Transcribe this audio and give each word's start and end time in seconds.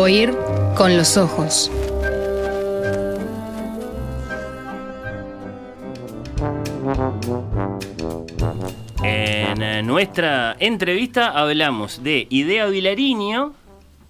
Oír 0.00 0.34
con 0.78 0.96
los 0.96 1.18
ojos. 1.18 1.70
En 9.02 9.62
eh, 9.62 9.82
nuestra 9.82 10.56
entrevista 10.58 11.38
hablamos 11.38 12.02
de 12.02 12.26
Idea 12.30 12.64
Vilariño, 12.64 13.52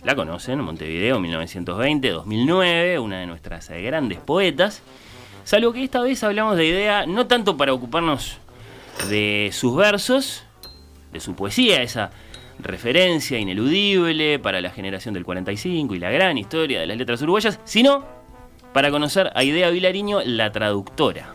la 0.04 0.14
conocen, 0.14 0.60
Montevideo, 0.60 1.18
1920-2009, 1.18 3.02
una 3.02 3.18
de 3.18 3.26
nuestras 3.26 3.68
eh, 3.70 3.82
grandes 3.82 4.18
poetas. 4.18 4.82
Salvo 5.42 5.72
que 5.72 5.82
esta 5.82 6.02
vez 6.02 6.22
hablamos 6.22 6.56
de 6.56 6.66
Idea 6.66 7.04
no 7.06 7.26
tanto 7.26 7.56
para 7.56 7.72
ocuparnos 7.72 8.38
de 9.08 9.50
sus 9.52 9.74
versos, 9.74 10.44
de 11.12 11.18
su 11.18 11.34
poesía, 11.34 11.82
esa 11.82 12.12
referencia 12.62 13.38
ineludible 13.38 14.38
para 14.38 14.60
la 14.60 14.70
generación 14.70 15.14
del 15.14 15.24
45 15.24 15.94
y 15.94 15.98
la 15.98 16.10
gran 16.10 16.38
historia 16.38 16.80
de 16.80 16.86
las 16.86 16.96
letras 16.96 17.22
uruguayas, 17.22 17.60
sino 17.64 18.04
para 18.72 18.90
conocer 18.90 19.30
a 19.34 19.42
Idea 19.42 19.70
Vilariño, 19.70 20.20
la 20.24 20.52
traductora, 20.52 21.34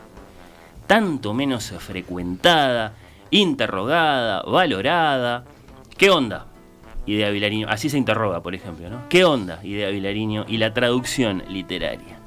tanto 0.87 1.33
menos 1.33 1.73
frecuentada, 1.79 2.93
interrogada, 3.31 4.43
valorada. 4.43 5.43
¿Qué 5.97 6.09
onda? 6.09 6.47
Idea 7.05 7.29
Vilariño, 7.29 7.67
así 7.69 7.89
se 7.89 7.97
interroga, 7.97 8.41
por 8.41 8.55
ejemplo, 8.55 8.89
¿no? 8.89 9.07
¿Qué 9.09 9.25
onda 9.25 9.59
Idea 9.63 9.89
Vilariño 9.89 10.45
y 10.47 10.57
la 10.57 10.73
traducción 10.73 11.43
literaria? 11.49 12.19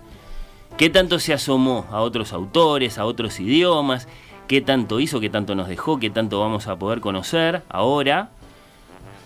¿Qué 0.76 0.90
tanto 0.90 1.18
se 1.18 1.32
asomó 1.32 1.86
a 1.90 2.00
otros 2.00 2.32
autores, 2.32 2.98
a 2.98 3.04
otros 3.04 3.40
idiomas? 3.40 4.06
¿Qué 4.46 4.60
tanto 4.60 5.00
hizo, 5.00 5.20
qué 5.20 5.28
tanto 5.28 5.54
nos 5.54 5.68
dejó, 5.68 5.98
qué 5.98 6.10
tanto 6.10 6.38
vamos 6.38 6.68
a 6.68 6.78
poder 6.78 7.00
conocer 7.00 7.62
ahora, 7.68 8.30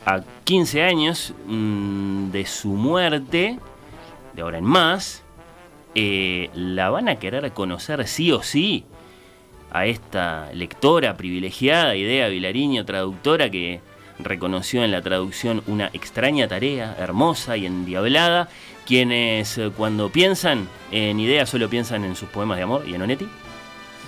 a 0.05 0.23
15 0.45 0.83
años 0.83 1.35
mm, 1.47 2.31
de 2.31 2.47
su 2.47 2.69
muerte, 2.69 3.59
de 4.35 4.43
ahora 4.43 4.59
en 4.59 4.65
más? 4.65 5.23
Eh, 5.95 6.51
¿La 6.55 6.91
van 6.91 7.09
a 7.09 7.17
querer 7.17 7.53
conocer 7.53 8.07
sí 8.09 8.33
o 8.33 8.43
sí 8.43 8.85
a 9.71 9.87
esta 9.87 10.51
lectora 10.53 11.17
privilegiada, 11.17 11.97
Idea 11.97 12.29
Vilariño, 12.29 12.85
traductora 12.85 13.51
que 13.51 13.81
reconoció 14.19 14.85
en 14.85 14.91
la 14.91 15.03
traducción 15.03 15.63
una 15.67 15.89
extraña 15.93 16.47
tarea, 16.47 16.95
hermosa 16.99 17.57
y 17.57 17.67
endiablada, 17.67 18.49
quienes 18.87 19.57
eh, 19.59 19.71
cuando 19.77 20.11
piensan 20.11 20.69
en 20.91 21.19
Idea 21.19 21.47
solo 21.47 21.69
piensan 21.69 22.05
en 22.05 22.17
sus 22.17 22.29
poemas 22.29 22.59
de 22.59 22.65
amor 22.65 22.85
y 22.87 22.95
en 22.95 23.03
Onetti. 23.03 23.27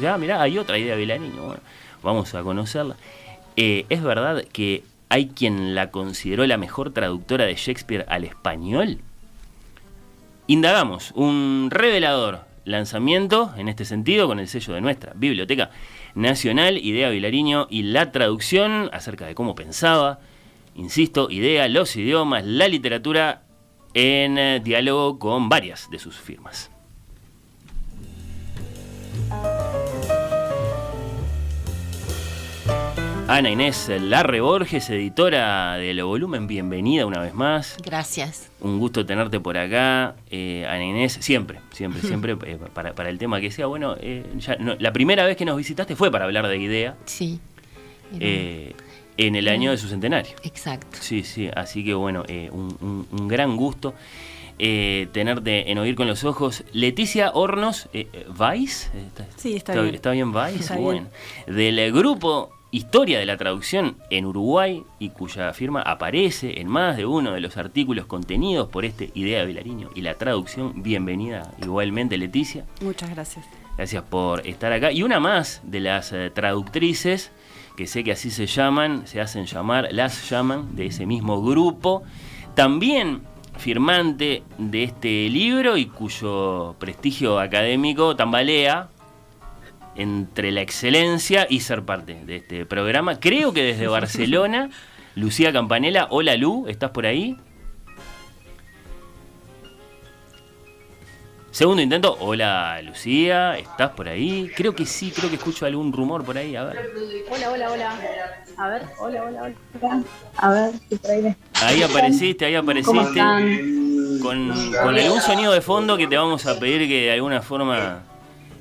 Ya, 0.00 0.18
mirá, 0.18 0.42
hay 0.42 0.58
otra 0.58 0.78
Idea 0.78 0.96
Vilariño, 0.96 1.42
bueno, 1.42 1.62
vamos 2.02 2.34
a 2.34 2.42
conocerla. 2.42 2.96
Eh, 3.56 3.86
es 3.88 4.02
verdad 4.02 4.44
que 4.52 4.82
hay 5.14 5.28
quien 5.28 5.76
la 5.76 5.92
consideró 5.92 6.44
la 6.44 6.56
mejor 6.56 6.92
traductora 6.92 7.44
de 7.44 7.54
Shakespeare 7.54 8.04
al 8.08 8.24
español. 8.24 8.98
Indagamos, 10.48 11.12
un 11.14 11.68
revelador 11.70 12.46
lanzamiento 12.64 13.54
en 13.56 13.68
este 13.68 13.84
sentido 13.84 14.26
con 14.26 14.40
el 14.40 14.48
sello 14.48 14.74
de 14.74 14.80
nuestra 14.80 15.12
Biblioteca 15.14 15.70
Nacional, 16.16 16.78
Idea 16.78 17.10
Vilariño 17.10 17.68
y 17.70 17.84
la 17.84 18.10
traducción 18.10 18.90
acerca 18.92 19.24
de 19.24 19.36
cómo 19.36 19.54
pensaba, 19.54 20.18
insisto, 20.74 21.30
idea, 21.30 21.68
los 21.68 21.94
idiomas, 21.94 22.44
la 22.44 22.66
literatura 22.66 23.44
en 23.94 24.64
diálogo 24.64 25.20
con 25.20 25.48
varias 25.48 25.88
de 25.92 26.00
sus 26.00 26.16
firmas. 26.16 26.73
Ana 33.26 33.48
Inés 33.48 33.88
Larre 33.88 34.42
Borges, 34.42 34.90
editora 34.90 35.76
del 35.76 36.04
volumen, 36.04 36.46
bienvenida 36.46 37.06
una 37.06 37.20
vez 37.20 37.32
más. 37.32 37.78
Gracias. 37.82 38.50
Un 38.60 38.78
gusto 38.78 39.06
tenerte 39.06 39.40
por 39.40 39.56
acá, 39.56 40.14
eh, 40.30 40.66
Ana 40.68 40.84
Inés, 40.84 41.16
siempre, 41.22 41.60
siempre, 41.72 42.02
siempre, 42.06 42.36
eh, 42.44 42.58
para, 42.74 43.08
el 43.08 43.18
tema 43.18 43.40
que 43.40 43.50
sea. 43.50 43.64
Bueno, 43.64 43.96
eh, 43.98 44.24
la 44.78 44.92
primera 44.92 45.24
vez 45.24 45.38
que 45.38 45.46
nos 45.46 45.56
visitaste 45.56 45.96
fue 45.96 46.10
para 46.10 46.26
hablar 46.26 46.46
de 46.48 46.58
IDEA. 46.58 46.96
Sí. 47.06 47.40
en 48.20 49.36
el 49.36 49.48
año 49.48 49.70
de 49.70 49.78
su 49.78 49.88
centenario. 49.88 50.36
Exacto. 50.42 50.98
Sí, 51.00 51.22
sí, 51.22 51.48
así 51.56 51.82
que 51.82 51.94
bueno, 51.94 52.24
un, 52.52 53.26
gran 53.26 53.56
gusto. 53.56 53.94
tenerte 54.58 55.70
en 55.70 55.78
Oír 55.78 55.94
con 55.94 56.06
los 56.06 56.24
Ojos. 56.24 56.62
Leticia 56.72 57.30
Hornos, 57.32 57.88
¿Vais? 58.36 58.90
sí, 59.36 59.56
está, 59.56 59.80
bien. 59.80 59.94
¿Está 59.94 60.10
bien 60.10 60.30
Vais? 60.30 60.70
Bueno, 60.76 61.08
del 61.46 61.90
grupo 61.90 62.50
historia 62.74 63.20
de 63.20 63.26
la 63.26 63.36
traducción 63.36 63.98
en 64.10 64.26
Uruguay 64.26 64.82
y 64.98 65.10
cuya 65.10 65.52
firma 65.52 65.80
aparece 65.80 66.60
en 66.60 66.66
más 66.66 66.96
de 66.96 67.06
uno 67.06 67.30
de 67.30 67.40
los 67.40 67.56
artículos 67.56 68.06
contenidos 68.06 68.68
por 68.68 68.84
este 68.84 69.12
Idea 69.14 69.44
Vilariño 69.44 69.90
y 69.94 70.00
la 70.00 70.14
traducción. 70.14 70.82
Bienvenida 70.82 71.52
igualmente, 71.62 72.18
Leticia. 72.18 72.64
Muchas 72.80 73.10
gracias. 73.10 73.46
Gracias 73.76 74.02
por 74.02 74.44
estar 74.44 74.72
acá. 74.72 74.90
Y 74.90 75.04
una 75.04 75.20
más 75.20 75.60
de 75.62 75.78
las 75.78 76.12
eh, 76.12 76.32
traductrices, 76.34 77.30
que 77.76 77.86
sé 77.86 78.02
que 78.02 78.10
así 78.10 78.32
se 78.32 78.46
llaman, 78.46 79.06
se 79.06 79.20
hacen 79.20 79.46
llamar, 79.46 79.90
las 79.92 80.28
llaman, 80.28 80.74
de 80.74 80.86
ese 80.86 81.06
mismo 81.06 81.40
grupo. 81.44 82.02
También 82.56 83.22
firmante 83.56 84.42
de 84.58 84.82
este 84.82 85.28
libro 85.28 85.76
y 85.76 85.86
cuyo 85.86 86.74
prestigio 86.80 87.38
académico 87.38 88.16
tambalea 88.16 88.88
entre 89.96 90.50
la 90.52 90.60
excelencia 90.60 91.46
y 91.48 91.60
ser 91.60 91.84
parte 91.84 92.14
de 92.24 92.36
este 92.36 92.66
programa. 92.66 93.20
Creo 93.20 93.52
que 93.52 93.62
desde 93.62 93.86
Barcelona, 93.86 94.70
Lucía 95.14 95.52
Campanella, 95.52 96.08
hola 96.10 96.36
Lu, 96.36 96.66
¿estás 96.68 96.90
por 96.90 97.06
ahí? 97.06 97.36
Segundo 101.50 101.80
intento, 101.82 102.16
hola 102.18 102.82
Lucía, 102.82 103.56
¿estás 103.56 103.90
por 103.90 104.08
ahí? 104.08 104.50
Creo 104.56 104.74
que 104.74 104.84
sí, 104.84 105.12
creo 105.14 105.30
que 105.30 105.36
escucho 105.36 105.64
algún 105.64 105.92
rumor 105.92 106.24
por 106.24 106.36
ahí, 106.36 106.56
a 106.56 106.64
ver. 106.64 106.90
Hola, 107.30 107.50
hola, 107.52 107.70
hola. 107.70 107.92
A 108.56 108.68
ver, 108.68 108.82
hola, 108.98 109.22
hola, 109.22 109.54
hola. 109.80 110.02
A 110.36 110.50
ver, 110.50 110.72
si 110.88 110.96
por 110.96 111.10
ahí 111.12 111.36
Ahí 111.62 111.82
apareciste, 111.84 112.44
ahí 112.44 112.56
apareciste. 112.56 113.20
Con, 114.20 114.72
con 114.82 114.98
algún 114.98 115.20
sonido 115.20 115.52
de 115.52 115.60
fondo 115.60 115.96
que 115.96 116.08
te 116.08 116.16
vamos 116.16 116.44
a 116.46 116.58
pedir 116.58 116.88
que 116.88 117.02
de 117.02 117.12
alguna 117.12 117.40
forma 117.40 118.02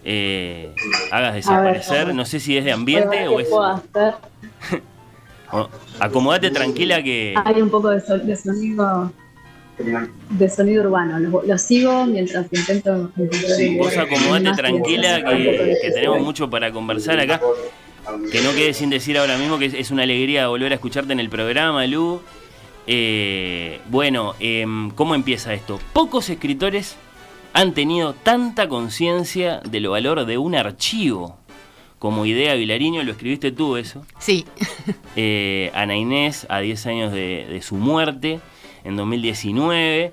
eh, 0.03 0.73
hagas 1.11 1.35
desaparecer. 1.35 2.13
no 2.13 2.25
sé 2.25 2.39
si 2.39 2.57
es 2.57 2.65
de 2.65 2.71
ambiente 2.71 3.27
o 3.27 3.39
es. 3.39 3.47
acomodate 5.99 6.51
tranquila 6.51 7.01
que. 7.01 7.35
Hay 7.43 7.61
un 7.61 7.69
poco 7.69 7.89
de, 7.89 8.01
sonido. 8.35 9.11
De 10.29 10.49
sonido 10.49 10.83
urbano, 10.83 11.19
lo, 11.19 11.57
sigo 11.57 12.05
mientras 12.05 12.47
intento. 12.51 13.11
Sí, 13.57 13.77
vos 13.77 13.95
acomodate 13.97 14.51
tranquila 14.53 15.23
que, 15.23 15.91
tenemos 15.93 16.21
mucho 16.21 16.49
para 16.49 16.71
conversar 16.71 17.19
acá. 17.19 17.39
Que 18.31 18.41
no 18.41 18.51
quede 18.51 18.73
sin 18.73 18.89
decir 18.89 19.17
ahora 19.17 19.37
mismo 19.37 19.57
que 19.57 19.65
es, 19.65 19.91
una 19.91 20.03
alegría 20.03 20.47
volver 20.49 20.73
a 20.73 20.75
escucharte 20.75 21.13
en 21.13 21.21
el 21.21 21.29
programa, 21.29 21.87
Lu. 21.87 22.21
Eh, 22.85 23.79
bueno, 23.89 24.35
em, 24.41 24.91
¿cómo 24.91 25.15
empieza 25.15 25.53
esto? 25.53 25.79
Pocos 25.93 26.29
escritores 26.29 26.97
han 27.53 27.73
tenido 27.73 28.13
tanta 28.13 28.67
conciencia 28.67 29.61
del 29.61 29.87
valor 29.87 30.25
de 30.25 30.37
un 30.37 30.55
archivo 30.55 31.37
como 32.03 32.25
idea 32.25 32.53
Vilariño, 32.55 33.01
lo 33.03 33.13
escribiste 33.13 33.53
tú 33.53 33.77
eso. 33.77 34.05
Sí. 34.19 34.45
Eh, 35.15 35.71
Ana 35.75 35.95
Inés, 35.95 36.47
a 36.49 36.59
10 36.59 36.87
años 36.87 37.13
de, 37.13 37.59
su 37.61 37.75
muerte, 37.75 38.39
en 38.83 38.97
2019, 38.97 40.11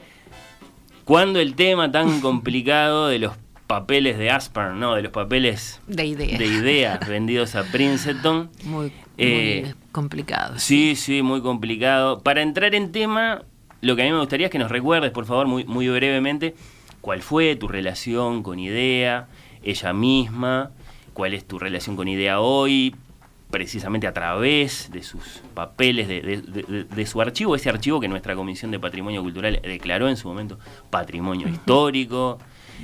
cuando 1.04 1.40
el 1.40 1.54
tema 1.54 1.90
tan 1.90 2.20
complicado 2.20 3.08
de 3.08 3.18
los 3.18 3.32
papeles 3.66 4.18
de 4.18 4.30
Aspern, 4.30 4.78
no, 4.78 4.94
de 4.94 5.02
los 5.02 5.10
papeles 5.10 5.80
de 5.88 6.04
ideas, 6.04 6.38
de 6.38 6.46
ideas 6.46 7.08
vendidos 7.08 7.56
a 7.56 7.64
Princeton. 7.64 8.50
Muy, 8.64 8.92
eh, 9.16 9.74
complicado. 9.90 10.58
Sí, 10.58 10.94
sí, 10.94 11.22
muy 11.22 11.40
complicado. 11.40 12.20
Para 12.20 12.42
entrar 12.42 12.74
en 12.74 12.92
tema, 12.92 13.42
lo 13.80 13.96
que 13.96 14.02
a 14.02 14.04
mí 14.04 14.12
me 14.12 14.18
gustaría 14.18 14.46
es 14.46 14.52
que 14.52 14.58
nos 14.58 14.70
recuerdes, 14.70 15.10
por 15.10 15.24
favor, 15.24 15.48
muy, 15.48 15.64
muy 15.64 15.88
brevemente, 15.88 16.54
cuál 17.00 17.22
fue 17.22 17.56
tu 17.56 17.68
relación 17.68 18.42
con 18.42 18.58
Idea, 18.58 19.28
ella 19.62 19.92
misma, 19.92 20.70
cuál 21.12 21.34
es 21.34 21.44
tu 21.44 21.58
relación 21.58 21.96
con 21.96 22.08
Idea 22.08 22.40
hoy, 22.40 22.94
precisamente 23.50 24.06
a 24.06 24.12
través 24.12 24.90
de 24.92 25.02
sus 25.02 25.42
papeles, 25.54 26.08
de, 26.08 27.06
su 27.06 27.20
archivo, 27.20 27.56
ese 27.56 27.68
archivo 27.68 28.00
que 28.00 28.08
nuestra 28.08 28.34
Comisión 28.36 28.70
de 28.70 28.78
Patrimonio 28.78 29.22
Cultural 29.22 29.60
declaró 29.62 30.08
en 30.08 30.16
su 30.16 30.28
momento 30.28 30.58
patrimonio 30.90 31.48
histórico. 31.48 32.38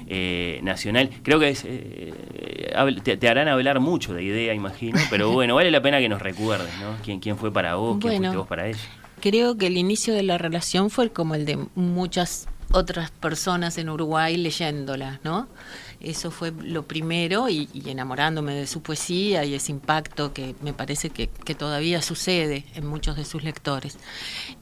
Eh, 0.09 0.61
nacional. 0.63 1.09
Creo 1.23 1.41
que 1.41 1.57
eh, 1.65 3.17
te, 3.19 3.29
harán 3.31 3.49
hablar 3.49 3.81
mucho 3.81 4.13
de 4.13 4.23
idea, 4.23 4.53
imagino, 4.53 4.99
pero 5.09 5.31
bueno, 5.33 5.55
vale 5.55 5.71
la 5.71 5.81
pena 5.81 6.01
que 6.01 6.09
nos 6.11 6.21
recuerdes, 6.21 6.69
¿no? 6.83 6.97
¿Quién, 7.03 7.19
quién 7.19 7.39
fue 7.39 7.51
para 7.51 7.77
vos? 7.77 7.97
¿Quién 7.99 8.19
fuiste 8.19 8.37
vos 8.37 8.47
para 8.47 8.69
ella? 8.69 8.79
Creo 9.21 9.57
que 9.57 9.69
el 9.69 9.79
inicio 9.79 10.13
de 10.13 10.23
la 10.23 10.37
relación 10.37 10.91
fue 10.91 11.09
como 11.09 11.35
el 11.35 11.47
de 11.47 11.59
muchas 11.75 12.47
otras 12.73 13.11
personas 13.11 13.79
en 13.79 13.89
Uruguay 13.89 14.37
leyéndola, 14.37 15.21
¿no? 15.25 15.49
Eso 16.01 16.31
fue 16.31 16.53
lo 16.53 16.87
primero 16.87 17.49
y, 17.49 17.69
enamorándome 17.87 18.55
de 18.55 18.67
su 18.67 18.83
poesía 18.83 19.45
y 19.45 19.55
ese 19.55 19.73
impacto 19.73 20.33
que 20.33 20.55
me 20.61 20.73
parece 20.73 21.11
que, 21.11 21.29
todavía 21.55 22.03
sucede 22.03 22.67
en 22.75 22.87
muchos 22.87 23.17
de 23.17 23.25
sus 23.25 23.43
lectores. 23.43 23.99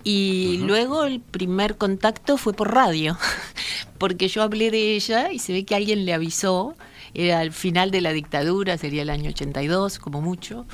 Y 0.05 0.59
luego 0.59 1.05
el 1.05 1.21
primer 1.21 1.77
contacto 1.77 2.37
fue 2.37 2.53
por 2.53 2.73
radio, 2.73 3.19
porque 3.99 4.29
yo 4.29 4.43
hablé 4.43 4.71
de 4.71 4.95
ella 4.95 5.33
y 5.33 5.39
se 5.39 5.53
ve 5.53 5.65
que 5.65 5.75
alguien 5.75 6.05
le 6.05 6.15
avisó 6.15 6.77
era 7.15 7.39
al 7.39 7.53
final 7.53 7.93
de 7.93 8.01
la 8.01 8.13
dictadura, 8.13 8.77
sería 8.77 9.03
el 9.03 9.11
año 9.11 9.31
82 9.31 10.01
como 10.01 10.21
mucho, 10.21 10.67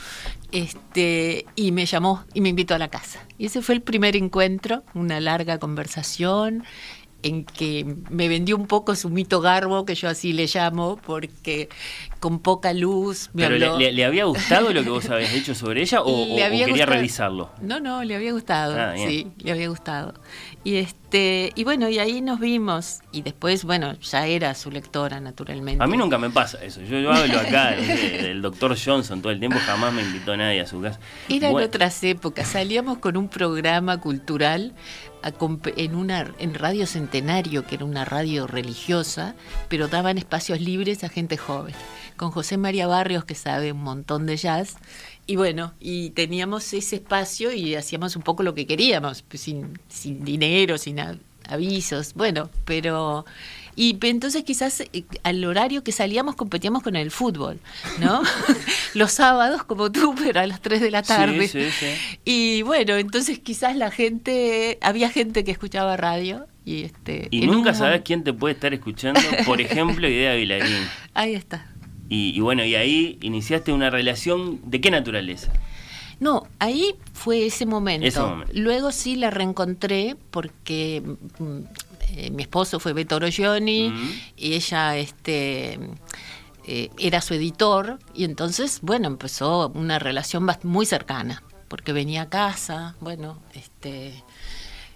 este, 0.52 1.44
y 1.54 1.70
me 1.70 1.84
llamó 1.84 2.24
y 2.32 2.40
me 2.40 2.48
invitó 2.48 2.74
a 2.74 2.78
la 2.78 2.88
casa. 2.88 3.20
Y 3.38 3.46
ese 3.46 3.60
fue 3.60 3.74
el 3.74 3.82
primer 3.82 4.16
encuentro, 4.16 4.82
una 4.94 5.20
larga 5.20 5.58
conversación 5.58 6.64
en 7.22 7.44
que 7.44 7.96
me 8.10 8.28
vendió 8.28 8.56
un 8.56 8.66
poco 8.66 8.94
su 8.94 9.10
mito 9.10 9.40
garbo, 9.40 9.84
que 9.84 9.94
yo 9.94 10.08
así 10.08 10.32
le 10.32 10.46
llamo, 10.46 10.98
porque 11.04 11.68
con 12.18 12.40
poca 12.40 12.72
luz 12.72 13.30
me 13.32 13.48
¿Pero 13.48 13.78
Le, 13.78 14.04
había 14.04 14.24
gustado 14.24 14.72
lo 14.72 14.82
que 14.82 14.90
vos 14.90 15.08
habías 15.08 15.32
hecho 15.32 15.54
sobre 15.54 15.82
ella 15.82 16.02
o, 16.02 16.36
quería 16.36 16.86
revisarlo? 16.86 17.50
No, 17.60 17.80
no, 17.80 18.04
le 18.04 18.14
había 18.14 18.32
gustado, 18.32 18.78
ah, 18.78 18.94
sí, 18.96 19.28
le 19.38 19.52
había 19.52 19.68
gustado. 19.68 20.14
Y 20.62 20.76
este 20.76 21.52
y 21.54 21.64
bueno, 21.64 21.88
y 21.88 21.98
ahí 21.98 22.20
nos 22.20 22.38
vimos 22.38 23.00
y 23.12 23.22
después, 23.22 23.64
bueno, 23.64 23.94
ya 23.94 24.26
era 24.26 24.54
su 24.54 24.70
lectora 24.70 25.20
naturalmente. 25.20 25.82
A 25.82 25.86
mí 25.86 25.96
nunca 25.96 26.18
me 26.18 26.30
pasa 26.30 26.62
eso. 26.62 26.82
Yo, 26.82 27.10
hablo 27.10 27.38
acá 27.38 27.72
del 27.72 28.42
doctor 28.42 28.76
Johnson 28.82 29.20
todo 29.20 29.32
el 29.32 29.40
tiempo, 29.40 29.58
jamás 29.64 29.92
me 29.92 30.02
invitó 30.02 30.36
nadie 30.36 30.60
a 30.60 30.66
su 30.66 30.80
casa. 30.80 31.00
Eran 31.28 31.54
otras 31.54 32.02
épocas, 32.04 32.48
salíamos 32.48 32.98
con 32.98 33.16
un 33.16 33.28
programa 33.28 34.00
cultural 34.00 34.72
en 35.22 35.94
una 35.94 36.34
en 36.38 36.54
Radio 36.54 36.86
Centenario, 36.86 37.66
que 37.66 37.76
era 37.76 37.84
una 37.84 38.04
radio 38.04 38.46
religiosa, 38.46 39.34
pero 39.68 39.88
daban 39.88 40.18
espacios 40.18 40.60
libres 40.60 41.04
a 41.04 41.08
gente 41.08 41.36
joven, 41.36 41.74
con 42.16 42.30
José 42.30 42.56
María 42.56 42.86
Barrios 42.86 43.24
que 43.24 43.34
sabe 43.34 43.72
un 43.72 43.82
montón 43.82 44.26
de 44.26 44.36
jazz. 44.36 44.76
Y 45.26 45.36
bueno, 45.36 45.74
y 45.78 46.10
teníamos 46.10 46.72
ese 46.72 46.96
espacio 46.96 47.52
y 47.52 47.74
hacíamos 47.74 48.16
un 48.16 48.22
poco 48.22 48.42
lo 48.42 48.54
que 48.54 48.66
queríamos, 48.66 49.22
pues, 49.22 49.42
sin, 49.42 49.78
sin 49.88 50.24
dinero, 50.24 50.78
sin 50.78 50.98
avisos, 51.48 52.14
bueno, 52.14 52.50
pero... 52.64 53.24
Y 53.76 53.98
entonces 54.02 54.44
quizás 54.44 54.80
eh, 54.80 55.04
al 55.22 55.44
horario 55.44 55.82
que 55.82 55.92
salíamos 55.92 56.36
competíamos 56.36 56.82
con 56.82 56.96
el 56.96 57.10
fútbol, 57.10 57.58
¿no? 57.98 58.22
Los 58.94 59.12
sábados 59.12 59.64
como 59.64 59.90
tú, 59.90 60.14
pero 60.16 60.40
a 60.40 60.46
las 60.46 60.60
3 60.60 60.80
de 60.80 60.90
la 60.90 61.02
tarde. 61.02 61.48
Sí, 61.48 61.70
sí, 61.70 61.70
sí. 61.70 62.20
Y 62.24 62.62
bueno, 62.62 62.96
entonces 62.96 63.38
quizás 63.38 63.76
la 63.76 63.90
gente, 63.90 64.78
había 64.82 65.10
gente 65.10 65.44
que 65.44 65.50
escuchaba 65.50 65.96
radio 65.96 66.46
y 66.64 66.82
este... 66.82 67.28
Y 67.30 67.46
nunca 67.46 67.74
sabes 67.74 68.02
quién 68.04 68.24
te 68.24 68.32
puede 68.32 68.54
estar 68.54 68.74
escuchando, 68.74 69.20
por 69.46 69.60
ejemplo, 69.60 70.08
Idea 70.08 70.34
Vilarín. 70.34 70.86
Ahí 71.14 71.34
está. 71.34 71.66
Y, 72.12 72.40
bueno, 72.40 72.64
y 72.64 72.74
ahí 72.74 73.18
iniciaste 73.22 73.72
una 73.72 73.88
relación 73.88 74.60
de 74.68 74.80
qué 74.80 74.90
naturaleza. 74.90 75.52
No, 76.18 76.48
ahí 76.58 76.96
fue 77.12 77.46
ese 77.46 77.66
momento. 77.66 78.44
Luego 78.52 78.90
sí 78.90 79.14
la 79.14 79.30
reencontré 79.30 80.16
porque 80.32 81.02
mm, 81.38 81.60
eh, 82.16 82.30
mi 82.30 82.42
esposo 82.42 82.80
fue 82.80 82.92
Beto 82.92 83.18
Rogioni 83.18 83.92
y 84.36 84.54
ella 84.54 84.96
este 84.96 85.78
eh, 86.66 86.90
era 86.98 87.20
su 87.20 87.34
editor 87.34 87.98
y 88.14 88.24
entonces, 88.24 88.80
bueno, 88.82 89.06
empezó 89.06 89.68
una 89.74 89.98
relación 89.98 90.48
muy 90.62 90.86
cercana 90.86 91.42
porque 91.68 91.92
venía 91.92 92.22
a 92.22 92.28
casa, 92.28 92.96
bueno, 93.00 93.38
este 93.54 94.22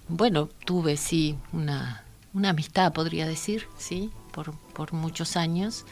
bueno, 0.07 0.49
tuve 0.65 0.97
sí 0.97 1.35
una, 1.51 2.03
una 2.33 2.49
amistad, 2.49 2.93
podría 2.93 3.25
decir, 3.25 3.67
sí, 3.77 4.11
por, 4.31 4.53
por 4.73 4.93
muchos 4.93 5.35
años 5.35 5.85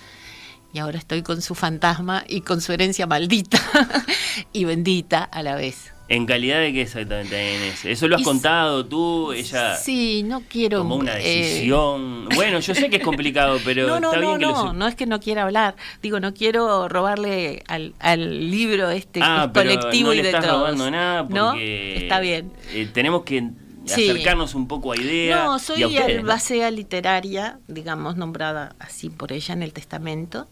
y 0.74 0.80
ahora 0.80 0.98
estoy 0.98 1.22
con 1.22 1.42
su 1.42 1.54
fantasma 1.54 2.25
y 2.28 2.42
con 2.42 2.60
su 2.60 2.74
herencia 2.74 3.06
maldita 3.06 3.60
y 4.54 4.66
bendita 4.66 5.24
a 5.24 5.44
la 5.44 5.56
vez. 5.56 5.94
¿En 6.10 6.25
calidad 6.25 6.60
de 6.60 6.74
qué 6.74 6.81
exactamente 6.81 7.56
en 7.56 7.74
Eso 7.86 8.08
lo 8.08 8.18
has 8.18 8.24
contado 8.24 8.86
tú, 8.86 9.31
ella. 9.31 9.78
Sí, 9.78 10.22
no 10.24 10.42
quiero. 10.42 10.80
Como 10.80 10.98
una 10.98 11.18
eh, 11.18 11.24
decisión. 11.24 12.28
bueno, 12.36 12.60
yo 12.60 12.75
sé 12.75 12.90
que 12.90 12.98
es 12.98 13.04
complicado, 13.04 13.58
pero 13.66 13.88
no, 13.88 14.00
no, 14.00 14.08
está 14.10 14.20
bien 14.20 14.40
que 14.40 14.46
no, 14.46 14.74
no 14.74 14.88
es 14.88 14.96
que 14.96 15.06
no 15.06 15.20
quiera 15.22 15.44
hablar. 15.44 15.75
Digo, 16.02 16.20
no 16.20 16.34
quiero 16.34 16.90
robarle 16.90 17.64
al, 17.68 17.94
al 18.00 18.52
libro 18.52 18.90
este 18.90 19.22
ah, 19.24 19.50
colectivo 19.54 20.10
no 20.10 20.14
y 20.14 20.18
le 20.18 20.24
de 20.24 20.30
estás 20.30 20.46
robando 20.46 20.92
nada 20.92 21.25
porque. 21.28 22.04
Está 22.04 22.20
bien. 22.20 22.52
Eh, 22.74 22.90
tenemos 22.92 23.24
que 23.24 23.52
acercarnos 23.86 24.56
un 24.56 24.68
poco 24.68 24.92
a 24.92 24.98
ideas. 24.98 25.46
No, 25.46 25.58
soy 25.58 25.98
albacea 25.98 26.70
literaria, 26.70 27.60
digamos, 27.68 28.18
nombrada 28.18 28.75
así 28.80 29.10
por 29.10 29.31
ella 29.31 29.54
en 29.54 29.64
el 29.64 29.72
testamento 29.72 30.48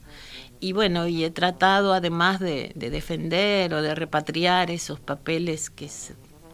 y 0.61 0.73
bueno, 0.73 1.07
y 1.07 1.25
he 1.25 1.31
tratado 1.31 1.93
además 1.93 2.39
de, 2.39 2.71
defender 2.75 3.73
o 3.73 3.81
de 3.81 3.95
repatriar 3.95 4.69
esos 4.69 4.99
papeles 4.99 5.71
que, 5.71 5.89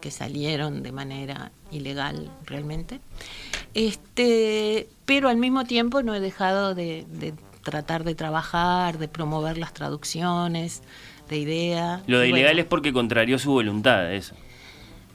que 0.00 0.10
salieron 0.10 0.82
de 0.82 0.92
manera 0.92 1.52
ilegal 1.70 2.30
realmente. 2.46 3.00
Este, 3.74 4.88
pero 5.04 5.28
al 5.28 5.36
mismo 5.36 5.64
tiempo 5.66 6.02
no 6.02 6.14
he 6.14 6.20
dejado 6.20 6.74
de, 6.74 7.04
tratar 7.62 8.02
de 8.02 8.14
trabajar, 8.14 8.96
de 8.96 9.08
promover 9.08 9.58
las 9.58 9.74
traducciones, 9.74 10.82
de 11.28 11.36
idea. 11.36 12.02
Lo 12.06 12.18
de 12.18 12.30
ilegal 12.30 12.58
es 12.58 12.64
porque 12.64 12.94
contrarió 12.94 13.38
su 13.38 13.52
voluntad, 13.52 14.14
eso. 14.14 14.34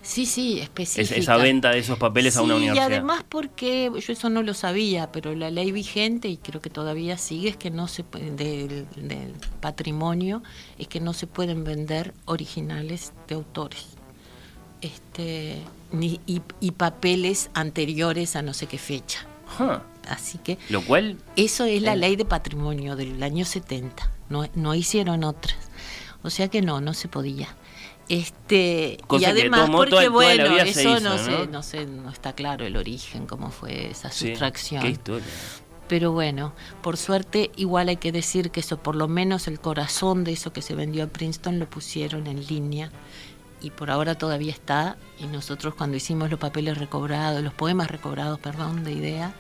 Sí, 0.03 0.25
sí, 0.25 0.59
específica. 0.59 1.15
esa 1.15 1.37
venta 1.37 1.71
de 1.71 1.79
esos 1.79 1.97
papeles 1.97 2.35
a 2.35 2.41
una 2.41 2.55
universidad. 2.55 2.89
Y 2.89 2.93
además 2.93 3.23
porque 3.27 3.89
yo 3.95 4.13
eso 4.13 4.29
no 4.29 4.43
lo 4.43 4.53
sabía, 4.53 5.11
pero 5.13 5.33
la 5.33 5.49
ley 5.49 5.71
vigente, 5.71 6.27
y 6.27 6.35
creo 6.35 6.61
que 6.61 6.69
todavía 6.69 7.17
sigue, 7.17 7.49
es 7.49 7.57
que 7.57 7.71
no 7.71 7.87
se 7.87 8.03
del, 8.11 8.85
del 8.97 9.33
patrimonio, 9.61 10.43
es 10.77 10.89
que 10.89 10.99
no 10.99 11.13
se 11.13 11.25
pueden 11.25 11.63
vender 11.63 12.13
originales 12.25 13.13
de 13.29 13.35
autores. 13.35 13.87
Este, 14.81 15.61
ni, 15.93 16.19
y, 16.25 16.71
papeles 16.71 17.49
anteriores 17.53 18.35
a 18.35 18.41
no 18.41 18.53
sé 18.53 18.67
qué 18.67 18.77
fecha. 18.77 19.25
Así 20.09 20.37
que... 20.39 20.57
Lo 20.69 20.81
cual... 20.81 21.17
Eso 21.37 21.63
es 21.63 21.81
la 21.81 21.95
ley 21.95 22.17
de 22.17 22.25
patrimonio 22.25 22.97
del 22.97 23.23
año 23.23 23.45
70. 23.45 24.11
No, 24.29 24.49
no 24.55 24.75
hicieron 24.75 25.23
otras. 25.23 25.55
O 26.21 26.29
sea 26.29 26.49
que 26.49 26.61
no, 26.61 26.81
no 26.81 26.93
se 26.93 27.07
podía. 27.07 27.55
Este, 28.09 28.97
y 29.11 29.25
además 29.25 29.69
porque 29.69 30.09
bueno, 30.09 30.57
eso 30.57 30.99
no, 30.99 31.17
Sé, 31.17 31.47
no 31.47 31.63
sé, 31.63 31.85
no 31.85 32.09
está 32.09 32.33
claro 32.33 32.65
el 32.65 32.75
origen, 32.75 33.25
cómo 33.25 33.49
fue 33.49 33.91
esa 33.91 34.11
sustracción. 34.11 34.99
Pero 35.87 36.11
bueno, 36.11 36.53
por 36.81 36.97
suerte 36.97 37.51
igual 37.55 37.89
hay 37.89 37.97
que 37.97 38.11
decir 38.11 38.51
que 38.51 38.61
eso, 38.61 38.77
por 38.77 38.95
lo 38.95 39.07
menos 39.07 39.47
el 39.47 39.59
corazón 39.59 40.23
de 40.23 40.33
eso 40.33 40.51
que 40.53 40.61
se 40.61 40.75
vendió 40.75 41.03
a 41.03 41.07
Princeton 41.07 41.59
lo 41.59 41.69
pusieron 41.69 42.27
en 42.27 42.45
línea 42.45 42.91
y 43.61 43.69
por 43.69 43.89
ahora 43.89 44.15
todavía 44.15 44.51
está. 44.51 44.97
Y 45.19 45.25
nosotros 45.25 45.73
cuando 45.75 45.97
hicimos 45.97 46.29
los 46.29 46.39
papeles 46.39 46.77
recobrados, 46.77 47.41
los 47.41 47.53
poemas 47.53 47.89
recobrados, 47.89 48.39
perdón, 48.39 48.83
de 48.83 48.91
idea, 48.91 49.33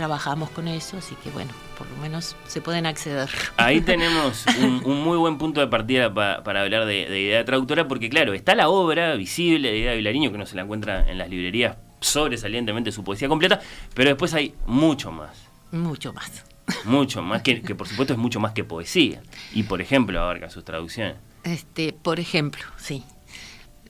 trabajamos 0.00 0.48
con 0.48 0.66
eso, 0.66 0.96
así 0.96 1.14
que 1.22 1.28
bueno, 1.28 1.50
por 1.76 1.86
lo 1.90 1.96
menos 1.98 2.34
se 2.46 2.62
pueden 2.62 2.86
acceder. 2.86 3.28
Ahí 3.58 3.80
tenemos 3.82 4.46
un, 4.58 5.04
muy 5.04 5.18
buen 5.18 5.36
punto 5.36 5.60
de 5.60 5.66
partida 5.66 6.14
para 6.14 6.62
hablar 6.62 6.86
de, 6.86 7.02
idea 7.02 7.44
traductora, 7.44 7.86
porque 7.86 8.08
claro, 8.08 8.32
está 8.32 8.54
la 8.54 8.70
obra 8.70 9.14
visible 9.16 9.70
de 9.70 9.76
Idea 9.76 9.92
Vilariño, 9.92 10.32
que 10.32 10.38
no 10.38 10.46
se 10.46 10.56
la 10.56 10.62
encuentra 10.62 11.06
en 11.06 11.18
las 11.18 11.28
librerías 11.28 11.76
sobresalientemente 12.00 12.92
su 12.92 13.04
poesía 13.04 13.28
completa, 13.28 13.60
pero 13.92 14.08
después 14.08 14.32
hay 14.32 14.54
mucho 14.64 15.12
más. 15.12 15.36
Mucho 15.70 16.14
más. 16.14 16.46
Mucho 16.84 17.20
más, 17.20 17.42
que, 17.42 17.60
que 17.60 17.74
por 17.74 17.86
supuesto 17.86 18.14
es 18.14 18.18
mucho 18.18 18.40
más 18.40 18.52
que 18.52 18.64
poesía. 18.64 19.20
Y 19.52 19.64
por 19.64 19.82
ejemplo 19.82 20.18
abarca 20.18 20.48
sus 20.48 20.64
traducciones. 20.64 21.16
Este, 21.44 21.92
por 21.92 22.20
ejemplo, 22.20 22.62
sí 22.78 23.04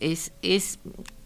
es, 0.00 0.32
es, 0.42 0.80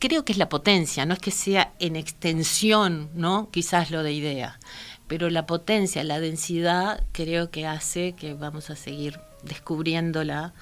creo 0.07 0.23
que 0.23 0.33
es 0.33 0.39
la 0.39 0.51
potencia, 0.51 1.07
no 1.07 1.15
es 1.15 1.19
que 1.19 1.31
sea 1.31 1.73
en 1.79 1.97
extensión, 1.97 3.09
¿no? 3.15 3.49
Quizás 3.51 3.91
lo 3.91 4.03
de 4.03 4.13
idea, 4.13 4.61
pero 5.07 5.31
la 5.31 5.47
potencia, 5.47 6.05
la 6.05 6.21
densidad, 6.21 7.03
creo 7.13 7.51
que 7.51 7.67
hace 7.67 8.13
que 8.13 8.35
vamos 8.35 8.69
a 8.69 8.77
seguir 8.77 9.19
descubriéndola 9.45 10.53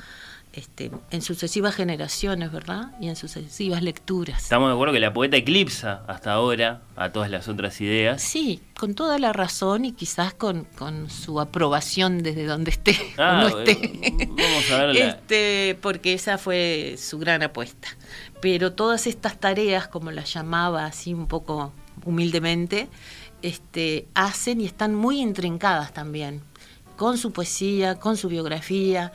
este, 0.53 0.93
en 1.11 1.23
sucesivas 1.23 1.75
generaciones, 1.75 2.53
¿verdad? 2.53 2.93
Y 3.01 3.09
en 3.09 3.17
sucesivas 3.17 3.83
lecturas. 3.83 4.45
Estamos 4.45 4.69
de 4.69 4.75
acuerdo 4.75 4.95
que 4.95 5.01
la 5.01 5.13
poeta 5.13 5.37
eclipsa 5.37 6.05
hasta 6.07 6.33
ahora 6.33 6.83
a 6.95 7.11
todas 7.11 7.29
las 7.29 7.49
otras 7.49 7.81
ideas. 7.81 8.23
Sí, 8.23 8.61
con 8.79 8.95
toda 8.95 9.19
la 9.19 9.33
razón 9.33 9.87
y 9.87 9.93
quizás 9.93 10.35
con, 10.35 10.65
con 10.77 11.11
su 11.11 11.41
aprobación 11.41 12.23
desde 12.23 12.47
donde 12.47 12.71
esté 12.71 12.97
ah, 13.19 13.49
no 13.51 13.59
esté. 13.59 14.03
Vamos 14.29 14.71
a 14.71 14.77
verla. 14.77 15.09
Este, 15.09 15.77
porque 15.81 16.13
esa 16.13 16.39
fue 16.39 16.95
su 16.97 17.19
gran 17.19 17.43
apuesta. 17.43 17.89
Pero 18.43 18.73
todas 18.73 19.07
estas 19.07 19.39
tareas, 19.39 19.87
como 19.87 20.11
las 20.11 20.35
llamaba 20.35 20.85
así 20.85 21.15
un 21.15 21.29
poco 21.29 21.73
humildemente, 22.05 22.89
este, 23.41 24.09
hacen 24.15 24.61
y 24.61 24.67
están 24.67 24.95
muy 24.97 25.21
intrincadas 25.21 25.95
también, 25.95 26.43
con 26.97 27.19
su 27.19 27.33
poesía, 27.33 28.01
con 28.01 28.17
su 28.17 28.29
biografía, 28.29 29.13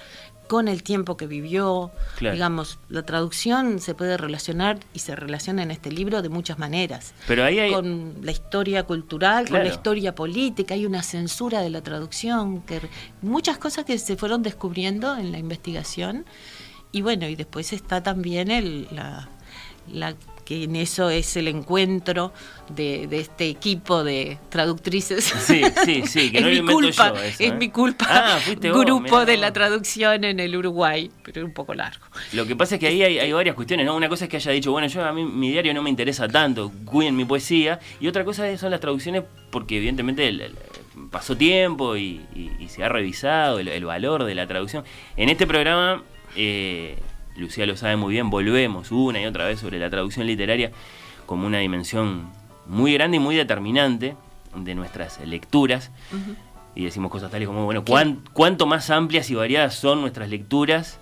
con 0.48 0.68
el 0.68 0.82
tiempo 0.82 1.18
que 1.18 1.28
vivió. 1.28 1.92
Claro. 2.18 2.36
Digamos, 2.36 2.80
la 2.90 3.04
traducción 3.04 3.80
se 3.80 3.94
puede 3.94 4.18
relacionar 4.18 4.80
y 4.94 5.00
se 5.00 5.16
relaciona 5.16 5.62
en 5.64 5.72
este 5.72 5.92
libro 5.92 6.22
de 6.22 6.30
muchas 6.30 6.58
maneras. 6.58 7.14
Pero 7.28 7.44
ahí 7.44 7.60
hay... 7.60 7.72
Con 7.74 8.16
la 8.22 8.32
historia 8.32 8.84
cultural, 8.84 9.50
con 9.50 9.60
la 9.60 9.68
historia 9.68 10.16
política, 10.16 10.74
hay 10.74 10.86
una 10.86 11.04
censura 11.04 11.62
de 11.62 11.70
la 11.70 11.82
traducción, 11.82 12.62
que 12.62 12.80
muchas 13.22 13.58
cosas 13.58 13.86
que 13.86 13.98
se 13.98 14.16
fueron 14.16 14.42
descubriendo 14.42 15.18
en 15.18 15.32
la 15.32 15.38
investigación. 15.38 16.26
Y 16.91 17.01
bueno, 17.01 17.27
y 17.27 17.36
después 17.36 17.74
está 17.74 18.01
también 18.01 18.50
el, 18.51 18.88
la, 18.91 19.29
la 19.91 20.15
que 20.46 20.63
en 20.63 20.77
eso 20.77 21.10
es 21.10 21.36
el 21.36 21.50
encuentro 21.50 22.32
de, 22.70 23.08
de 23.08 23.20
este 23.20 23.50
equipo 23.50 24.06
de 24.06 24.38
traductrices. 24.48 25.25
Sí, 25.25 25.62
sí, 25.84 26.03
sí, 26.08 26.32
que 26.32 26.38
es 26.38 26.44
no 26.44 26.50
mi 26.63 26.74
culpa, 26.74 27.10
yo 27.10 27.15
eso, 27.22 27.44
es 27.44 27.51
¿eh? 27.51 27.53
mi 27.53 27.70
culpa. 27.70 28.06
Ah, 28.10 28.39
fuiste 28.39 28.72
vos, 28.72 28.86
Grupo 28.86 29.01
mirá 29.01 29.25
de 29.25 29.36
la 29.38 29.51
traducción 29.51 30.24
en 30.24 30.39
el 30.39 30.56
Uruguay, 30.56 31.12
pero 31.24 31.41
es 31.41 31.46
un 31.46 31.53
poco 31.53 31.74
largo. 31.74 32.06
Lo 32.32 32.46
que 32.46 32.56
pasa 32.56 32.75
es 32.75 32.79
que 32.79 32.88
ahí 32.88 33.03
hay, 33.03 33.20
hay 33.20 33.34
varias 33.34 33.56
cuestiones, 33.56 33.86
¿no? 33.86 33.94
Una 33.98 34.08
cosa 34.08 34.24
es 34.24 34.29
que 34.32 34.38
haya 34.38 34.51
dicho, 34.53 34.72
bueno, 34.72 34.88
yo 34.88 35.03
a 35.03 35.12
mí 35.12 35.25
mi 35.25 35.51
diario 35.51 35.74
no 35.74 35.84
me 35.84 35.89
interesa 35.89 36.29
tanto, 36.29 36.72
cuiden 36.86 37.17
mi 37.17 37.25
poesía, 37.25 37.82
y 38.00 38.08
otra 38.08 38.24
cosa 38.24 38.58
son 38.58 38.72
las 38.72 38.79
traducciones 38.79 39.24
porque 39.51 39.75
evidentemente 39.77 40.29
el- 40.29 40.39
el- 40.39 40.56
pasó 41.12 41.36
tiempo 41.36 41.98
y, 41.98 42.22
y- 42.34 42.51
y 42.60 42.70
se 42.70 42.84
ha 42.86 42.89
revisado 42.89 43.60
el, 43.60 43.67
el 43.67 43.84
valor 43.84 44.24
de 44.24 44.34
la 44.34 44.48
traducción. 44.48 44.86
En 45.17 45.27
este 45.27 45.46
programa, 45.46 46.03
eh, 46.38 46.98
Lucía 47.36 47.65
lo 47.65 47.75
sabe 47.75 47.98
muy 47.98 48.13
bien, 48.13 48.29
volvemos 48.29 48.91
una 48.91 49.20
y 49.22 49.25
otra 49.25 49.46
vez 49.46 49.60
sobre 49.60 49.77
la 49.79 49.89
traducción 49.89 50.25
literaria 50.25 50.72
como 51.25 51.46
una 51.46 51.58
dimensión 51.60 52.29
muy 52.67 52.94
grande 52.94 53.17
y 53.17 53.20
muy 53.20 53.36
determinante 53.36 54.15
de 54.56 54.75
nuestras 54.75 55.20
lecturas. 55.25 55.91
Y 56.75 56.86
decimos 56.86 57.12
cosas 57.12 57.29
tales 57.32 57.48
como, 57.48 57.65
bueno, 57.65 57.84
cuán- 57.84 58.22
cuánto 58.34 58.65
más 58.67 58.89
amplias 58.89 59.29
y 59.29 59.36
variadas 59.36 59.75
son 59.75 60.00
nuestras 60.01 60.29
lecturas 60.29 61.00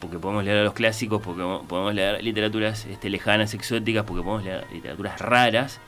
porque 0.00 0.18
podemos 0.18 0.44
leer 0.44 0.58
a 0.58 0.64
los 0.64 0.74
clásicos, 0.74 1.22
porque 1.22 1.42
podemos 1.68 1.94
leer 1.94 2.22
literaturas 2.22 2.84
este, 2.86 3.08
lejanas, 3.08 3.54
exóticas, 3.54 4.04
porque 4.04 4.22
podemos 4.22 4.44
leer 4.44 4.64
literaturas 4.72 5.18
raras. 5.20 5.80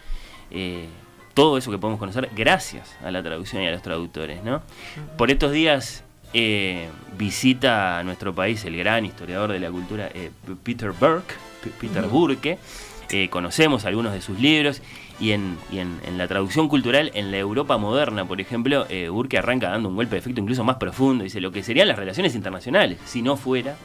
eh, 0.50 0.86
todo 1.34 1.58
eso 1.58 1.70
que 1.70 1.76
podemos 1.76 1.98
conocer 1.98 2.30
gracias 2.34 2.96
a 3.04 3.10
la 3.10 3.22
traducción 3.22 3.62
y 3.62 3.66
a 3.66 3.70
los 3.70 3.82
traductores. 3.82 4.42
¿no? 4.42 4.62
Por 5.18 5.30
estos 5.30 5.52
días 5.52 6.02
eh, 6.34 6.88
visita 7.18 7.98
a 7.98 8.04
nuestro 8.04 8.34
país 8.34 8.64
el 8.64 8.76
gran 8.76 9.04
historiador 9.06 9.52
de 9.52 9.60
la 9.60 9.70
cultura, 9.70 10.08
eh, 10.14 10.30
Peter 10.62 10.92
Burke. 10.92 11.34
Peter 11.80 12.04
Burke. 12.06 12.58
Eh, 13.10 13.28
conocemos 13.28 13.84
algunos 13.84 14.12
de 14.12 14.20
sus 14.20 14.38
libros 14.40 14.82
y 15.20 15.30
en, 15.30 15.56
y 15.70 15.78
en- 15.78 16.00
en 16.04 16.18
la 16.18 16.26
traducción 16.26 16.68
cultural, 16.68 17.10
en 17.14 17.30
la 17.30 17.38
Europa 17.38 17.76
moderna, 17.78 18.24
por 18.24 18.40
ejemplo, 18.40 18.84
Burke 19.12 19.38
arranca 19.38 19.70
dando 19.70 19.88
un 19.88 19.94
golpe 19.96 20.16
de 20.16 20.18
efecto 20.18 20.40
incluso 20.40 20.64
más 20.64 20.76
profundo. 20.76 21.22
Dice 21.24 21.40
lo 21.40 21.52
que 21.52 21.62
serían 21.62 21.86
las 21.88 21.96
relaciones 21.98 22.34
internacionales, 22.34 22.98
si 23.06 23.22
no 23.22 23.36
fuera 23.36 23.76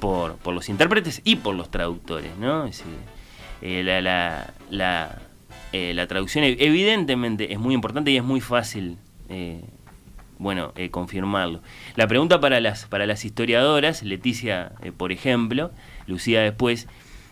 por, 0.00 0.36
por 0.36 0.54
los 0.54 0.68
intérpretes 0.68 1.20
y 1.24 1.36
por 1.36 1.54
los 1.54 1.70
traductores, 1.70 2.34
¿no? 2.38 2.64
Es 2.66 2.82
decir, 3.62 3.84
la, 3.84 4.00
la, 4.00 4.54
la, 4.70 5.18
la 5.72 6.06
traducción 6.06 6.44
ev- 6.44 6.56
evidentemente 6.60 7.52
es 7.52 7.58
muy 7.58 7.74
importante 7.74 8.10
y 8.10 8.16
es 8.16 8.24
muy 8.24 8.40
fácil, 8.40 8.96
bueno, 10.38 10.72
eh, 10.76 10.90
confirmarlo. 10.90 11.60
La 11.96 12.06
pregunta 12.06 12.40
para 12.40 12.60
las, 12.60 12.86
para 12.86 13.06
las 13.06 13.24
historiadoras, 13.24 14.02
Leticia, 14.02 14.72
eh, 14.82 14.92
por 14.92 15.12
ejemplo, 15.12 15.70
Lucía 16.06 16.40
después, 16.42 16.86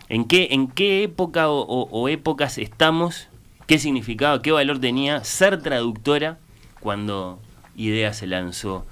¿en 0.08 0.24
qué, 0.24 0.48
en 0.50 0.68
qué 0.68 1.02
época 1.04 1.48
o, 1.48 1.60
o- 1.60 1.88
o 1.90 2.08
épocas 2.08 2.58
estamos? 2.58 3.28
¿Qué 3.66 3.78
significaba, 3.78 4.42
qué 4.42 4.52
valor 4.52 4.78
tenía 4.80 5.24
ser 5.24 5.60
traductora 5.62 6.38
cuando 6.80 7.40
Idea 7.76 8.12
se 8.12 8.26
lanzó 8.26 8.86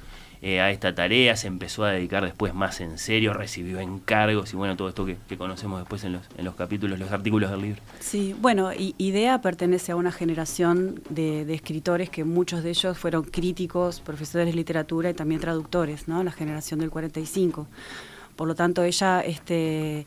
eh, 0.46 0.60
a 0.60 0.70
esta 0.70 0.94
tarea, 0.94 1.36
se 1.36 1.46
empezó 1.46 1.84
a 1.84 1.90
dedicar 1.90 2.22
después 2.22 2.52
más 2.52 2.82
en 2.82 2.98
serio, 2.98 3.32
recibió 3.32 3.80
encargos 3.80 4.52
y 4.52 4.56
bueno, 4.56 4.76
todo 4.76 4.90
esto 4.90 5.06
que, 5.06 5.16
conocemos 5.38 5.80
después 5.80 6.04
en 6.04 6.12
los, 6.12 6.22
en 6.36 6.44
los 6.44 6.54
capítulos, 6.54 6.98
los 6.98 7.10
artículos 7.10 7.50
del 7.50 7.62
libro. 7.62 7.80
Sí, 8.00 8.36
bueno, 8.38 8.70
I- 8.74 8.94
IDEA 8.98 9.40
pertenece 9.40 9.92
a 9.92 9.96
una 9.96 10.12
generación 10.12 11.00
de, 11.08 11.46
de 11.46 11.54
escritores 11.54 12.10
que 12.10 12.24
muchos 12.24 12.62
de 12.62 12.68
ellos 12.70 12.98
fueron 12.98 13.24
críticos, 13.24 14.00
profesores 14.00 14.46
de 14.46 14.52
literatura 14.52 15.08
y 15.08 15.14
también 15.14 15.40
traductores, 15.40 16.08
¿no? 16.08 16.22
La 16.22 16.30
generación 16.30 16.80
del 16.80 16.90
45. 16.90 17.66
Por 18.36 18.46
lo 18.46 18.54
tanto, 18.54 18.82
ella, 18.82 19.20
este, 19.20 20.06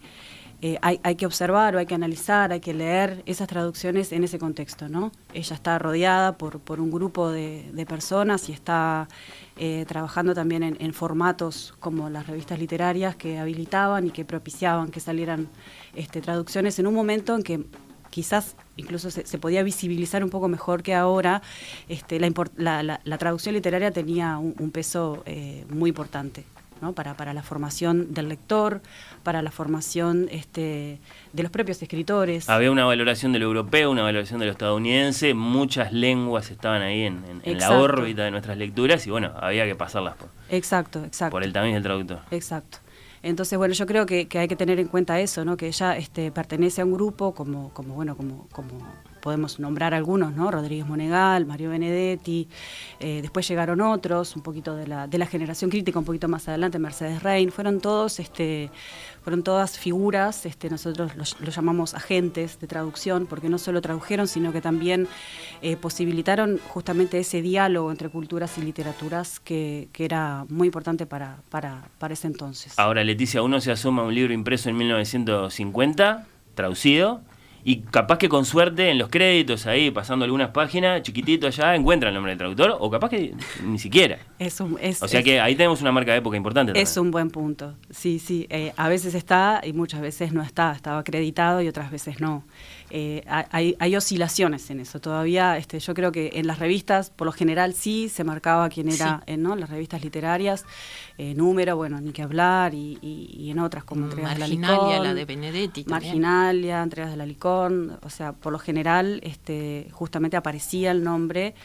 eh, 0.60 0.80
hay, 0.82 1.16
que 1.16 1.28
observar 1.28 1.76
o 1.76 1.80
hay 1.80 1.86
que 1.86 1.94
analizar, 1.94 2.52
hay 2.52 2.60
que 2.60 2.74
leer 2.74 3.22
esas 3.28 3.48
traducciones 3.48 4.12
en 4.12 4.24
ese 4.24 4.40
contexto, 4.40 4.90
¿no? 4.90 5.12
Ella 5.32 5.54
está 5.54 5.78
rodeada 5.78 6.36
por, 6.36 6.60
por 6.60 6.80
un 6.80 6.90
grupo 6.90 7.30
de, 7.30 7.86
personas 7.88 8.50
y 8.50 8.54
está 8.54 9.08
eh, 9.56 9.86
trabajando 9.88 10.34
también 10.34 10.64
en, 10.64 10.94
formatos 10.94 11.76
como 11.80 12.10
las 12.10 12.26
revistas 12.26 12.58
literarias 12.58 13.16
que 13.16 13.38
habilitaban 13.38 14.08
y 14.08 14.12
que 14.12 14.26
propiciaban 14.26 14.90
que 14.90 15.00
salieran 15.00 15.48
este, 15.96 16.22
traducciones 16.22 16.80
en 16.80 16.88
un 16.88 16.96
momento 16.96 17.36
en 17.36 17.44
que 17.44 17.64
quizás 18.10 18.56
incluso 18.78 19.12
se, 19.12 19.38
podía 19.38 19.62
visibilizar 19.62 20.24
un 20.24 20.32
poco 20.32 20.48
mejor 20.48 20.82
que 20.82 20.96
ahora, 20.96 21.44
este, 21.88 22.20
la, 22.20 23.18
traducción 23.20 23.54
literaria 23.54 23.92
tenía 23.92 24.40
un, 24.40 24.56
un 24.58 24.72
peso 24.72 25.22
eh, 25.28 25.66
muy 25.70 25.90
importante. 25.90 26.46
¿No? 26.82 26.94
Para, 26.94 27.16
para 27.16 27.34
la 27.34 27.44
formación 27.44 28.14
del 28.14 28.30
lector, 28.30 28.82
para 29.24 29.42
la 29.42 29.52
formación 29.52 30.28
este, 30.32 31.00
de 31.34 31.44
los 31.44 31.52
propios 31.52 31.82
escritores. 31.82 32.50
Había 32.50 32.72
una 32.72 32.86
valoración 32.86 33.34
de 33.34 33.40
lo 33.40 33.46
europeo, 33.46 33.92
una 33.92 34.04
valoración 34.04 34.40
de 34.40 34.46
lo 34.48 34.52
estadounidense, 34.52 35.34
muchas 35.34 35.92
lenguas 35.94 36.52
estaban 36.52 36.82
ahí 36.82 37.04
en, 37.04 37.24
en- 37.30 37.42
en 37.44 37.60
la 37.60 37.72
órbita 37.80 38.24
de 38.24 38.32
nuestras 38.32 38.58
lecturas 38.58 39.06
y 39.08 39.12
bueno, 39.12 39.32
había 39.40 39.66
que 39.66 39.76
pasarlas 39.76 40.16
por, 40.16 40.30
Exacto, 40.50 41.04
exacto. 41.04 41.32
por 41.32 41.44
el 41.44 41.52
tamiz 41.54 41.74
del 41.74 41.84
traductor. 41.84 42.20
Exacto. 42.32 42.80
Entonces, 43.24 43.58
bueno, 43.58 43.74
yo 43.74 43.86
creo 43.88 44.06
que, 44.06 44.28
que 44.28 44.40
hay 44.40 44.48
que 44.48 44.56
tener 44.56 44.80
en 44.80 44.88
cuenta 44.88 45.20
eso, 45.20 45.44
¿no? 45.44 45.58
Que 45.58 45.68
ella 45.68 45.98
este, 45.98 46.32
pertenece 46.32 46.82
a 46.82 46.86
un 46.86 46.94
grupo 46.94 47.34
como, 47.34 47.70
como 47.74 47.96
bueno, 47.96 48.16
como, 48.16 48.48
como 48.52 48.70
podemos 49.22 49.60
nombrar 49.60 49.94
algunos, 49.94 50.34
¿no? 50.34 50.52
Rodríguez 50.52 50.86
Monegal, 50.86 51.46
Mario 51.46 51.70
Benedetti, 51.70 52.48
eh, 53.00 53.20
después 53.22 53.48
llegaron 53.48 53.82
otros, 53.82 54.36
un 54.36 54.42
poquito 54.42 54.76
de 54.76 54.88
la, 54.88 55.08
de 55.08 55.18
la 55.18 55.26
generación 55.26 55.70
crítica, 55.70 56.00
un 56.00 56.06
poquito 56.06 56.28
más 56.28 56.48
adelante, 56.48 56.80
Mercedes 56.80 57.24
Rein, 57.24 57.52
fueron 57.52 57.80
todos, 57.80 58.20
este, 58.20 58.70
fueron 59.24 59.44
todas 59.44 59.78
figuras, 59.78 60.46
este, 60.46 60.70
nosotros 60.70 61.16
los, 61.16 61.38
llamamos 61.40 61.94
agentes 61.94 62.60
de 62.60 62.68
traducción, 62.68 63.26
porque 63.26 63.50
no 63.50 63.58
solo 63.58 63.82
tradujeron, 63.82 64.28
sino 64.28 64.54
que 64.54 64.62
también 64.62 65.08
eh, 65.62 65.76
posibilitaron 65.76 66.60
justamente 66.70 67.20
ese 67.20 67.42
diálogo 67.42 67.92
entre 67.92 68.10
culturas 68.10 68.58
y 68.58 68.62
literaturas 68.62 69.40
que, 69.40 69.90
que 69.92 70.06
era 70.06 70.46
muy 70.50 70.68
importante 70.68 71.06
para, 71.06 71.40
para, 71.50 71.90
para 72.00 72.14
ese 72.14 72.28
entonces. 72.28 72.74
Ahora, 72.78 73.04
Leticia, 73.04 73.42
uno 73.42 73.60
se 73.60 73.72
asoma 73.72 74.04
a 74.04 74.06
un 74.06 74.16
libro 74.16 74.34
impreso 74.34 74.70
en 74.70 74.78
1950, 74.78 76.26
traducido, 76.56 77.22
y 77.70 77.82
capaz 77.82 78.18
que 78.18 78.30
con 78.30 78.46
suerte 78.46 78.90
en 78.92 78.98
los 78.98 79.10
créditos 79.10 79.66
ahí, 79.68 79.92
pasando 79.92 80.24
algunas 80.24 80.52
páginas, 80.52 81.02
chiquitito 81.02 81.48
allá, 81.48 81.76
encuentra 81.76 82.08
el 82.08 82.16
nombre 82.16 82.32
del 82.32 82.38
traductor, 82.38 82.78
o 82.80 82.90
capaz 82.90 83.10
que 83.10 83.34
ni 83.62 83.78
siquiera. 83.78 84.20
Es 84.40 84.62
un, 84.62 84.78
es, 84.82 85.04
O 85.04 85.08
sea 85.10 85.20
es- 85.20 85.26
que 85.26 85.42
ahí 85.42 85.54
tenemos 85.54 85.82
una 85.82 85.92
marca 85.92 86.14
de 86.14 86.20
época 86.20 86.38
importante 86.38 86.70
también. 86.72 86.84
Es 86.84 86.96
un 86.96 87.12
buen 87.12 87.30
punto. 87.30 87.76
Sí, 87.90 88.20
sí. 88.20 88.48
eh, 88.50 88.72
a 88.78 88.88
veces 88.88 89.16
está 89.16 89.60
y 89.66 89.74
muchas 89.74 90.00
veces 90.00 90.32
no 90.32 90.42
está. 90.44 90.72
Estaba 90.72 91.00
acreditado 91.00 91.62
y 91.62 91.68
otras 91.68 91.92
veces 91.92 92.22
no. 92.22 92.46
Eh, 92.90 93.24
hay, 93.28 93.76
hay 93.80 93.96
oscilaciones 93.98 94.70
en 94.70 94.80
eso. 94.80 95.02
Todavía, 95.02 95.58
este, 95.58 95.78
yo 95.80 95.94
creo 95.94 96.12
que 96.14 96.32
en 96.36 96.48
las 96.48 96.58
revistas, 96.60 97.10
por 97.10 97.26
lo 97.26 97.34
general, 97.34 97.74
sí 97.74 98.08
se 98.08 98.24
marcaba 98.24 98.70
quién 98.70 98.88
era, 98.88 99.18
Sí. 99.26 99.34
eh, 99.34 99.38
¿no? 99.38 99.58
Las 99.58 99.70
revistas 99.70 100.02
literarias, 100.04 100.64
eh, 101.18 101.34
número, 101.34 101.76
bueno, 101.76 102.00
ni 102.00 102.14
que 102.14 102.22
hablar, 102.22 102.74
y, 102.74 102.98
y- 103.02 103.36
y 103.38 103.52
en 103.52 103.60
otras 103.60 103.84
como 103.84 104.06
Entregas 104.06 104.36
de 104.36 104.40
la 104.40 104.46
Marginalia, 104.46 104.88
Licón. 104.88 105.04
la 105.04 105.14
de 105.14 105.26
Benedetti 105.26 105.84
también. 105.84 106.12
Marginalia, 106.22 106.82
Entregas 106.82 107.12
de 107.12 107.18
la 107.18 107.26
Licón. 107.26 108.00
O 108.04 108.10
sea, 108.10 108.32
por 108.32 108.54
lo 108.54 108.60
general, 108.60 109.20
este, 109.24 109.88
justamente 109.92 110.38
aparecía 110.38 110.92
el 110.92 111.04
nombre 111.04 111.56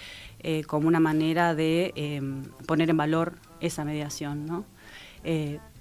eh, 0.41 0.65
como 0.65 0.89
una 0.89 0.99
manera 0.99 1.55
de 1.55 1.93
eh, 1.95 2.21
poner 2.67 2.91
en 2.91 2.97
valor 2.97 3.35
esa 3.61 3.85
mediación, 3.85 4.45
¿no? 4.45 4.65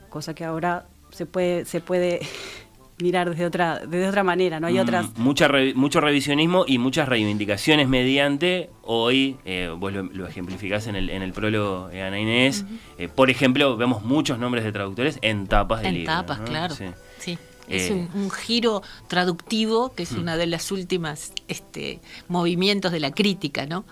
Cosa 0.09 0.35
que 0.35 0.43
ahora 0.45 0.85
se 1.09 1.25
puede, 1.25 1.65
se 1.65 1.81
puede 1.81 2.19
mirar 3.01 3.29
desde 3.29 3.45
otra, 3.45 3.79
desde 3.79 4.07
otra 4.07 4.23
manera, 4.23 4.59
¿no? 4.59 4.67
Hay 4.67 4.75
Mm, 4.75 4.79
otras. 4.81 5.17
mucha 5.17 5.47
re- 5.47 5.73
mucho 5.73 5.99
revisionismo 6.01 6.65
y 6.67 6.77
muchas 6.77 7.07
reivindicaciones 7.07 7.87
mediante, 7.87 8.69
hoy, 8.83 9.37
eh, 9.45 9.73
vos 9.77 9.91
lo, 9.93 10.03
lo 10.03 10.27
ejemplificás 10.27 10.87
en 10.87 10.95
el, 10.95 11.09
en 11.09 11.21
el 11.21 11.33
prólogo, 11.33 11.89
eh, 11.91 12.01
Ana 12.03 12.19
Inés, 12.19 12.65
eh, 12.97 13.07
por 13.07 13.29
ejemplo, 13.29 13.77
vemos 13.77 14.03
muchos 14.03 14.39
nombres 14.39 14.63
de 14.63 14.71
traductores 14.71 15.19
en 15.21 15.47
tapas 15.47 15.81
de 15.81 15.87
En 15.89 15.93
libros, 15.95 16.15
tapas, 16.15 16.39
¿no? 16.39 16.45
claro. 16.45 16.75
Sí. 16.75 16.85
Sí. 17.19 17.37
Es 17.67 17.89
Eh. 17.89 17.93
un, 17.93 18.09
un 18.23 18.31
giro 18.31 18.81
traductivo 19.07 19.93
que 19.93 20.03
es 20.03 20.11
una 20.13 20.35
de 20.35 20.47
las 20.47 20.71
últimas 20.71 21.31
este, 21.47 21.99
movimientos 22.27 22.91
de 22.91 22.99
la 22.99 23.11
crítica, 23.11 23.65
¿no? 23.65 23.85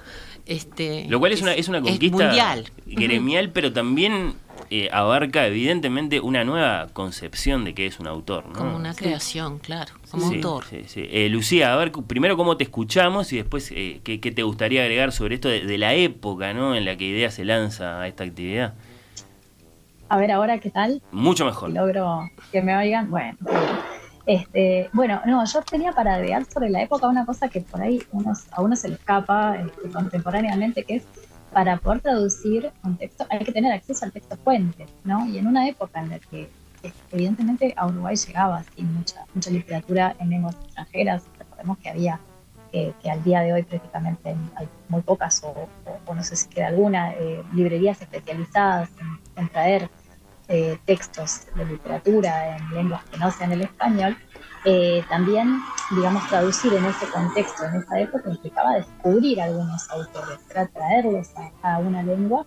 Este, 0.45 1.05
Lo 1.07 1.19
cual 1.19 1.31
es, 1.33 1.41
una, 1.43 1.53
es 1.53 1.67
una 1.67 1.79
conquista 1.79 2.17
mundial. 2.25 2.71
gremial, 2.87 3.51
pero 3.51 3.71
también 3.71 4.33
eh, 4.69 4.89
abarca 4.91 5.45
evidentemente 5.47 6.19
una 6.19 6.43
nueva 6.43 6.87
concepción 6.93 7.65
de 7.65 7.73
qué 7.73 7.85
es 7.87 7.99
un 7.99 8.07
autor. 8.07 8.45
¿no? 8.47 8.53
Como 8.53 8.75
una 8.75 8.93
creación, 8.93 9.59
claro, 9.59 9.93
como 10.11 10.29
Sí, 10.29 10.35
autor. 10.35 10.65
sí, 10.65 10.83
sí. 10.87 11.07
Eh, 11.09 11.29
Lucía, 11.29 11.73
a 11.73 11.77
ver, 11.77 11.91
primero 11.91 12.37
cómo 12.37 12.57
te 12.57 12.63
escuchamos 12.63 13.31
y 13.33 13.37
después 13.37 13.71
eh, 13.71 14.01
qué, 14.03 14.19
qué 14.19 14.31
te 14.31 14.43
gustaría 14.43 14.81
agregar 14.81 15.11
sobre 15.11 15.35
esto 15.35 15.49
de, 15.49 15.61
de 15.65 15.77
la 15.77 15.93
época 15.93 16.53
¿no? 16.53 16.75
en 16.75 16.85
la 16.85 16.95
que 16.95 17.05
Idea 17.05 17.31
se 17.31 17.45
lanza 17.45 18.01
a 18.01 18.07
esta 18.07 18.23
actividad. 18.23 18.73
A 20.07 20.17
ver 20.17 20.31
ahora 20.31 20.57
qué 20.59 20.69
tal. 20.69 21.01
Mucho 21.11 21.45
mejor. 21.45 21.69
logro 21.71 22.29
que 22.51 22.61
me 22.61 22.75
oigan. 22.75 23.09
Bueno, 23.11 23.37
este, 24.25 24.89
bueno, 24.93 25.21
no, 25.25 25.43
yo 25.45 25.61
tenía 25.63 25.91
para 25.91 26.15
agregar 26.15 26.45
sobre 26.45 26.69
la 26.69 26.81
época 26.83 27.07
una 27.07 27.25
cosa 27.25 27.47
que 27.49 27.61
por 27.61 27.81
ahí 27.81 28.01
a 28.51 28.61
uno 28.61 28.75
se 28.75 28.89
le 28.89 28.95
escapa 28.95 29.57
este, 29.57 29.89
contemporáneamente, 29.89 30.83
que 30.83 30.97
es 30.97 31.03
para 31.53 31.77
poder 31.77 32.01
traducir 32.01 32.71
un 32.83 32.97
texto 32.97 33.25
hay 33.29 33.39
que 33.39 33.51
tener 33.51 33.71
acceso 33.71 34.05
al 34.05 34.11
texto 34.11 34.37
fuente, 34.37 34.85
¿no? 35.03 35.27
Y 35.27 35.37
en 35.37 35.47
una 35.47 35.67
época 35.67 35.99
en 36.01 36.09
la 36.09 36.19
que 36.19 36.49
evidentemente 37.11 37.73
a 37.75 37.87
Uruguay 37.87 38.15
llegaba 38.15 38.63
sin 38.75 38.93
mucha, 38.93 39.25
mucha 39.33 39.49
literatura 39.49 40.15
en 40.19 40.29
lenguas 40.29 40.55
extranjeras, 40.63 41.23
recordemos 41.37 41.77
que 41.79 41.89
había 41.89 42.19
que 42.71 43.09
al 43.09 43.23
día 43.23 43.41
de 43.41 43.53
hoy 43.53 43.63
prácticamente 43.63 44.35
hay 44.55 44.69
muy 44.89 45.01
pocas 45.01 45.41
o, 45.43 45.67
no 46.13 46.23
sé 46.23 46.35
si 46.35 46.47
queda 46.49 46.67
alguna 46.67 47.13
eh, 47.13 47.43
librerías 47.53 48.01
especializadas 48.01 48.89
en, 49.35 49.49
traer 49.49 49.89
eh, 50.47 50.77
textos 50.85 51.47
de 51.55 51.65
literatura 51.65 52.57
en 52.57 52.69
lenguas 52.73 53.03
que 53.05 53.17
no 53.17 53.31
sean 53.31 53.51
el 53.51 53.61
español, 53.61 54.17
eh, 54.65 55.03
también, 55.09 55.61
digamos, 55.91 56.27
traducir 56.27 56.73
en 56.73 56.85
ese 56.85 57.07
contexto, 57.07 57.65
en 57.65 57.75
esa 57.75 57.99
época, 57.99 58.29
implicaba 58.29 58.73
descubrir 58.73 59.41
algunos 59.41 59.89
autores, 59.89 60.39
traerlos 60.73 61.29
a, 61.63 61.77
una 61.79 62.03
lengua 62.03 62.45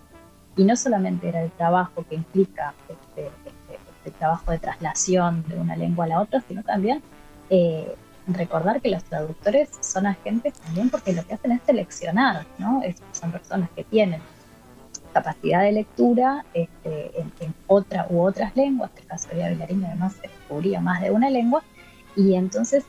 y 0.56 0.64
no 0.64 0.76
solamente 0.76 1.28
era 1.28 1.42
el 1.42 1.50
trabajo 1.52 2.04
que 2.08 2.16
implica 2.16 2.74
este, 2.88 3.26
este, 3.26 3.78
este, 4.04 4.10
trabajo 4.18 4.50
de 4.50 4.58
traslación 4.58 5.44
de 5.48 5.58
una 5.58 5.76
lengua 5.76 6.04
a 6.04 6.08
la 6.08 6.20
otra, 6.20 6.42
sino 6.46 6.62
también 6.62 7.02
eh, 7.48 7.94
recordar 8.26 8.80
que 8.82 8.90
los 8.90 9.02
traductores 9.04 9.70
son 9.80 10.06
agentes 10.06 10.54
también 10.54 10.90
porque 10.90 11.12
lo 11.12 11.26
que 11.26 11.34
hacen 11.34 11.52
es 11.52 11.62
seleccionar, 11.64 12.44
¿no? 12.58 12.82
son 13.12 13.32
personas 13.32 13.70
que 13.74 13.84
tienen 13.84 14.20
capacidad 15.12 15.62
de 15.62 15.72
lectura 15.72 16.44
este, 16.54 17.20
en, 17.20 17.54
otra 17.66 18.06
u 18.10 18.22
otras 18.22 18.54
lenguas, 18.56 18.90
en 18.94 19.02
el 19.02 19.06
caso 19.06 19.28
de 19.28 19.48
Vilariño 19.50 19.86
además 19.86 20.14
se 20.14 20.28
descubría 20.28 20.80
más 20.80 21.00
de 21.00 21.10
una 21.10 21.30
lengua, 21.30 21.62
y 22.16 22.34
entonces 22.34 22.84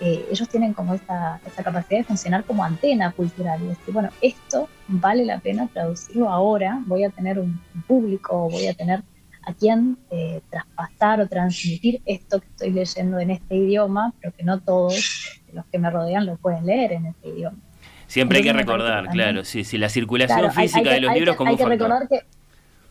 eh, 0.00 0.26
ellos 0.30 0.48
tienen 0.48 0.72
como 0.72 0.94
esta, 0.94 1.40
capacidad 1.56 1.98
de 1.98 2.04
funcionar 2.04 2.44
como 2.44 2.64
antena 2.64 3.12
cultural. 3.12 3.60
Y 3.62 3.66
decir, 3.66 3.92
bueno, 3.92 4.10
esto 4.20 4.68
vale 4.88 5.24
la 5.24 5.38
pena 5.38 5.68
traducirlo 5.72 6.28
ahora, 6.28 6.80
voy 6.86 7.04
a 7.04 7.10
tener 7.10 7.38
un 7.38 7.60
público, 7.86 8.48
voy 8.50 8.66
a 8.66 8.74
tener 8.74 9.02
a 9.46 9.52
quien 9.52 9.98
eh, 10.10 10.40
traspasar 10.50 11.20
o 11.20 11.28
transmitir 11.28 12.00
esto 12.06 12.40
que 12.40 12.46
estoy 12.46 12.70
leyendo 12.70 13.18
en 13.18 13.30
este 13.30 13.56
idioma, 13.56 14.12
pero 14.20 14.32
que 14.34 14.42
no 14.42 14.60
todos 14.60 15.40
los 15.52 15.66
que 15.66 15.78
me 15.78 15.90
rodean 15.90 16.24
lo 16.24 16.36
pueden 16.36 16.64
leer 16.64 16.92
en 16.92 17.06
este 17.06 17.28
idioma. 17.28 17.58
Siempre 18.06 18.38
hay 18.38 18.44
que 18.44 18.52
recordar, 18.52 19.08
claro, 19.08 19.44
sí, 19.44 19.64
sí, 19.64 19.76
la 19.76 19.88
circulación 19.88 20.50
física 20.52 20.92
de 20.92 21.00
los 21.00 21.14
libros 21.14 21.36
como 21.36 21.50
Hay 21.50 21.56
que 21.56 21.64
recordar 21.64 22.08
que 22.08 22.22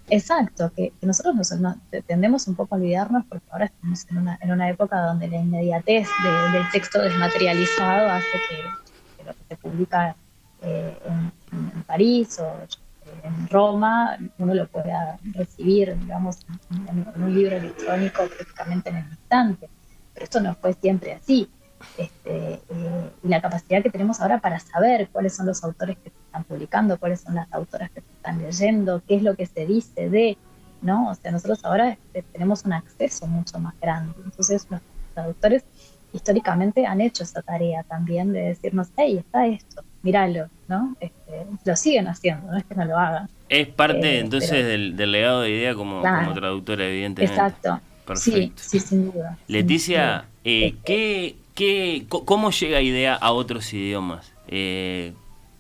Exacto, 0.10 0.72
que, 0.76 0.92
nosotros 1.02 1.36
nos, 1.60 1.76
tendemos 2.08 2.48
un 2.48 2.56
poco 2.56 2.76
a 2.76 2.78
olvidarnos 2.78 3.24
porque 3.26 3.46
ahora 3.52 3.66
estamos 3.66 4.06
en 4.10 4.18
una, 4.18 4.38
en 4.42 4.52
una 4.52 4.70
época 4.70 5.00
donde 5.02 5.28
la 5.28 5.38
inmediatez 5.38 6.08
del 6.52 6.72
texto 6.72 7.02
desmaterializado 7.02 8.10
hace 8.10 8.38
que, 8.50 9.24
lo 9.24 9.34
que 9.34 9.44
se 9.48 9.56
publica 9.56 10.16
eh, 10.62 10.98
en, 11.06 11.32
París 11.84 12.40
o 12.40 12.52
en 13.24 13.48
Roma 13.50 14.18
uno 14.38 14.54
lo 14.54 14.68
pueda 14.68 15.20
recibir, 15.34 15.96
digamos, 16.00 16.40
en, 16.88 17.06
un 17.22 17.36
libro 17.36 17.58
electrónico 17.58 18.24
prácticamente 18.28 18.90
en 18.90 18.98
el 18.98 19.06
instante. 19.10 19.70
Pero 20.14 20.24
esto 20.24 20.40
no 20.42 20.56
fue 20.56 20.74
siempre 20.74 21.14
así. 21.14 21.50
Este, 21.98 22.54
eh, 22.70 23.10
y 23.24 23.28
la 23.28 23.42
capacidad 23.42 23.84
que 23.84 23.90
tenemos 23.90 24.20
ahora 24.20 24.40
para 24.40 24.60
saber 24.60 25.10
cuáles 25.12 25.36
son 25.36 25.46
los 25.46 25.64
autores 25.64 25.98
que 25.98 26.10
se 26.10 26.16
están 26.26 26.44
publicando, 26.44 26.98
cuáles 26.98 27.22
son 27.22 27.36
las 27.36 27.52
autoras 27.54 27.90
que 27.92 28.02
se 28.02 28.12
están 28.16 28.42
leyendo, 28.42 29.02
qué 29.08 29.16
es 29.16 29.24
lo 29.24 29.36
que 29.36 29.46
se 29.46 29.66
dice 29.66 30.10
de, 30.10 30.38
¿no? 30.82 31.10
O 31.10 31.16
sea, 31.16 31.32
nosotros 31.32 31.64
ahora 31.64 31.92
este, 31.92 32.24
tenemos 32.24 32.66
un 32.66 32.74
acceso 32.74 33.28
mucho 33.28 33.60
más 33.60 33.74
grande. 33.80 34.14
Entonces, 34.26 34.68
los 34.70 34.82
traductores 35.14 35.64
históricamente 36.14 36.86
han 36.86 37.02
hecho 37.02 37.24
esa 37.24 37.42
tarea 37.42 37.84
también 37.84 38.34
de 38.34 38.42
decirnos, 38.42 38.90
hey, 38.98 39.18
está 39.20 39.48
esto, 39.48 39.84
míralo, 40.02 40.48
¿no? 40.68 40.96
Este, 41.00 41.46
lo 41.66 41.76
siguen 41.76 42.08
haciendo, 42.08 42.52
no 42.52 42.58
es 42.58 42.64
que 42.64 42.76
no 42.76 42.86
lo 42.86 42.98
hagan. 42.98 43.30
Es 43.50 43.68
parte 43.68 44.18
eh, 44.18 44.20
entonces 44.20 44.66
del, 44.66 45.12
legado 45.12 45.42
de 45.42 45.52
idea 45.52 45.76
como, 45.76 46.02
como 46.02 46.34
traductora, 46.34 46.86
evidentemente. 46.88 47.34
Exacto. 47.34 47.80
Perfecto. 48.06 48.62
Sí, 48.62 48.80
sí, 48.80 48.80
sin 48.80 49.12
duda. 49.12 49.38
Leticia, 49.48 50.26
eh, 50.44 50.76
¿qué, 50.84 51.38
¿Qué, 51.56 52.06
¿Cómo 52.10 52.52
llega 52.52 52.82
idea 52.82 53.16
a 53.16 53.32
otros 53.32 53.72
idiomas? 53.74 54.34
Eh, 54.48 55.14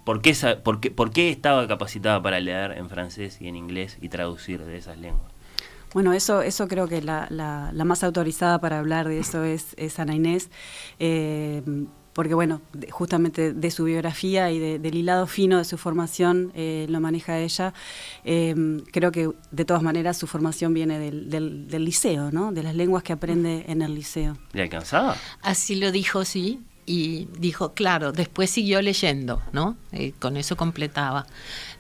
¿por, 0.06 0.22
qué, 0.22 0.34
por, 0.64 0.80
qué, 0.80 0.92
¿Por 0.92 1.12
qué 1.12 1.30
estaba 1.30 1.68
capacitada 1.68 2.22
para 2.22 2.40
leer 2.40 2.72
en 2.78 2.90
francés 2.90 3.40
y 3.40 3.48
en 3.48 3.56
inglés 3.56 3.98
y 4.02 4.10
traducir 4.10 4.64
de 4.64 4.78
esas 4.78 4.98
lenguas? 4.98 5.32
Bueno, 5.94 6.14
eso, 6.14 6.42
creo 6.68 6.88
que 6.88 7.02
la, 7.04 7.72
más 7.86 8.04
autorizada 8.04 8.60
para 8.60 8.80
hablar 8.80 9.08
de 9.08 9.20
eso 9.20 9.44
es, 9.44 10.00
Ana 10.00 10.16
Inés. 10.16 10.50
Eh, 10.98 11.62
porque 12.14 12.34
bueno, 12.34 12.62
justamente 12.92 13.54
de 13.54 13.72
su 13.72 13.86
biografía 13.86 14.52
y 14.52 14.60
del 14.60 14.96
hilado 14.96 15.28
fino 15.28 15.58
de 15.58 15.66
su 15.66 15.78
formación 15.78 16.52
eh, 16.56 16.86
lo 16.90 17.00
maneja 17.00 17.40
ella. 17.40 17.74
Em, 18.24 18.82
creo 18.92 19.12
que 19.12 19.32
de 19.52 19.66
todas 19.66 19.82
maneras 19.82 20.18
su 20.18 20.28
formación 20.28 20.74
viene 20.74 21.00
del, 21.00 21.30
del, 21.30 21.86
liceo, 21.86 22.32
¿no? 22.32 22.52
De 22.52 22.64
las 22.64 22.76
lenguas 22.76 23.04
que 23.04 23.14
aprende 23.14 23.66
en 23.68 23.82
el 23.82 23.96
liceo. 23.96 24.38
¿Le 24.54 24.62
alcanzaba? 24.62 25.18
Así 25.42 25.76
lo 25.76 25.92
dijo, 25.92 26.24
sí. 26.24 26.62
Y 26.86 27.30
dijo, 27.40 27.74
claro, 27.74 28.12
después 28.12 28.50
siguió 28.50 28.82
leyendo, 28.82 29.42
¿no? 29.54 29.78
Eh, 29.94 30.14
con 30.20 30.36
eso 30.36 30.58
completaba. 30.58 31.26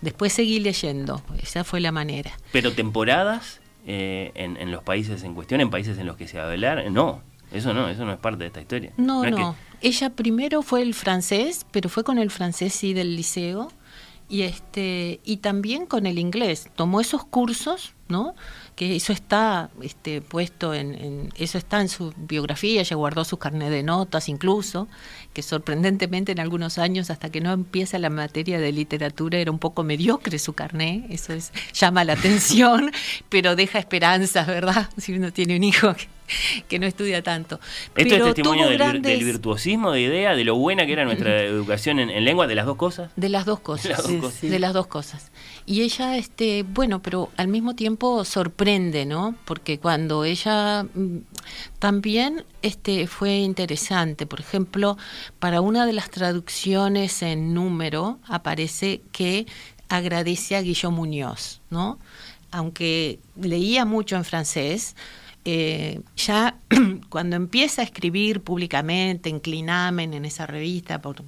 Después 0.02 0.32
seguí 0.32 0.60
leyendo, 0.60 1.22
esa 1.41 1.63
fue 1.65 1.82
la 1.82 1.91
manera. 1.91 2.32
¿Pero 2.54 2.72
temporadas 2.72 3.60
eh, 3.86 4.32
en, 4.34 4.56
en, 4.56 4.72
los 4.72 4.82
países 4.82 5.24
en 5.24 5.34
cuestión, 5.36 5.60
en 5.60 5.69
países 5.69 5.98
en 5.98 6.08
los 6.08 6.15
que 6.15 6.28
se 6.28 6.38
va 6.38 6.46
a 6.46 6.52
hablar? 6.52 6.89
No, 6.89 7.22
eso 7.54 7.74
no, 7.74 7.88
eso 7.88 8.04
no 8.04 8.12
es 8.13 8.20
parte 8.20 8.39
de 8.39 8.48
esta 8.48 8.62
historia. 8.62 8.92
No, 8.98 9.24
no. 9.30 9.56
Ella 9.82 10.10
primero 10.10 10.62
fue 10.62 10.82
el 10.82 10.94
francés, 10.94 11.66
pero 11.72 11.89
fue 11.89 12.04
con 12.04 12.18
el 12.18 12.32
francés 12.32 12.74
sí 12.74 12.94
del 12.94 13.16
liceo 13.16 13.72
y 14.30 14.42
este 14.42 15.20
y 15.24 15.38
también 15.38 15.86
con 15.86 16.06
el 16.06 16.18
inglés. 16.18 16.70
Tomó 16.76 17.02
esos 17.02 17.26
cursos, 17.26 17.94
¿no? 18.08 18.34
Que 18.75 18.95
eso 18.95 19.13
está 19.13 19.69
este, 19.81 20.21
puesto 20.21 20.73
en, 20.73 21.31
eso 21.38 21.57
está 21.57 21.81
en 21.81 21.89
su 21.89 22.13
biografía. 22.17 22.81
Ella 22.81 22.95
guardó 22.95 23.23
su 23.23 23.38
carnet 23.38 23.69
de 23.69 23.83
notas, 23.83 24.29
incluso 24.29 24.88
que 25.33 25.41
sorprendentemente 25.41 26.31
en 26.31 26.39
algunos 26.39 26.77
años 26.77 27.09
hasta 27.09 27.29
que 27.29 27.41
no 27.41 27.51
empieza 27.51 27.99
la 27.99 28.09
materia 28.09 28.59
de 28.59 28.71
literatura 28.71 29.38
era 29.38 29.51
un 29.51 29.59
poco 29.59 29.83
mediocre 29.83 30.39
su 30.39 30.53
carnet. 30.53 31.05
Eso 31.09 31.33
es 31.33 31.51
llama 31.73 32.03
la 32.03 32.13
atención, 32.13 32.91
pero 33.29 33.55
deja 33.55 33.79
esperanzas, 33.79 34.47
¿verdad? 34.47 34.89
Si 34.97 35.13
uno 35.13 35.31
tiene 35.31 35.55
un 35.55 35.63
hijo 35.63 35.93
que 35.93 36.07
que 36.67 36.79
no 36.79 36.88
estudia 36.88 37.21
tanto. 37.21 37.59
¿Esto 37.95 38.15
es 38.15 38.23
testimonio 38.23 38.67
del, 38.67 39.01
virtuosismo 39.01 39.91
de 39.91 40.01
idea, 40.01 40.36
de 40.36 40.43
lo 40.43 40.55
buena 40.55 40.86
que 40.86 40.93
era 40.93 41.05
nuestra 41.05 41.41
educación 41.41 41.99
en, 41.99 42.25
lengua, 42.25 42.47
de 42.47 42.55
las 42.55 42.65
dos 42.65 42.77
cosas? 42.77 43.12
De 43.15 43.29
las 43.29 43.45
dos 43.45 43.59
cosas. 43.59 44.03
De 44.41 44.59
las 44.59 44.73
dos 44.73 44.88
cosas. 44.88 45.31
Y 45.65 45.82
ella, 45.82 46.17
este, 46.17 46.63
bueno, 46.63 47.02
pero 47.02 47.30
al 47.38 47.47
mismo 47.47 47.73
tiempo 47.73 48.26
sorprende, 48.26 49.06
¿no? 49.06 49.36
Porque 49.45 49.80
cuando 49.80 50.26
ella 50.26 50.84
mm, 50.84 51.19
también 51.80 52.45
este, 52.62 53.08
fue 53.08 53.38
interesante, 53.38 54.26
por 54.26 54.41
ejemplo, 54.41 54.97
para 55.39 55.62
una 55.62 55.86
de 55.86 55.93
las 55.93 56.10
traducciones 56.10 57.21
en 57.21 57.54
número 57.54 58.19
aparece 58.28 59.02
que 59.13 59.45
agradece 59.88 60.56
a 60.58 60.62
Guillaume 60.62 60.97
Muñoz, 60.97 61.62
¿no? 61.69 61.97
Aunque 62.52 63.19
leía 63.36 63.86
mucho 63.86 64.15
en 64.17 64.26
francés, 64.26 64.95
eh, 65.45 66.02
ya 66.15 66.58
cuando 67.10 67.36
empieza 67.36 67.82
a 67.82 67.86
escribir 67.86 68.41
públicamente 68.41 69.30
en 69.30 69.39
Clinamen, 69.39 70.13
en 70.13 70.26
esa 70.26 70.45
revista, 70.45 71.02
por 71.02 71.23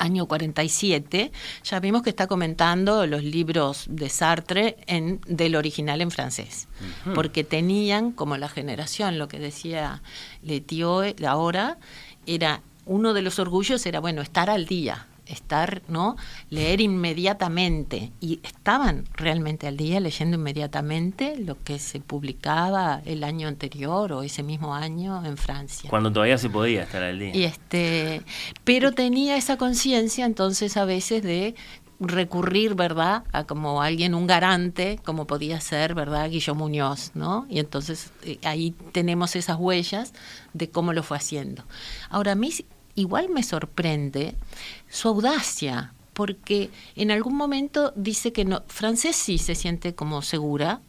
año 0.00 0.26
47, 0.26 1.30
ya 1.62 1.80
vimos 1.80 2.02
que 2.02 2.10
está 2.10 2.26
comentando 2.26 3.06
los 3.06 3.22
libros 3.22 3.84
de 3.88 4.08
Sartre 4.08 4.76
en, 4.86 5.20
del 5.26 5.54
original 5.54 6.00
en 6.00 6.10
francés, 6.10 6.66
porque 7.14 7.44
tenían, 7.44 8.10
como 8.10 8.36
la 8.36 8.48
generación, 8.48 9.18
lo 9.18 9.28
que 9.28 9.38
decía 9.38 10.02
Letio 10.42 11.02
ahora, 11.26 11.78
era 12.26 12.62
uno 12.86 13.14
de 13.14 13.22
los 13.22 13.38
orgullos 13.38 13.84
era, 13.86 14.00
bueno, 14.00 14.22
estar 14.22 14.50
al 14.50 14.66
día, 14.66 15.06
estar, 15.32 15.82
¿no? 15.88 16.16
Leer 16.48 16.80
inmediatamente. 16.80 18.12
Y 18.20 18.40
estaban 18.42 19.04
realmente 19.14 19.66
al 19.66 19.76
día 19.76 20.00
leyendo 20.00 20.36
inmediatamente 20.36 21.36
lo 21.36 21.62
que 21.62 21.78
se 21.78 22.00
publicaba 22.00 23.02
el 23.04 23.24
año 23.24 23.48
anterior 23.48 24.12
o 24.12 24.22
ese 24.22 24.42
mismo 24.42 24.74
año 24.74 25.24
en 25.24 25.36
Francia. 25.36 25.90
Cuando 25.90 26.12
todavía 26.12 26.38
se 26.38 26.50
podía 26.50 26.82
estar 26.82 27.02
al 27.02 27.18
día. 27.18 27.34
Y 27.34 27.44
este, 27.44 28.22
pero 28.64 28.92
tenía 28.92 29.36
esa 29.36 29.56
conciencia 29.56 30.24
entonces 30.24 30.76
a 30.76 30.84
veces 30.84 31.22
de 31.22 31.54
recurrir, 32.00 32.74
¿verdad?, 32.74 33.24
a 33.32 33.44
como 33.44 33.82
alguien, 33.82 34.14
un 34.14 34.26
garante, 34.26 34.98
como 35.04 35.26
podía 35.26 35.60
ser, 35.60 35.94
¿verdad?, 35.94 36.30
Guillermo 36.30 36.64
Muñoz, 36.64 37.12
¿no? 37.14 37.46
Y 37.50 37.58
entonces 37.58 38.10
eh, 38.22 38.38
ahí 38.42 38.74
tenemos 38.92 39.36
esas 39.36 39.58
huellas 39.58 40.14
de 40.54 40.70
cómo 40.70 40.94
lo 40.94 41.02
fue 41.02 41.18
haciendo. 41.18 41.64
Ahora, 42.08 42.32
a 42.32 42.34
mí 42.34 42.50
igual 43.00 43.28
me 43.28 43.42
sorprende 43.42 44.34
su 44.88 45.08
audacia, 45.08 45.92
porque 46.12 46.70
en 46.96 47.10
algún 47.10 47.36
momento 47.36 47.92
dice 47.96 48.32
que 48.32 48.44
no, 48.44 48.62
francés 48.68 49.16
sí 49.16 49.38
se 49.38 49.54
siente 49.54 49.94
como 49.94 50.22
segura, 50.22 50.80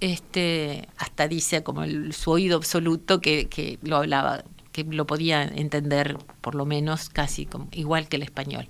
este, 0.00 0.88
hasta 0.96 1.28
dice 1.28 1.62
como 1.62 1.84
el, 1.84 2.12
su 2.12 2.30
oído 2.30 2.56
absoluto 2.56 3.20
que, 3.20 3.48
que 3.48 3.78
lo 3.82 3.96
hablaba 3.96 4.44
que 4.72 4.84
lo 4.84 5.06
podía 5.06 5.42
entender 5.42 6.16
por 6.40 6.54
lo 6.54 6.64
menos 6.64 7.08
casi 7.08 7.46
como, 7.46 7.68
igual 7.72 8.08
que 8.08 8.16
el 8.16 8.22
español. 8.22 8.68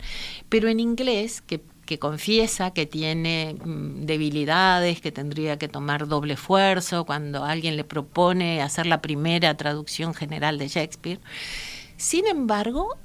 Pero 0.48 0.68
en 0.68 0.80
inglés, 0.80 1.42
que, 1.42 1.62
que 1.84 1.98
confiesa 1.98 2.72
que 2.72 2.86
tiene 2.86 3.56
mm, 3.62 4.06
debilidades, 4.06 5.00
que 5.00 5.12
tendría 5.12 5.58
que 5.58 5.68
tomar 5.68 6.08
doble 6.08 6.34
esfuerzo 6.34 7.04
cuando 7.04 7.44
alguien 7.44 7.76
le 7.76 7.84
propone 7.84 8.62
hacer 8.62 8.86
la 8.86 9.02
primera 9.02 9.56
traducción 9.56 10.14
general 10.14 10.58
de 10.58 10.68
Shakespeare, 10.68 11.20
sin 12.00 12.26
embargo, 12.26 12.96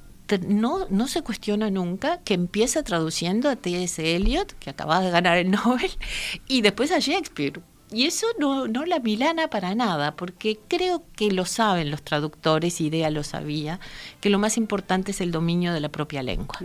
no, 0.47 0.88
no 0.89 1.08
se 1.10 1.21
cuestiona 1.21 1.69
nunca 1.69 2.21
que 2.21 2.34
empieza 2.34 2.81
traduciendo 2.81 3.49
a 3.49 3.58
T.S. 3.58 4.15
Eliot, 4.15 4.53
que 4.53 4.69
acaba 4.69 5.01
de 5.01 5.12
ganar 5.12 5.38
el 5.38 5.51
Nobel, 5.51 5.91
y 6.47 6.62
después 6.62 6.93
a 6.93 6.99
Shakespeare. 6.99 7.62
Y 7.91 8.05
eso 8.05 8.25
no, 8.39 8.69
no 8.69 8.86
la 8.86 8.99
milana 8.99 9.49
para 9.49 9.75
nada, 9.75 10.15
porque 10.15 10.58
creo 10.69 11.03
que 11.17 11.29
lo 11.29 11.43
saben 11.43 11.91
los 11.91 12.03
traductores, 12.03 12.79
Idea 12.79 13.10
lo 13.10 13.25
sabía, 13.25 13.81
que 14.21 14.29
lo 14.29 14.39
más 14.39 14.55
importante 14.55 15.12
es 15.12 15.19
el 15.19 15.31
dominio 15.31 15.73
de 15.73 15.81
la 15.81 15.89
propia 15.89 16.23
lengua 16.23 16.58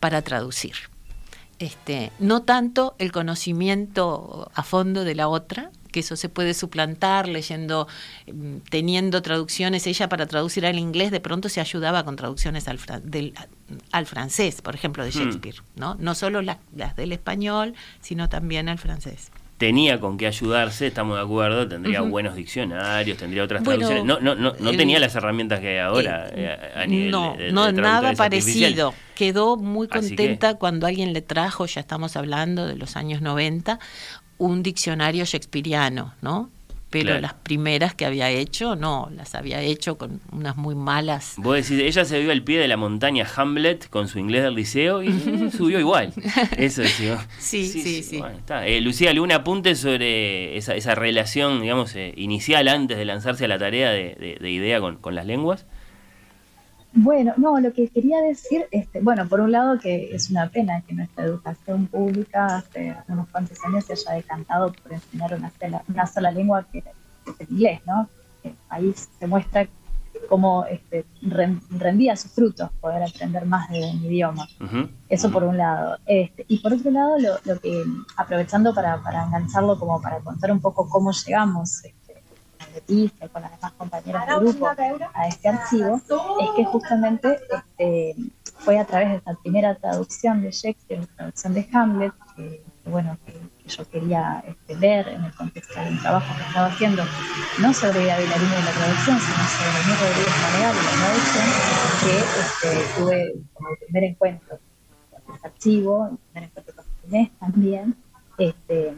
para 0.00 0.22
traducir. 0.22 0.76
Este, 1.58 2.10
no 2.18 2.42
tanto 2.42 2.94
el 2.98 3.12
conocimiento 3.12 4.50
a 4.54 4.62
fondo 4.62 5.04
de 5.04 5.14
la 5.14 5.28
otra, 5.28 5.70
que 5.90 6.00
eso 6.00 6.16
se 6.16 6.28
puede 6.28 6.54
suplantar 6.54 7.28
leyendo, 7.28 7.88
mm, 8.32 8.58
teniendo 8.70 9.22
traducciones. 9.22 9.86
Ella 9.86 10.08
para 10.08 10.26
traducir 10.26 10.66
al 10.66 10.78
inglés 10.78 11.10
de 11.10 11.20
pronto 11.20 11.48
se 11.48 11.60
ayudaba 11.60 12.04
con 12.04 12.16
traducciones 12.16 12.68
al, 12.68 12.78
del, 13.04 13.34
al 13.92 14.06
francés, 14.06 14.62
por 14.62 14.74
ejemplo, 14.74 15.04
de 15.04 15.10
hmm. 15.10 15.12
Shakespeare, 15.12 15.56
¿no? 15.76 15.96
No 15.96 16.14
solo 16.14 16.42
las, 16.42 16.58
las 16.74 16.96
del 16.96 17.12
español, 17.12 17.74
sino 18.00 18.28
también 18.28 18.68
al 18.68 18.78
francés 18.78 19.30
tenía 19.60 20.00
con 20.00 20.16
qué 20.16 20.26
ayudarse, 20.26 20.86
estamos 20.86 21.18
de 21.18 21.22
acuerdo, 21.22 21.68
tendría 21.68 22.00
buenos 22.00 22.34
diccionarios, 22.34 23.18
tendría 23.18 23.44
otras 23.44 23.62
traducciones. 23.62 24.06
No, 24.06 24.18
no, 24.18 24.34
no, 24.34 24.54
no 24.58 24.70
tenía 24.72 24.98
las 24.98 25.14
herramientas 25.14 25.60
que 25.60 25.68
hay 25.68 25.78
ahora 25.80 26.30
eh, 26.32 26.72
a 26.74 26.86
nivel 26.86 27.10
No, 27.10 27.36
no 27.52 27.70
nada 27.70 28.14
parecido. 28.14 28.94
Quedó 29.14 29.58
muy 29.58 29.86
contenta 29.86 30.54
cuando 30.54 30.86
alguien 30.86 31.12
le 31.12 31.20
trajo, 31.20 31.66
ya 31.66 31.82
estamos 31.82 32.16
hablando 32.16 32.66
de 32.66 32.76
los 32.76 32.96
años 32.96 33.20
90, 33.20 33.78
un 34.40 34.62
diccionario 34.62 35.24
shakespeariano, 35.24 36.14
¿no? 36.22 36.50
pero 36.90 37.20
las 37.20 37.34
primeras 37.34 37.94
que 37.94 38.04
había 38.04 38.28
hecho, 38.30 38.74
no, 38.74 39.08
las 39.14 39.36
había 39.36 39.60
hecho 39.60 39.96
con 39.96 40.20
unas 40.32 40.56
muy 40.56 40.74
malas. 40.74 41.34
Vos 41.36 41.54
decís, 41.54 41.80
ella 41.80 42.04
se 42.04 42.18
vio 42.18 42.32
al 42.32 42.42
pie 42.42 42.58
de 42.58 42.66
la 42.66 42.76
montaña 42.76 43.26
Hamlet 43.36 43.88
con 43.88 44.08
su 44.08 44.18
inglés 44.18 44.42
del 44.42 44.54
liceo 44.54 45.00
y 45.02 45.12
subió 45.56 45.78
igual. 45.78 46.12
Eso 46.56 46.82
decía. 46.82 47.26
Sí, 47.38 47.66
sí, 47.66 48.02
sí. 48.02 48.20
Eh, 48.64 48.80
Lucía, 48.80 49.10
¿algún 49.10 49.32
apunte 49.32 49.74
sobre 49.74 50.56
esa, 50.56 50.74
esa 50.74 50.94
relación, 50.94 51.60
digamos, 51.60 51.94
eh, 51.94 52.12
inicial 52.16 52.68
antes 52.68 52.98
de 52.98 53.04
lanzarse 53.04 53.44
a 53.44 53.48
la 53.48 53.58
tarea 53.58 53.90
de, 53.90 54.38
idea 54.42 54.80
con, 54.80 54.96
con 54.96 55.14
las 55.14 55.26
lenguas? 55.26 55.66
Bueno, 56.92 57.34
no, 57.36 57.60
lo 57.60 57.72
que 57.72 57.88
quería 57.88 58.20
decir, 58.20 58.66
este, 58.72 59.00
bueno, 59.00 59.28
por 59.28 59.40
un 59.40 59.52
lado 59.52 59.78
que 59.78 60.14
es 60.14 60.28
una 60.30 60.48
pena 60.48 60.82
que 60.82 60.94
nuestra 60.94 61.24
educación 61.24 61.86
pública 61.86 62.56
hace 62.56 62.96
unos 63.06 63.28
cuantos 63.28 63.58
años 63.64 63.84
se 63.84 63.92
haya 63.92 64.14
decantado 64.14 64.72
por 64.72 64.92
enseñar 64.92 65.34
una 65.34 65.52
sola, 65.58 65.84
una 65.88 66.06
sola 66.06 66.30
lengua 66.32 66.66
que, 66.70 66.78
es 66.78 66.84
el 67.38 67.46
inglés, 67.50 67.80
¿no? 67.86 68.08
Ahí 68.68 68.92
se 69.18 69.26
muestra 69.26 69.68
cómo 70.28 70.64
este, 70.66 71.04
rendía 71.70 72.16
sus 72.16 72.32
frutos 72.32 72.70
poder 72.80 73.02
aprender 73.02 73.46
más 73.46 73.68
de 73.70 73.80
un 73.84 74.04
idioma. 74.04 74.48
Eso 75.08 75.30
por 75.30 75.44
un 75.44 75.56
lado. 75.56 75.98
Este, 76.06 76.44
y 76.48 76.58
por 76.58 76.72
otro 76.72 76.90
lado, 76.90 77.18
lo, 77.18 77.34
lo 77.44 77.60
que, 77.60 77.84
aprovechando 78.16 78.74
para, 78.74 79.00
para, 79.02 79.24
engancharlo 79.24 79.78
como 79.78 80.00
para 80.00 80.20
contar 80.20 80.50
un 80.50 80.60
poco 80.60 80.88
cómo 80.88 81.12
llegamos 81.12 81.82
y 82.88 83.08
con 83.32 83.42
las 83.42 83.52
demás 83.52 83.72
compañeras 83.72 84.26
del 84.26 84.40
grupo 84.40 84.68
a 84.68 85.28
este 85.28 85.48
archivo, 85.48 86.00
es 86.40 86.50
que 86.56 86.64
justamente 86.64 87.38
este, 87.50 88.14
fue 88.58 88.78
a 88.78 88.84
través 88.84 89.10
de 89.10 89.16
esta 89.16 89.34
primera 89.34 89.74
traducción 89.74 90.42
de 90.42 90.50
Shakespeare, 90.50 91.00
la 91.00 91.06
traducción 91.16 91.54
de 91.54 91.68
Hamlet, 91.72 92.12
que, 92.36 92.62
bueno, 92.84 93.16
que, 93.24 93.38
yo 93.70 93.88
quería 93.88 94.42
este, 94.48 94.74
ver 94.74 95.06
en 95.06 95.24
el 95.24 95.32
contexto 95.34 95.78
del 95.80 96.00
trabajo 96.00 96.34
que 96.36 96.42
estaba 96.42 96.66
haciendo, 96.66 97.04
no 97.60 97.72
sobre 97.72 98.04
David 98.04 98.28
Bailarino 98.28 98.56
de 98.56 98.62
la 98.62 98.72
traducción, 98.72 99.20
sino 99.20 99.44
sobre 99.46 99.86
mi 99.86 99.94
Rodríguez 99.94 100.34
Manegal 100.42 100.74
de 100.74 100.82
la 100.82 100.94
traducción, 100.98 101.46
que 102.02 102.18
este, 102.40 103.00
tuve 103.00 103.34
como 103.54 103.68
el 103.68 103.78
primer 103.78 104.04
encuentro 104.04 104.58
con 105.24 105.34
este 105.36 105.46
archivo, 105.46 106.08
el 106.10 106.18
primer 106.18 106.50
encuentro 106.50 106.74
con 106.74 106.84
Inés 107.06 107.30
también, 107.38 107.96
este, 108.38 108.96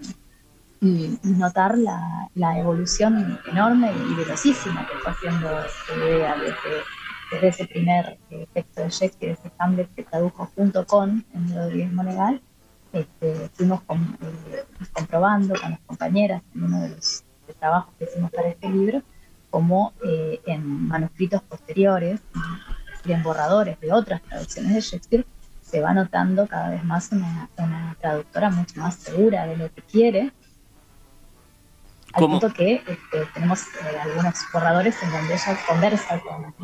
y, 0.83 1.17
notar 1.23 1.79
la, 1.79 2.29
la, 2.35 2.59
evolución 2.59 3.39
enorme 3.47 3.93
y 4.11 4.15
velocísima 4.15 4.87
que 4.89 4.99
fue 4.99 5.13
haciendo 5.13 5.49
idea 5.97 6.35
desde, 7.31 7.49
ese 7.49 7.67
primer 7.67 8.19
eh, 8.31 8.47
texto 8.53 8.83
de 8.83 8.91
Shakespeare, 8.91 9.33
ese 9.33 9.51
Hamlet 9.59 9.89
que 9.95 10.03
tradujo 10.03 10.51
junto 10.55 10.85
con 10.85 11.25
el 11.35 11.55
Rodríguez 11.55 11.93
Monegal. 11.93 12.43
Este, 12.93 13.49
fuimos 13.55 13.81
eh, 13.89 14.65
comprobando 14.93 15.55
con 15.59 15.71
las 15.71 15.81
compañeras 15.87 16.43
en 16.55 16.65
uno 16.65 16.83
de 16.83 16.89
los 16.91 17.25
trabajos 17.59 17.95
que 17.99 18.05
hicimos 18.05 18.31
para 18.33 18.49
este 18.49 18.69
libro, 18.69 19.03
como 19.49 19.95
eh, 20.05 20.41
en 20.45 20.89
manuscritos 20.89 21.43
posteriores, 21.43 22.21
en 23.07 23.23
borradores 23.23 23.81
de 23.81 23.93
otras 23.93 24.21
traducciones 24.23 24.75
de 24.75 24.81
Shakespeare, 24.81 25.27
se 25.63 25.81
va 25.81 25.95
notando 25.95 26.47
cada 26.47 26.69
vez 26.71 26.85
más 26.85 27.13
una, 27.13 27.49
una 27.57 27.97
traductora 27.99 28.51
mucho 28.51 28.79
más 28.81 28.97
segura 28.97 29.47
de 29.47 29.57
lo 29.57 29.73
que 29.73 29.81
quiere 29.83 30.33
al 32.13 32.25
punto 32.25 32.53
que 32.53 32.75
este, 32.75 33.27
tenemos 33.35 33.63
eh, 33.63 33.99
algunos 34.03 34.35
borradores 34.53 34.95
en 35.03 35.11
donde 35.11 35.35
ella 35.35 35.59
conversa 35.67 36.21
con, 36.21 36.55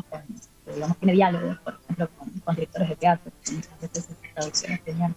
digamos, 0.73 0.97
tiene 0.97 1.13
diálogos, 1.13 1.57
por 1.59 1.79
ejemplo, 1.83 2.09
con, 2.43 2.55
directores 2.55 2.89
de 2.89 2.95
teatro, 2.95 3.31
que 3.43 3.51
muchas 3.53 3.81
veces 3.81 4.09
estas 4.09 4.33
traducciones 4.33 4.83
tenían 4.83 5.15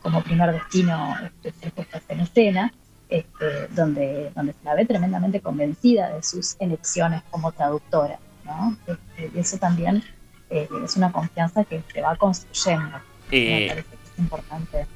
como 0.00 0.22
primer 0.22 0.52
destino 0.52 1.16
este, 1.24 1.52
ser 1.52 1.72
puestas 1.72 2.02
en 2.08 2.20
escena, 2.20 2.72
este, 3.08 3.68
donde, 3.68 4.30
donde 4.34 4.52
se 4.52 4.64
la 4.64 4.74
ve 4.74 4.84
tremendamente 4.84 5.40
convencida 5.40 6.10
de 6.10 6.22
sus 6.22 6.56
elecciones 6.60 7.22
como 7.30 7.52
traductora. 7.52 8.18
¿no? 8.44 8.76
Este, 8.86 9.30
y 9.34 9.40
eso 9.40 9.58
también 9.58 10.04
eh, 10.50 10.68
es 10.84 10.96
una 10.96 11.10
confianza 11.10 11.64
que 11.64 11.82
se 11.92 12.00
va 12.00 12.16
construyendo. 12.16 12.98
Eh, 13.30 13.60
me 13.60 13.68
parece 13.68 13.96
que 13.96 14.04
es 14.04 14.18
importante 14.18 14.86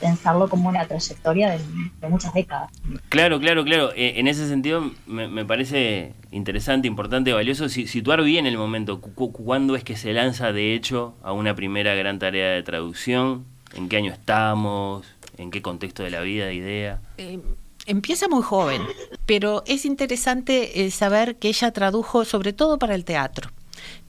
pensarlo 0.00 0.48
como 0.48 0.68
una 0.68 0.86
trayectoria 0.86 1.50
de, 1.50 2.08
muchas 2.08 2.32
décadas. 2.34 2.70
Claro, 3.08 3.40
claro, 3.40 3.64
claro. 3.64 3.90
Eh, 3.94 4.14
en 4.16 4.28
ese 4.28 4.48
sentido 4.48 4.90
me, 5.06 5.44
parece 5.44 6.14
interesante, 6.30 6.88
importante, 6.88 7.32
valioso 7.32 7.68
situar 7.68 8.22
bien 8.22 8.46
el 8.46 8.58
momento. 8.58 9.00
¿Cuándo 9.00 9.76
es 9.76 9.84
que 9.84 9.96
se 9.96 10.12
lanza 10.12 10.52
de 10.52 10.74
hecho 10.74 11.14
a 11.22 11.32
una 11.32 11.54
primera 11.54 11.94
gran 11.94 12.18
tarea 12.18 12.50
de 12.50 12.62
traducción? 12.62 13.44
¿En 13.74 13.88
qué 13.88 13.96
año 13.96 14.12
estamos? 14.12 15.06
¿En 15.36 15.50
qué 15.50 15.62
contexto 15.62 16.02
de 16.02 16.10
la 16.10 16.20
vida, 16.20 16.46
de 16.46 16.54
idea? 16.54 17.00
Eh, 17.18 17.38
empieza 17.86 18.28
muy 18.28 18.42
joven, 18.42 18.82
pero 19.26 19.62
es 19.66 19.84
interesante 19.84 20.84
eh, 20.84 20.90
saber 20.90 21.36
que 21.36 21.48
ella 21.48 21.72
tradujo 21.72 22.24
sobre 22.24 22.52
todo 22.52 22.78
para 22.78 22.94
el 22.94 23.04
teatro. 23.04 23.50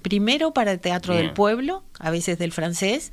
Primero 0.02 0.54
para 0.54 0.72
el 0.72 0.80
teatro 0.80 1.14
del 1.14 1.34
pueblo, 1.34 1.84
a 2.00 2.10
veces 2.10 2.40
del 2.40 2.52
francés, 2.52 3.12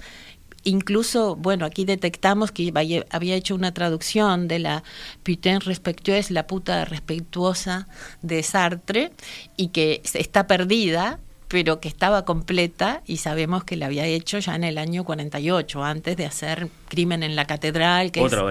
incluso, 0.66 1.36
bueno, 1.36 1.64
aquí 1.64 1.84
detectamos 1.84 2.50
que 2.50 2.72
había 3.10 3.34
hecho 3.36 3.54
una 3.54 3.72
traducción 3.72 4.48
de 4.48 4.58
la 4.58 4.82
putain 5.22 5.60
respectueuse, 5.60 6.32
la 6.32 6.46
puta 6.46 6.84
respetuosa 6.84 7.88
de 8.20 8.42
Sartre, 8.42 9.12
y 9.56 9.68
que 9.68 10.02
está 10.12 10.48
perdida, 10.48 11.20
pero 11.46 11.78
que 11.78 11.86
estaba 11.86 12.24
completa 12.24 13.02
y 13.06 13.18
sabemos 13.18 13.62
que 13.62 13.76
la 13.76 13.86
había 13.86 14.06
hecho 14.06 14.40
ya 14.40 14.56
en 14.56 14.64
el 14.64 14.76
año 14.76 15.04
48, 15.04 15.84
antes 15.84 16.16
de 16.16 16.26
hacer 16.26 16.68
Crimen 16.88 17.22
en 17.22 17.36
la 17.36 17.46
Catedral. 17.46 18.10
Que 18.10 18.20
Otra 18.20 18.42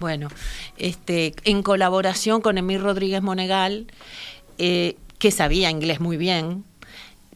Bueno, 0.00 0.28
este, 0.78 1.34
en 1.44 1.62
colaboración 1.62 2.40
con 2.40 2.58
Emil 2.58 2.82
Rodríguez 2.82 3.22
Monegal, 3.22 3.86
eh, 4.58 4.96
que 5.20 5.30
sabía 5.30 5.70
inglés 5.70 6.00
muy 6.00 6.16
bien, 6.16 6.64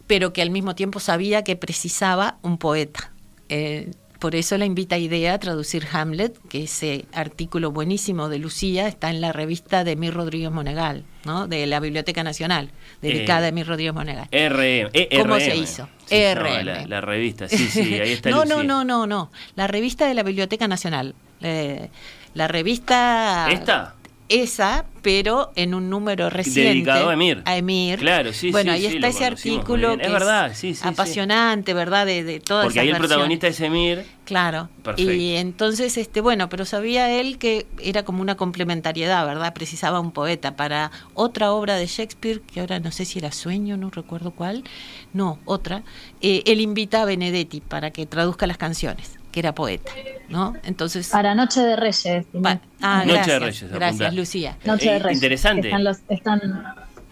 pero 0.09 0.33
que 0.33 0.43
al 0.43 0.51
mismo 0.51 0.75
tiempo 0.75 0.99
sabía 0.99 1.45
que 1.45 1.55
precisaba 1.55 2.39
un 2.43 2.59
poeta. 2.59 3.13
Eh, 3.49 3.93
por 4.19 4.35
eso 4.35 4.57
la 4.59 4.65
invita 4.65 4.99
Idea 4.99 5.35
a 5.35 5.39
traducir 5.39 5.87
Hamlet, 5.93 6.39
que 6.49 6.65
ese 6.65 7.07
artículo 7.13 7.71
buenísimo 7.71 8.29
de 8.29 8.39
Lucía 8.39 8.89
está 8.89 9.11
en 9.11 9.21
la 9.21 9.33
revista 9.33 9.85
de 9.85 9.97
Mir 9.97 10.15
Rodríguez 10.15 10.51
Monegal, 10.51 11.05
¿no? 11.25 11.47
de 11.47 11.67
la 11.67 11.81
Biblioteca 11.81 12.23
Nacional, 12.23 12.71
dedicada 13.03 13.49
a 13.49 13.53
Mir 13.53 13.67
Rodríguez 13.67 13.95
Monegal. 13.95 14.29
RM, 14.33 14.91
e 14.93 15.09
¿Cómo 15.21 15.39
se 15.39 15.57
hizo? 15.57 15.89
RM. 16.11 16.89
la, 16.89 17.01
revista, 17.01 17.49
sí, 17.49 17.69
sí, 17.69 17.95
ahí 18.01 18.13
está. 18.13 18.31
no, 18.31 18.45
no, 18.45 18.63
no, 18.63 18.85
no, 18.85 19.07
no, 19.07 19.31
la 19.55 19.67
revista 19.67 20.07
de 20.07 20.15
la 20.15 20.23
Biblioteca 20.23 20.69
Nacional. 20.69 21.15
Eh, 21.41 21.91
la 22.35 22.49
revista... 22.49 23.49
¿Esta? 23.51 23.95
Esa, 24.29 24.85
pero 25.03 25.53
en 25.55 25.75
un 25.75 25.89
número 25.89 26.31
reciente. 26.31 26.71
Dedicado 26.71 27.11
a 27.11 27.15
Emir. 27.15 27.43
A 27.45 27.57
Emir. 27.57 27.99
Claro, 27.99 28.33
sí, 28.33 28.51
Bueno, 28.51 28.73
sí, 28.73 28.77
ahí 28.85 28.91
sí, 28.91 28.97
está 28.97 29.09
ese 29.09 29.25
artículo 29.25 29.97
que 29.97 30.05
Es 30.05 30.13
verdad, 30.13 30.53
sí, 30.55 30.75
sí, 30.75 30.87
apasionante, 30.87 31.75
¿verdad? 31.75 32.07
De, 32.07 32.25
de 32.25 32.41
todas 32.41 32.65
Porque 32.67 32.81
ahí 32.81 32.89
el 32.89 32.97
protagonista 32.97 33.47
es 33.47 33.61
Emir. 33.61 34.05
Claro. 34.25 34.69
Perfecto. 34.83 35.13
Y 35.13 35.37
entonces, 35.37 35.97
este, 35.97 36.21
bueno, 36.21 36.49
pero 36.49 36.65
sabía 36.65 37.11
él 37.21 37.39
que 37.39 37.67
era 37.81 38.05
como 38.05 38.21
una 38.23 38.37
complementariedad, 38.37 39.25
¿verdad? 39.25 39.55
Precisaba 39.55 40.01
un 40.01 40.11
poeta 40.11 40.57
para 40.57 40.91
otra 41.15 41.53
obra 41.53 41.77
de 41.77 41.87
Shakespeare, 41.87 42.41
que 42.41 42.61
ahora 42.61 42.81
no 42.81 42.91
sé 42.91 43.05
si 43.05 43.21
era 43.21 43.31
Sueño, 43.31 43.77
no 43.77 43.91
recuerdo 43.91 44.33
cuál, 44.33 44.65
no, 45.13 45.39
otra. 45.45 45.83
eh, 46.21 46.43
él 46.47 46.61
invita 46.61 47.03
a 47.03 47.05
Benedetti 47.05 47.61
para 47.61 47.91
que 47.93 48.07
traduzca 48.07 48.47
las 48.47 48.59
canciones, 48.59 49.19
que 49.37 49.41
era 49.41 49.55
poeta, 49.55 49.93
¿no? 50.31 50.55
Entonces. 50.65 51.11
Para 51.11 51.35
Noche 51.35 51.61
de 51.61 51.77
Reyes. 51.77 52.25
pa- 52.43 52.59
ah, 52.81 53.05
Noche 53.07 53.33
de 53.33 53.39
Reyes, 53.39 53.71
gracias, 53.71 54.15
Lucía. 54.15 54.57
Noche 54.65 54.89
Eh, 54.89 54.93
de 54.95 54.99
Reyes. 55.01 55.17
interesante. 55.19 55.69
Están 55.69 55.85
los, 55.85 55.99
están 56.09 56.41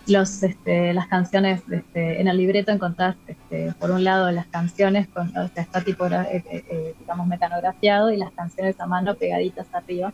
los, 0.07 0.43
este, 0.43 0.95
las 0.95 1.07
canciones 1.09 1.61
este, 1.71 2.23
en 2.23 2.29
el 2.29 2.39
libreto 2.39 2.73
encontrás, 2.73 3.17
este, 3.27 3.75
por 3.79 3.91
un 3.91 4.05
lado 4.05 4.31
las 4.31 4.47
canciones 4.47 5.07
con, 5.09 5.29
o 5.37 5.49
sea, 5.49 5.63
está 5.63 5.83
tipo, 5.83 6.07
eh, 6.07 6.13
eh, 6.51 6.65
eh, 6.71 6.95
digamos, 6.99 7.27
mecanografiado 7.27 8.11
y 8.11 8.17
las 8.17 8.33
canciones 8.33 8.81
a 8.81 8.87
mano 8.87 9.17
pegaditas 9.17 9.67
arriba 9.75 10.11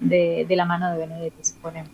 de, 0.00 0.44
de 0.48 0.56
la 0.56 0.64
mano 0.64 0.90
de 0.90 0.98
Benedetti, 0.98 1.44
suponemos. 1.44 1.90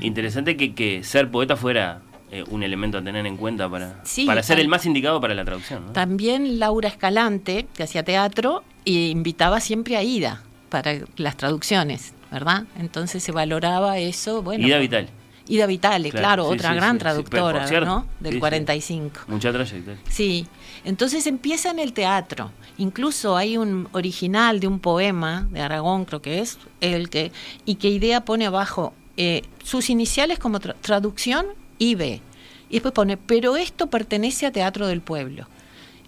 Interesante 0.00 0.56
que, 0.56 0.74
que 0.74 1.04
ser 1.04 1.30
poeta 1.30 1.54
fuera 1.54 2.00
eh, 2.32 2.42
un 2.50 2.64
elemento 2.64 2.98
a 2.98 3.04
tener 3.04 3.24
en 3.24 3.36
cuenta 3.36 3.68
para, 3.70 4.00
Sí, 4.02 4.26
para 4.26 4.42
ser 4.42 4.58
el 4.58 4.66
más 4.66 4.84
indicado 4.84 5.20
para 5.20 5.32
la 5.34 5.44
traducción. 5.44 5.86
¿no? 5.86 5.92
También 5.92 6.58
Laura 6.58 6.88
Escalante, 6.88 7.66
que 7.72 7.84
hacía 7.84 8.02
teatro, 8.02 8.64
e 8.86 9.08
invitaba 9.10 9.60
siempre 9.60 9.96
a 9.96 10.02
Ida 10.02 10.42
para 10.70 11.00
las 11.16 11.36
traducciones, 11.36 12.14
¿verdad? 12.32 12.64
Entonces 12.78 13.22
se 13.22 13.32
valoraba 13.32 13.98
eso. 13.98 14.42
Bueno, 14.42 14.66
Ida 14.66 14.78
Vital, 14.78 15.08
Ida 15.48 15.66
Vitale, 15.66 16.10
Claro, 16.10 16.22
claro, 16.22 16.44
sí, 16.48 16.54
otra 16.54 16.70
sí, 16.70 16.76
gran 16.76 16.92
sí, 16.92 16.98
traductora, 16.98 17.66
cierto, 17.68 17.86
¿no? 17.86 18.06
Del 18.20 18.34
sí. 18.34 18.38
45. 18.40 19.20
mucha 19.28 19.52
trayectoria. 19.52 20.00
Sí, 20.08 20.46
entonces 20.84 21.26
empieza 21.26 21.70
en 21.70 21.78
el 21.78 21.92
teatro. 21.92 22.50
Incluso 22.78 23.36
hay 23.36 23.56
un 23.56 23.88
original 23.92 24.60
de 24.60 24.66
un 24.68 24.78
poema 24.80 25.46
de 25.50 25.60
Aragón, 25.60 26.04
creo 26.04 26.22
que 26.22 26.40
es, 26.40 26.58
el 26.80 27.10
que 27.10 27.32
y 27.64 27.76
que 27.76 27.88
Idea 27.90 28.24
pone 28.24 28.46
abajo 28.46 28.92
eh, 29.16 29.42
sus 29.62 29.88
iniciales 29.90 30.38
como 30.38 30.58
tra- 30.60 30.74
traducción 30.80 31.46
IB. 31.78 32.20
Y 32.68 32.72
después 32.74 32.92
pone, 32.92 33.16
pero 33.16 33.56
esto 33.56 33.86
pertenece 33.86 34.44
a 34.46 34.50
Teatro 34.52 34.88
del 34.88 35.00
Pueblo. 35.00 35.46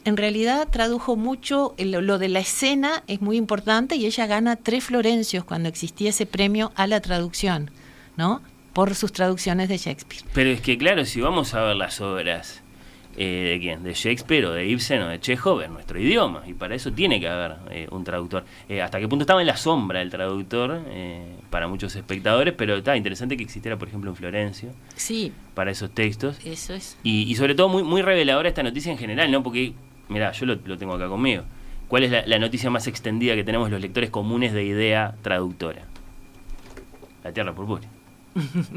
En 0.04 0.16
realidad 0.16 0.68
tradujo 0.70 1.16
mucho, 1.16 1.74
lo 1.78 2.18
de 2.18 2.28
la 2.28 2.40
escena 2.40 3.02
es 3.06 3.20
muy 3.20 3.36
importante 3.36 3.96
y 3.96 4.06
ella 4.06 4.26
gana 4.26 4.56
tres 4.56 4.84
Florencios 4.84 5.44
cuando 5.44 5.68
existía 5.68 6.10
ese 6.10 6.24
premio 6.26 6.72
a 6.76 6.86
la 6.86 7.00
traducción, 7.00 7.70
¿no? 8.16 8.40
Por 8.72 8.94
sus 8.94 9.12
traducciones 9.12 9.68
de 9.68 9.76
Shakespeare. 9.76 10.22
Pero 10.32 10.50
es 10.50 10.60
que 10.60 10.78
claro, 10.78 11.04
si 11.04 11.20
vamos 11.20 11.52
a 11.54 11.62
ver 11.62 11.76
las 11.76 12.00
obras 12.00 12.62
eh, 13.16 13.50
de 13.54 13.58
quién, 13.60 13.82
de 13.82 13.92
Shakespeare 13.94 14.44
o 14.46 14.52
de 14.52 14.66
Ibsen 14.68 15.02
o 15.02 15.08
de 15.08 15.18
Chekhov 15.18 15.62
en 15.62 15.72
nuestro 15.72 15.98
idioma, 16.00 16.44
y 16.46 16.54
para 16.54 16.76
eso 16.76 16.92
tiene 16.92 17.18
que 17.18 17.28
haber 17.28 17.56
eh, 17.70 17.88
un 17.90 18.04
traductor. 18.04 18.44
Eh, 18.68 18.80
hasta 18.80 19.00
qué 19.00 19.08
punto 19.08 19.24
estaba 19.24 19.40
en 19.40 19.48
la 19.48 19.56
sombra 19.56 20.00
el 20.00 20.10
traductor 20.10 20.80
eh, 20.86 21.34
para 21.50 21.66
muchos 21.66 21.96
espectadores, 21.96 22.54
pero 22.56 22.76
está 22.76 22.96
interesante 22.96 23.36
que 23.36 23.42
existiera, 23.42 23.76
por 23.76 23.88
ejemplo, 23.88 24.10
un 24.12 24.16
Florencio 24.16 24.70
Sí, 24.94 25.32
para 25.54 25.72
esos 25.72 25.90
textos. 25.90 26.38
eso 26.44 26.74
es. 26.74 26.96
Y, 27.02 27.22
y 27.22 27.34
sobre 27.34 27.56
todo 27.56 27.68
muy, 27.68 27.82
muy 27.82 28.02
reveladora 28.02 28.48
esta 28.48 28.62
noticia 28.62 28.92
en 28.92 28.98
general, 28.98 29.32
¿no? 29.32 29.42
Porque, 29.42 29.72
mira, 30.08 30.32
yo 30.32 30.46
lo, 30.46 30.56
lo 30.64 30.76
tengo 30.78 30.94
acá 30.94 31.08
conmigo. 31.08 31.42
¿Cuál 31.88 32.04
es 32.04 32.10
la, 32.10 32.26
la 32.26 32.38
noticia 32.38 32.68
más 32.70 32.86
extendida 32.86 33.34
que 33.34 33.44
tenemos 33.44 33.70
los 33.70 33.80
lectores 33.80 34.10
comunes 34.10 34.52
de 34.52 34.64
idea 34.64 35.14
traductora? 35.22 35.82
La 37.24 37.32
Tierra 37.32 37.54
Purpúrea. 37.54 37.88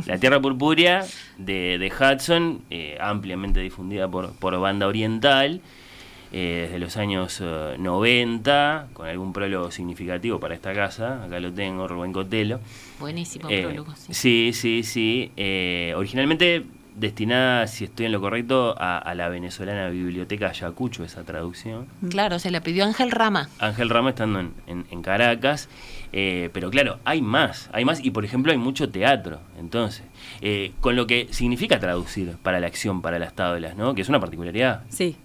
La 0.08 0.18
Tierra 0.18 0.40
Purpúrea 0.42 1.06
de, 1.38 1.78
de 1.78 1.92
Hudson, 1.92 2.62
eh, 2.70 2.98
ampliamente 3.00 3.60
difundida 3.60 4.08
por, 4.10 4.34
por 4.34 4.58
banda 4.60 4.88
oriental, 4.88 5.62
eh, 6.32 6.62
desde 6.68 6.80
los 6.80 6.96
años 6.98 7.40
eh, 7.44 7.76
90, 7.78 8.88
con 8.94 9.08
algún 9.08 9.34
prólogo 9.34 9.70
significativo 9.70 10.40
para 10.40 10.56
esta 10.56 10.74
casa, 10.74 11.24
acá 11.26 11.40
lo 11.42 11.52
tengo, 11.52 11.88
Rubén 11.88 12.14
Cotelo. 12.14 12.60
Buenísimo 13.00 13.50
Eh, 13.50 13.64
prólogo, 13.64 13.94
sí. 13.96 14.14
sí, 14.14 14.52
sí, 14.54 14.84
sí. 14.84 15.32
Eh, 15.36 15.94
originalmente 15.96 16.64
destinada, 17.02 17.68
si 17.68 17.84
estoy 17.84 18.06
en 18.06 18.14
lo 18.14 18.22
correcto, 18.22 18.76
a, 18.80 18.98
a 18.98 19.14
la 19.16 19.28
venezolana 19.28 19.90
Biblioteca 19.90 20.48
Ayacucho, 20.50 21.04
esa 21.04 21.24
traducción. 21.24 21.88
Claro, 22.10 22.40
se 22.40 22.52
la 22.52 22.62
pidió 22.62 22.86
Ángel 22.86 23.12
Rama. 23.12 23.50
Ángel 23.60 23.90
Rama 23.90 24.12
estando 24.12 24.40
en, 24.40 24.54
en- 24.68 24.86
en 24.90 25.02
Caracas. 25.02 25.68
eh, 26.14 26.50
pero 26.54 26.70
claro, 26.70 27.00
hay 27.04 27.22
más, 27.22 27.70
hay 27.74 27.84
más 27.86 28.04
y 28.06 28.12
por 28.12 28.24
ejemplo 28.24 28.52
hay 28.52 28.58
mucho 28.58 28.90
teatro, 28.90 29.40
entonces, 29.60 30.04
eh, 30.42 30.72
con 30.80 30.96
lo 30.96 31.08
que 31.08 31.28
significa 31.32 31.80
traducir 31.80 32.36
para 32.44 32.60
la 32.60 32.68
acción, 32.68 33.02
para 33.02 33.18
las 33.20 33.34
tablas, 33.34 33.76
¿no? 33.76 33.94
Que 33.96 34.02
es 34.02 34.10
una 34.10 34.20
particularidad. 34.20 34.84
Sí. 34.90 35.18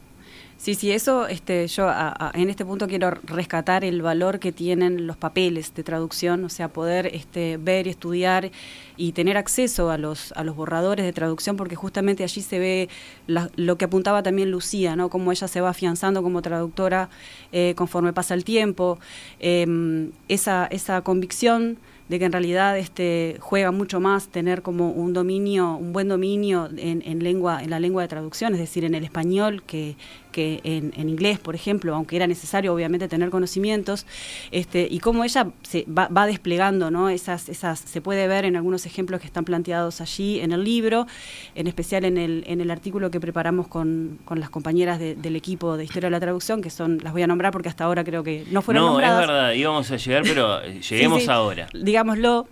Sí, 0.58 0.74
sí, 0.74 0.90
eso 0.90 1.26
este, 1.28 1.66
yo 1.68 1.86
a- 1.88 2.08
a- 2.18 2.32
en 2.34 2.48
este 2.48 2.64
punto 2.64 2.88
quiero 2.88 3.10
rescatar 3.24 3.84
el 3.84 4.00
valor 4.00 4.38
que 4.38 4.52
tienen 4.52 5.06
los 5.06 5.16
papeles 5.18 5.74
de 5.74 5.82
traducción, 5.84 6.42
o 6.44 6.48
sea, 6.48 6.68
poder 6.68 7.08
este, 7.14 7.58
ver 7.58 7.86
estudiar 7.86 8.50
y 8.96 9.12
tener 9.12 9.36
acceso 9.36 9.90
a 9.90 9.98
los, 9.98 10.32
a 10.32 10.44
los 10.44 10.56
borradores 10.56 11.04
de 11.04 11.12
traducción, 11.12 11.56
porque 11.58 11.76
justamente 11.76 12.24
allí 12.24 12.40
se 12.40 12.58
ve 12.58 12.88
la- 13.26 13.50
lo 13.56 13.76
que 13.76 13.84
apuntaba 13.84 14.22
también 14.22 14.50
Lucía, 14.50 14.96
¿no? 14.96 15.10
Cómo 15.10 15.30
ella 15.30 15.46
se 15.46 15.60
va 15.60 15.68
afianzando 15.70 16.22
como 16.22 16.40
traductora 16.40 17.10
eh, 17.52 17.74
conforme 17.76 18.14
pasa 18.14 18.32
el 18.34 18.44
tiempo, 18.44 18.98
em, 19.40 20.10
esa, 20.28 20.66
esa 20.70 21.02
convicción 21.02 21.76
de 22.08 22.20
que 22.20 22.24
en 22.24 22.30
realidad 22.32 22.78
este 22.78 23.36
juega 23.40 23.72
mucho 23.72 23.98
más 23.98 24.28
tener 24.28 24.62
como 24.62 24.90
un 24.92 25.12
dominio, 25.12 25.74
un 25.76 25.92
buen 25.92 26.06
dominio 26.06 26.68
en, 26.76 27.02
en 27.04 27.22
lengua, 27.24 27.60
en 27.64 27.70
la 27.70 27.80
lengua 27.80 28.02
de 28.02 28.08
traducción, 28.08 28.54
es 28.54 28.60
decir, 28.60 28.84
en 28.84 28.94
el 28.94 29.02
español 29.02 29.64
que, 29.64 29.96
que 30.36 30.60
en, 30.64 30.92
en 30.96 31.08
inglés, 31.08 31.38
por 31.38 31.54
ejemplo, 31.54 31.94
aunque 31.94 32.14
era 32.16 32.26
necesario 32.26 32.74
obviamente 32.74 33.08
tener 33.08 33.30
conocimientos, 33.30 34.04
este, 34.50 34.86
y 34.90 34.98
cómo 35.00 35.24
ella 35.24 35.48
se 35.62 35.86
va, 35.88 36.08
va 36.08 36.26
desplegando, 36.26 36.90
¿no? 36.90 37.08
Esas, 37.08 37.48
esas, 37.48 37.78
se 37.80 38.00
puede 38.02 38.28
ver 38.28 38.44
en 38.44 38.54
algunos 38.54 38.84
ejemplos 38.84 39.20
que 39.22 39.26
están 39.26 39.44
planteados 39.46 40.02
allí 40.02 40.40
en 40.40 40.52
el 40.52 40.62
libro, 40.62 41.06
en 41.54 41.66
especial 41.66 42.04
en 42.04 42.18
el, 42.18 42.44
en 42.46 42.60
el 42.60 42.70
artículo 42.70 43.10
que 43.10 43.18
preparamos 43.18 43.66
con, 43.68 44.18
con 44.26 44.38
las 44.38 44.50
compañeras 44.50 44.98
de- 44.98 45.14
del 45.14 45.36
equipo 45.36 45.76
de 45.78 45.84
Historia 45.84 46.08
de 46.08 46.10
la 46.10 46.20
Traducción, 46.20 46.60
que 46.60 46.68
son, 46.70 46.98
las 47.02 47.12
voy 47.14 47.22
a 47.22 47.26
nombrar 47.26 47.50
porque 47.52 47.70
hasta 47.70 47.84
ahora 47.84 48.04
creo 48.04 48.22
que 48.22 48.44
no 48.50 48.60
fueron 48.60 48.82
no, 48.84 48.88
nombradas. 48.90 49.22
es 49.22 49.26
verdad, 49.28 49.52
íbamos 49.54 49.90
a 49.90 49.96
llegar, 49.96 50.22
pero 50.24 50.62
lleguemos 50.62 51.20
Sí, 51.20 51.24
sí. 51.24 51.30
ahora. 51.32 51.66
Digámoslo, 51.72 52.46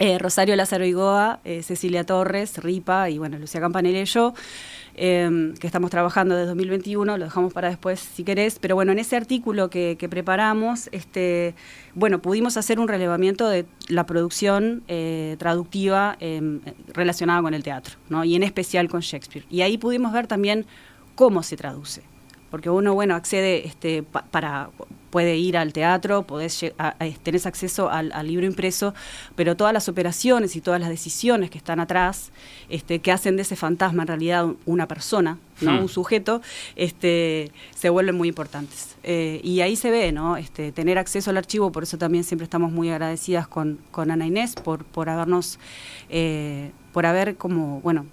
eh, 0.00 0.18
Rosario 0.18 0.56
Lázaro 0.56 0.84
Igoa, 0.86 1.40
eh, 1.44 1.62
Cecilia 1.62 2.04
Torres, 2.04 2.56
Ripa 2.58 3.08
y 3.10 3.18
bueno, 3.18 3.38
Lucía 3.38 3.60
Campanella 3.60 4.00
y 4.00 4.04
yo, 4.06 4.32
eh, 4.94 5.54
que 5.60 5.66
estamos 5.66 5.90
trabajando 5.90 6.34
desde 6.34 6.48
2021, 6.48 7.16
lo 7.16 7.24
dejamos 7.24 7.52
para 7.52 7.68
después 7.68 8.00
si 8.00 8.24
querés, 8.24 8.58
pero 8.58 8.74
bueno, 8.74 8.92
en 8.92 8.98
ese 8.98 9.16
artículo 9.16 9.70
que, 9.70 9.96
preparamos, 10.10 10.88
este, 10.92 11.54
bueno, 11.94 12.20
pudimos 12.20 12.56
hacer 12.56 12.78
un 12.80 12.88
relevamiento 12.88 13.48
de 13.48 13.66
la 13.88 14.06
producción 14.06 14.82
eh, 14.88 15.36
traductiva 15.38 16.16
eh, 16.20 16.60
relacionada 16.92 17.42
con 17.42 17.54
el 17.54 17.62
teatro, 17.62 17.94
¿no? 18.08 18.24
y 18.24 18.34
en 18.34 18.42
especial 18.42 18.88
con 18.88 19.00
Shakespeare. 19.00 19.44
Y 19.50 19.62
ahí 19.62 19.78
pudimos 19.78 20.12
ver 20.12 20.26
también 20.26 20.66
cómo 21.14 21.42
se 21.42 21.56
traduce 21.56 22.02
porque 22.50 22.68
uno 22.68 22.94
bueno 22.94 23.14
accede 23.14 23.64
este 23.66 24.02
pa- 24.02 24.24
para 24.30 24.70
puede 25.10 25.36
ir 25.36 25.56
al 25.56 25.72
teatro 25.72 26.22
podés 26.22 26.64
a- 26.78 26.94
a- 26.98 27.08
tenés 27.22 27.44
acceso 27.46 27.90
al, 27.90 28.12
al 28.12 28.26
libro 28.28 28.46
impreso 28.46 28.94
pero 29.34 29.56
todas 29.56 29.72
las 29.72 29.88
operaciones 29.88 30.54
y 30.56 30.60
todas 30.60 30.80
las 30.80 30.88
decisiones 30.88 31.50
que 31.50 31.58
están 31.58 31.80
atrás 31.80 32.30
este 32.68 33.00
que 33.00 33.10
hacen 33.12 33.36
de 33.36 33.42
ese 33.42 33.56
fantasma 33.56 34.02
en 34.02 34.08
realidad 34.08 34.44
un- 34.44 34.58
una 34.66 34.86
persona 34.86 35.38
no 35.60 35.72
Hmm. 35.72 35.82
un 35.82 35.88
sujeto 35.88 36.40
este 36.76 37.50
se 37.74 37.90
vuelven 37.90 38.16
muy 38.16 38.28
importantes 38.28 38.96
Eh, 39.02 39.40
y 39.42 39.62
ahí 39.62 39.76
se 39.76 39.90
ve 39.90 40.12
no 40.12 40.36
este 40.36 40.72
tener 40.72 40.98
acceso 40.98 41.30
al 41.30 41.36
archivo 41.38 41.72
por 41.72 41.82
eso 41.84 41.96
también 41.98 42.22
siempre 42.22 42.44
estamos 42.44 42.70
muy 42.70 42.90
agradecidas 42.90 43.48
con 43.48 43.78
con 43.90 44.10
Ana 44.10 44.26
Inés 44.26 44.54
por 44.54 44.84
por 44.84 45.08
habernos 45.08 45.58
eh, 46.10 46.70
por 46.92 47.06
haber 47.06 47.36
como 47.36 47.80
bueno 47.80 48.06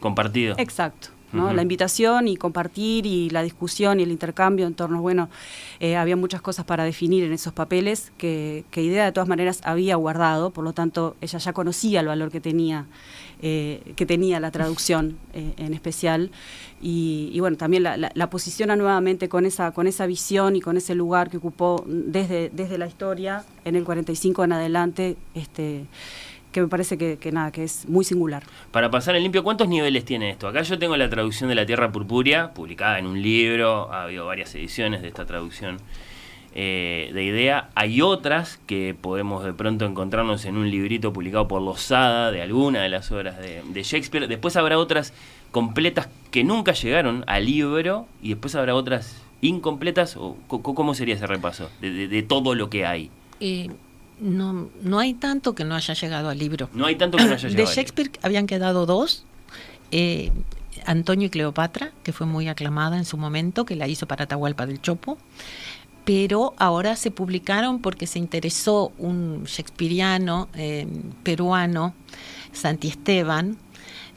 Compartido. 0.00 0.54
Exacto. 0.58 1.08
La 1.52 1.62
invitación 1.62 2.28
y 2.28 2.36
compartir 2.36 3.06
y 3.06 3.30
la 3.30 3.42
discusión 3.42 4.00
y 4.00 4.02
el 4.04 4.10
intercambio 4.10 4.66
en 4.66 4.74
torno, 4.74 5.00
bueno, 5.00 5.28
eh, 5.80 5.96
había 5.96 6.16
muchas 6.16 6.40
cosas 6.42 6.64
para 6.64 6.84
definir 6.84 7.24
en 7.24 7.32
esos 7.32 7.52
papeles 7.52 8.12
que, 8.18 8.64
que 8.70 8.82
Idea 8.82 9.04
de 9.04 9.12
todas 9.12 9.28
maneras 9.28 9.60
había 9.64 9.96
guardado, 9.96 10.50
por 10.50 10.64
lo 10.64 10.72
tanto 10.72 11.16
ella 11.20 11.38
ya 11.38 11.52
conocía 11.52 12.00
el 12.00 12.06
valor 12.06 12.30
que 12.30 12.40
tenía, 12.40 12.86
eh, 13.42 13.92
que 13.96 14.06
tenía 14.06 14.38
la 14.40 14.50
traducción 14.50 15.16
eh, 15.32 15.54
en 15.56 15.74
especial. 15.74 16.30
Y, 16.82 17.30
y, 17.32 17.40
bueno, 17.40 17.56
también 17.56 17.82
la, 17.82 17.96
la- 17.96 18.10
la 18.14 18.28
posiciona 18.30 18.76
nuevamente 18.76 19.28
con 19.28 19.46
esa, 19.46 19.72
con 19.72 19.86
esa 19.86 20.06
visión 20.06 20.54
y 20.56 20.60
con 20.60 20.76
ese 20.76 20.94
lugar 20.94 21.30
que 21.30 21.38
ocupó 21.38 21.82
desde, 21.86 22.50
desde 22.50 22.76
la 22.78 22.86
historia 22.86 23.44
en 23.64 23.74
el 23.76 23.84
45 23.84 24.44
en 24.44 24.52
adelante, 24.52 25.16
este 25.34 25.86
que 26.54 26.62
me 26.62 26.68
parece 26.68 26.96
que, 26.96 27.18
que 27.18 27.32
nada, 27.32 27.50
que 27.50 27.64
es 27.64 27.86
muy 27.88 28.04
singular. 28.04 28.44
Para 28.70 28.88
pasar 28.90 29.16
en 29.16 29.22
limpio, 29.24 29.42
¿cuántos 29.42 29.68
niveles 29.68 30.04
tiene 30.04 30.30
esto? 30.30 30.46
Acá 30.48 30.62
yo 30.62 30.78
tengo 30.78 30.96
la 30.96 31.10
traducción 31.10 31.48
de 31.50 31.56
La 31.56 31.66
Tierra 31.66 31.90
Purpúrea, 31.90 32.54
publicada 32.54 32.98
en 33.00 33.06
un 33.06 33.20
libro, 33.20 33.92
ha 33.92 34.04
habido 34.04 34.24
varias 34.26 34.54
ediciones 34.54 35.02
de 35.02 35.08
esta 35.08 35.26
traducción 35.26 35.78
eh, 36.54 37.10
de 37.12 37.24
idea. 37.24 37.70
Hay 37.74 38.00
otras 38.00 38.60
que 38.66 38.94
podemos 38.98 39.44
de 39.44 39.52
pronto 39.52 39.84
encontrarnos 39.84 40.44
en 40.44 40.56
un 40.56 40.70
librito 40.70 41.12
publicado 41.12 41.48
por 41.48 41.60
Lozada 41.60 42.30
de 42.30 42.40
alguna 42.42 42.82
de 42.82 42.88
las 42.88 43.10
obras 43.10 43.36
de, 43.38 43.62
de 43.66 43.82
Shakespeare. 43.82 44.28
Después 44.28 44.54
habrá 44.56 44.78
otras 44.78 45.12
completas 45.50 46.08
que 46.30 46.44
nunca 46.44 46.72
llegaron 46.72 47.24
al 47.26 47.46
libro 47.46 48.06
y 48.22 48.28
después 48.30 48.54
habrá 48.54 48.76
otras 48.76 49.20
incompletas. 49.40 50.16
O, 50.16 50.36
¿Cómo 50.46 50.94
sería 50.94 51.16
ese 51.16 51.26
repaso 51.26 51.68
de, 51.80 51.90
de- 51.90 52.08
de 52.08 52.22
todo 52.22 52.54
lo 52.54 52.70
que 52.70 52.86
hay? 52.86 53.10
Eh, 53.40 53.68
no, 54.20 54.68
no 54.82 54.98
hay 54.98 55.14
tanto 55.14 55.54
que 55.54 55.64
no 55.64 55.74
haya 55.74 55.94
llegado 55.94 56.28
al 56.28 56.38
libro. 56.38 56.68
No 56.72 56.86
hay 56.86 56.96
tanto 56.96 57.16
que 57.18 57.24
no 57.24 57.32
haya 57.32 57.48
llegado. 57.48 57.56
De 57.56 57.62
al 57.62 57.68
libro. 57.68 57.74
Shakespeare 57.74 58.10
habían 58.22 58.46
quedado 58.46 58.86
dos. 58.86 59.24
eh, 59.90 60.30
Antonio 60.86 61.26
y 61.28 61.30
Cleopatra, 61.30 61.92
que 62.02 62.12
fue 62.12 62.26
muy 62.26 62.48
aclamada 62.48 62.96
en 62.98 63.04
su 63.04 63.16
momento, 63.16 63.64
que 63.64 63.76
la 63.76 63.88
hizo 63.88 64.06
para 64.06 64.24
Atahualpa 64.24 64.66
del 64.66 64.82
Chopo. 64.82 65.18
Pero 66.04 66.52
ahora 66.58 66.96
se 66.96 67.10
publicaron 67.10 67.80
porque 67.80 68.06
se 68.06 68.18
interesó 68.18 68.92
un 68.98 69.44
shakespeariano 69.44 70.48
eh, 70.54 70.86
peruano, 71.22 71.94
Santi 72.52 72.88
Esteban, 72.88 73.56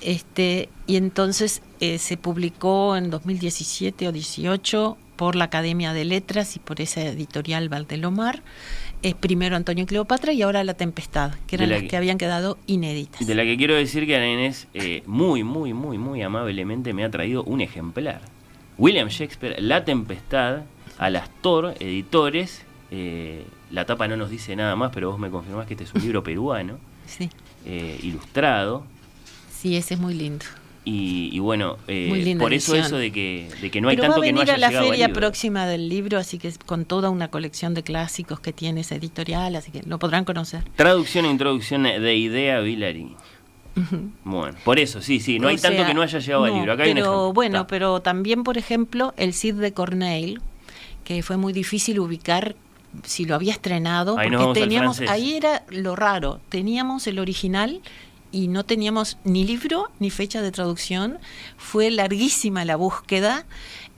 este, 0.01 0.67
y 0.85 0.97
entonces 0.97 1.61
eh, 1.79 1.97
se 1.99 2.17
publicó 2.17 2.97
en 2.97 3.09
2017 3.09 4.09
o 4.09 4.11
18 4.11 4.97
por 5.15 5.35
la 5.35 5.45
Academia 5.45 5.93
de 5.93 6.03
Letras 6.05 6.55
y 6.57 6.59
por 6.59 6.81
esa 6.81 7.01
editorial 7.01 7.69
Valdelomar. 7.69 8.43
Es 9.03 9.13
primero 9.13 9.55
Antonio 9.55 9.83
y 9.83 9.87
Cleopatra 9.87 10.33
y 10.33 10.41
ahora 10.41 10.63
La 10.63 10.73
Tempestad, 10.73 11.33
que 11.45 11.55
eran 11.55 11.69
la 11.69 11.75
las 11.75 11.83
que- 11.83 11.89
que 11.89 11.97
habían 11.97 12.17
quedado 12.17 12.57
inéditas. 12.65 13.25
De 13.25 13.35
la 13.35 13.43
que 13.43 13.55
quiero 13.55 13.75
decir 13.75 14.05
que 14.07 14.15
Ana 14.15 14.27
Inés 14.31 14.67
eh, 14.73 15.03
muy, 15.05 15.43
muy, 15.43 15.73
muy, 15.73 15.97
muy 15.97 16.21
amablemente 16.23 16.93
me 16.93 17.03
ha 17.03 17.11
traído 17.11 17.43
un 17.43 17.61
ejemplar. 17.61 18.21
William 18.77 19.07
Shakespeare, 19.07 19.55
La 19.61 19.85
Tempestad, 19.85 20.61
al 20.97 21.15
Astor, 21.15 21.75
editores. 21.79 22.63
eh, 22.89 23.45
la 23.69 23.85
tapa 23.85 24.07
no 24.07 24.15
nos 24.17 24.29
dice 24.29 24.55
nada 24.55 24.75
más, 24.77 24.91
pero 24.93 25.11
vos 25.11 25.19
me 25.19 25.29
confirmás 25.29 25.67
que 25.67 25.73
este 25.73 25.83
es 25.83 25.93
un 25.93 26.01
libro 26.01 26.23
peruano, 26.23 26.77
Sí, 27.05 27.29
eh, 27.65 27.99
ilustrado. 28.01 28.85
sí, 29.51 29.75
ese 29.75 29.95
es 29.95 29.99
muy 29.99 30.13
lindo. 30.13 30.45
Y, 30.89 31.29
y 31.33 31.39
bueno, 31.39 31.75
eh, 31.89 32.37
por 32.39 32.53
eso 32.53 32.71
edición. 32.71 32.85
eso 32.85 32.95
de 32.97 33.11
que, 33.11 33.49
de 33.59 33.69
que 33.69 33.81
no 33.81 33.89
hay 33.89 33.97
Pero 33.97 34.07
tanto 34.07 34.21
va 34.21 34.23
a 34.23 34.27
que 34.27 34.31
no 34.31 34.39
venir 34.39 34.51
haya 34.51 34.53
a 34.53 34.57
la 34.57 34.67
llegado 34.69 34.85
al 34.85 34.91
feria 34.91 35.07
libro. 35.07 35.19
próxima 35.19 35.65
del 35.65 35.89
libro, 35.89 36.17
así 36.17 36.37
que 36.37 36.53
con 36.65 36.85
toda 36.85 37.09
una 37.09 37.27
colección 37.27 37.73
de 37.73 37.83
clásicos 37.83 38.39
que 38.39 38.53
tiene 38.53 38.79
esa 38.81 38.95
editorial, 38.95 39.57
así 39.57 39.69
que 39.69 39.83
lo 39.83 39.99
podrán 39.99 40.23
conocer. 40.23 40.63
Traducción 40.77 41.25
e 41.25 41.29
introducción 41.29 41.83
de 41.83 42.15
Idea 42.15 42.61
Villari. 42.61 43.15
Bueno, 44.23 44.57
por 44.63 44.79
eso, 44.79 45.01
sí, 45.01 45.19
sí, 45.19 45.39
no 45.39 45.47
O 45.47 45.49
hay 45.49 45.57
tanto 45.57 45.79
sea, 45.79 45.87
que 45.87 45.93
no 45.93 46.01
haya 46.01 46.19
llegado 46.19 46.45
al 46.45 46.51
no, 46.51 46.57
libro. 46.57 46.71
Acá 46.73 46.83
hay 46.83 46.93
pero 46.93 47.33
bueno, 47.33 47.57
Está. 47.57 47.67
pero 47.67 47.99
también, 48.01 48.43
por 48.45 48.57
ejemplo, 48.57 49.13
el 49.17 49.33
Cid 49.33 49.55
de 49.55 49.73
Corneille, 49.73 50.39
que 51.03 51.21
fue 51.21 51.35
muy 51.35 51.51
difícil 51.51 51.99
ubicar 51.99 52.55
si 53.03 53.25
lo 53.25 53.35
había 53.35 53.51
estrenado, 53.51 54.17
Ahí 54.17 54.29
porque 54.29 54.43
al 54.45 54.53
teníamos, 54.53 55.01
ahí 55.01 55.35
era 55.35 55.63
lo 55.69 55.95
raro, 55.95 56.39
teníamos 56.49 57.05
el 57.07 57.19
original 57.19 57.81
y 58.31 58.47
no 58.47 58.65
teníamos 58.65 59.17
ni 59.23 59.43
libro 59.45 59.89
ni 59.99 60.09
fecha 60.09 60.41
de 60.41 60.51
traducción, 60.51 61.19
fue 61.57 61.91
larguísima 61.91 62.65
la 62.65 62.75
búsqueda 62.75 63.45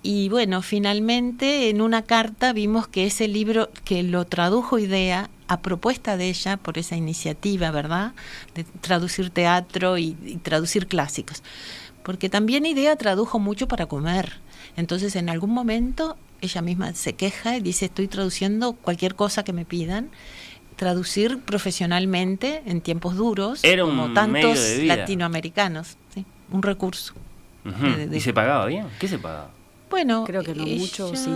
y 0.01 0.29
bueno, 0.29 0.61
finalmente 0.61 1.69
en 1.69 1.81
una 1.81 2.03
carta 2.03 2.53
vimos 2.53 2.87
que 2.87 3.05
ese 3.05 3.27
libro 3.27 3.69
que 3.83 4.03
lo 4.03 4.25
tradujo 4.25 4.79
Idea 4.79 5.29
a 5.47 5.61
propuesta 5.61 6.15
de 6.15 6.29
ella 6.29 6.57
por 6.57 6.77
esa 6.77 6.95
iniciativa, 6.95 7.71
¿verdad? 7.71 8.13
De 8.55 8.63
traducir 8.63 9.29
teatro 9.29 9.97
y, 9.97 10.15
y 10.23 10.37
traducir 10.37 10.87
clásicos. 10.87 11.43
Porque 12.03 12.29
también 12.29 12.65
Idea 12.65 12.95
tradujo 12.95 13.39
mucho 13.39 13.67
para 13.67 13.87
comer. 13.87 14.39
Entonces 14.77 15.15
en 15.15 15.29
algún 15.29 15.51
momento 15.51 16.17
ella 16.41 16.61
misma 16.61 16.93
se 16.93 17.13
queja 17.13 17.57
y 17.57 17.61
dice, 17.61 17.85
estoy 17.85 18.07
traduciendo 18.07 18.73
cualquier 18.73 19.15
cosa 19.15 19.43
que 19.43 19.53
me 19.53 19.65
pidan. 19.65 20.09
Traducir 20.79 21.39
profesionalmente 21.39 22.61
en 22.65 22.79
tiempos 22.79 23.17
duros, 23.17 23.61
Era 23.65 23.83
un 23.83 23.89
como 23.91 24.03
medio 24.07 24.15
tantos 24.15 24.63
de 24.63 24.77
vida. 24.79 24.95
latinoamericanos, 24.95 25.97
¿sí? 26.15 26.25
un 26.53 26.63
recurso. 26.63 27.13
Ujú. 27.65 27.85
de- 27.85 28.07
de- 28.07 28.17
¿Y 28.17 28.21
se 28.21 28.33
pagaba 28.33 28.65
bien? 28.65 28.87
¿Qué 28.97 29.09
se 29.09 29.19
pagaba? 29.19 29.51
Bueno, 29.89 30.23
Creo 30.25 30.41
que 30.41 30.55
no 30.55 30.65
mucho, 30.65 31.13
sí. 31.13 31.31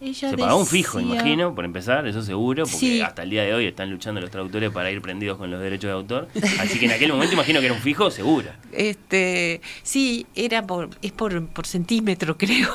Ella 0.00 0.30
Se 0.30 0.36
pagaba 0.36 0.54
un 0.56 0.66
fijo, 0.66 0.98
decía- 0.98 1.14
imagino, 1.14 1.54
por 1.54 1.64
empezar, 1.64 2.06
eso 2.06 2.22
seguro, 2.22 2.64
porque 2.64 2.76
Sí. 2.78 3.00
hasta 3.00 3.22
el 3.24 3.30
día 3.30 3.42
de 3.42 3.54
hoy 3.54 3.66
están 3.66 3.90
luchando 3.90 4.20
los 4.20 4.30
traductores 4.30 4.70
para 4.70 4.90
ir 4.90 5.00
prendidos 5.02 5.38
con 5.38 5.50
los 5.50 5.60
derechos 5.60 5.88
de 5.88 5.92
autor. 5.92 6.28
Así 6.60 6.78
que 6.78 6.86
en 6.86 6.92
aquel 6.92 7.12
momento 7.12 7.34
imagino 7.34 7.60
que 7.60 7.66
era 7.66 7.74
un 7.74 7.80
fijo, 7.80 8.10
seguro. 8.10 8.48
Este, 8.72 9.60
sí, 9.82 10.26
era 10.34 10.66
por, 10.66 10.90
es 11.02 11.12
por, 11.12 11.46
por 11.48 11.66
centímetro, 11.66 12.36
creo, 12.38 12.70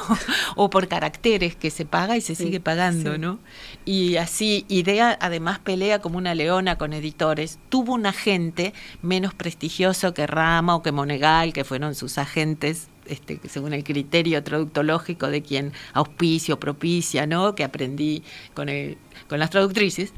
o 0.55 0.69
por 0.69 0.87
caracteres 0.87 1.55
que 1.55 1.71
se 1.71 1.85
paga 1.85 2.17
y 2.17 2.21
se 2.21 2.35
Sí, 2.35 2.45
sigue 2.45 2.59
pagando, 2.59 3.13
sí. 3.13 3.19
¿no? 3.19 3.39
Y 3.85 4.15
así, 4.17 4.65
Idea 4.67 5.17
además 5.21 5.59
pelea 5.59 5.99
como 5.99 6.17
una 6.17 6.35
leona 6.35 6.77
con 6.77 6.93
editores. 6.93 7.59
Tuvo 7.69 7.93
un 7.93 8.05
agente 8.05 8.73
menos 9.01 9.33
prestigioso 9.33 10.13
que 10.13 10.27
Rama 10.27 10.75
o 10.75 10.83
que 10.83 10.91
Monegal, 10.91 11.53
que 11.53 11.63
fueron 11.63 11.95
sus 11.95 12.17
agentes. 12.17 12.87
Este, 13.05 13.39
según 13.49 13.73
el 13.73 13.83
criterio 13.83 14.41
traductológico 14.43 15.27
de 15.27 15.41
quien 15.41 15.73
auspicio, 15.93 16.59
propicia, 16.59 17.27
¿no? 17.27 17.53
Que 17.53 17.63
aprendí 17.65 18.23
con, 18.53 18.69
el- 18.69 18.97
con 19.27 19.39
las 19.39 19.49
traductrices. 19.49 20.13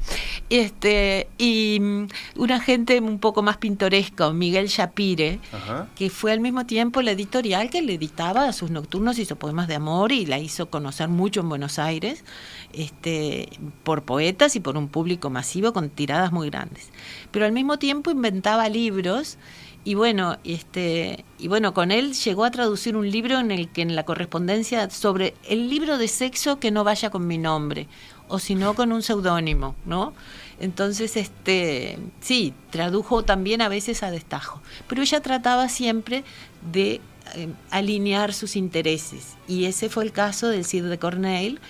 Este, 0.50 1.28
y 1.38 1.78
mm, 1.80 2.06
un 2.36 2.52
agente 2.52 3.00
un 3.00 3.18
poco 3.18 3.42
más 3.42 3.56
pintoresco, 3.56 4.32
Miguel 4.32 4.68
Shapire, 4.68 5.40
Ajá. 5.52 5.88
que 5.96 6.10
fue 6.10 6.30
al 6.32 6.38
mismo 6.40 6.64
tiempo 6.66 7.02
la 7.02 7.10
editorial 7.10 7.70
que 7.70 7.82
le 7.82 7.94
editaba 7.94 8.52
sus 8.52 8.70
nocturnos, 8.70 9.18
hizo 9.18 9.36
poemas 9.36 9.66
de 9.66 9.74
amor 9.74 10.12
y 10.12 10.24
la 10.26 10.38
hizo 10.38 10.70
conocer 10.70 11.08
mucho 11.08 11.40
en 11.40 11.48
Buenos 11.48 11.78
Aires, 11.80 12.24
este, 12.72 13.48
por 13.82 14.02
poetas 14.04 14.54
y 14.56 14.60
por 14.60 14.76
un 14.76 14.88
público 14.88 15.30
masivo 15.30 15.72
con 15.72 15.88
tiradas 15.90 16.32
muy 16.32 16.50
grandes. 16.50 16.90
Pero 17.30 17.46
al 17.46 17.52
mismo 17.52 17.78
tiempo 17.78 18.10
inventaba 18.10 18.68
libros 18.68 19.38
y 19.86 19.94
bueno, 19.94 20.36
este, 20.42 21.24
y 21.38 21.46
bueno, 21.46 21.72
con 21.72 21.92
él 21.92 22.12
llegó 22.12 22.44
a 22.44 22.50
traducir 22.50 22.96
un 22.96 23.08
libro 23.08 23.38
en 23.38 23.52
el 23.52 23.68
que 23.68 23.82
en 23.82 23.94
la 23.94 24.04
correspondencia 24.04 24.90
sobre 24.90 25.34
el 25.48 25.70
libro 25.70 25.96
de 25.96 26.08
sexo 26.08 26.58
que 26.58 26.72
no 26.72 26.82
vaya 26.82 27.10
con 27.10 27.28
mi 27.28 27.38
nombre, 27.38 27.86
o 28.26 28.40
si 28.40 28.56
no 28.56 28.74
con 28.74 28.90
un 28.90 29.04
seudónimo, 29.04 29.76
¿no? 29.84 30.12
Entonces, 30.58 31.16
este, 31.16 32.00
sí, 32.18 32.52
tradujo 32.70 33.22
también 33.22 33.62
a 33.62 33.68
veces 33.68 34.02
a 34.02 34.10
destajo, 34.10 34.60
pero 34.88 35.02
ella 35.02 35.20
trataba 35.20 35.68
siempre 35.68 36.24
de 36.72 37.00
eh, 37.36 37.48
alinear 37.70 38.34
sus 38.34 38.56
intereses 38.56 39.36
y 39.46 39.66
ese 39.66 39.88
fue 39.88 40.02
el 40.02 40.10
caso 40.10 40.48
del 40.48 40.64
Cid 40.64 40.82
de 40.86 40.98
Corneille, 40.98 41.60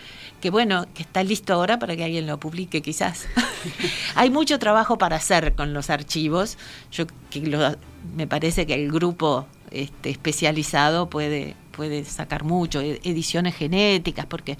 que 0.40 0.50
bueno, 0.50 0.86
que 0.94 1.02
está 1.02 1.22
listo 1.22 1.54
ahora 1.54 1.78
para 1.78 1.96
que 1.96 2.04
alguien 2.04 2.26
lo 2.26 2.38
publique 2.38 2.82
quizás. 2.82 3.26
Hay 4.14 4.30
mucho 4.30 4.58
trabajo 4.58 4.98
para 4.98 5.16
hacer 5.16 5.54
con 5.54 5.72
los 5.72 5.90
archivos. 5.90 6.58
Yo 6.92 7.06
que 7.30 7.40
lo- 7.40 7.76
me 8.14 8.26
parece 8.26 8.66
que 8.66 8.74
el 8.74 8.90
grupo 8.92 9.46
este, 9.70 10.10
especializado 10.10 11.08
puede 11.10 11.56
puede 11.72 12.06
sacar 12.06 12.42
mucho, 12.42 12.80
e- 12.80 13.02
ediciones 13.04 13.54
genéticas, 13.54 14.24
porque 14.24 14.56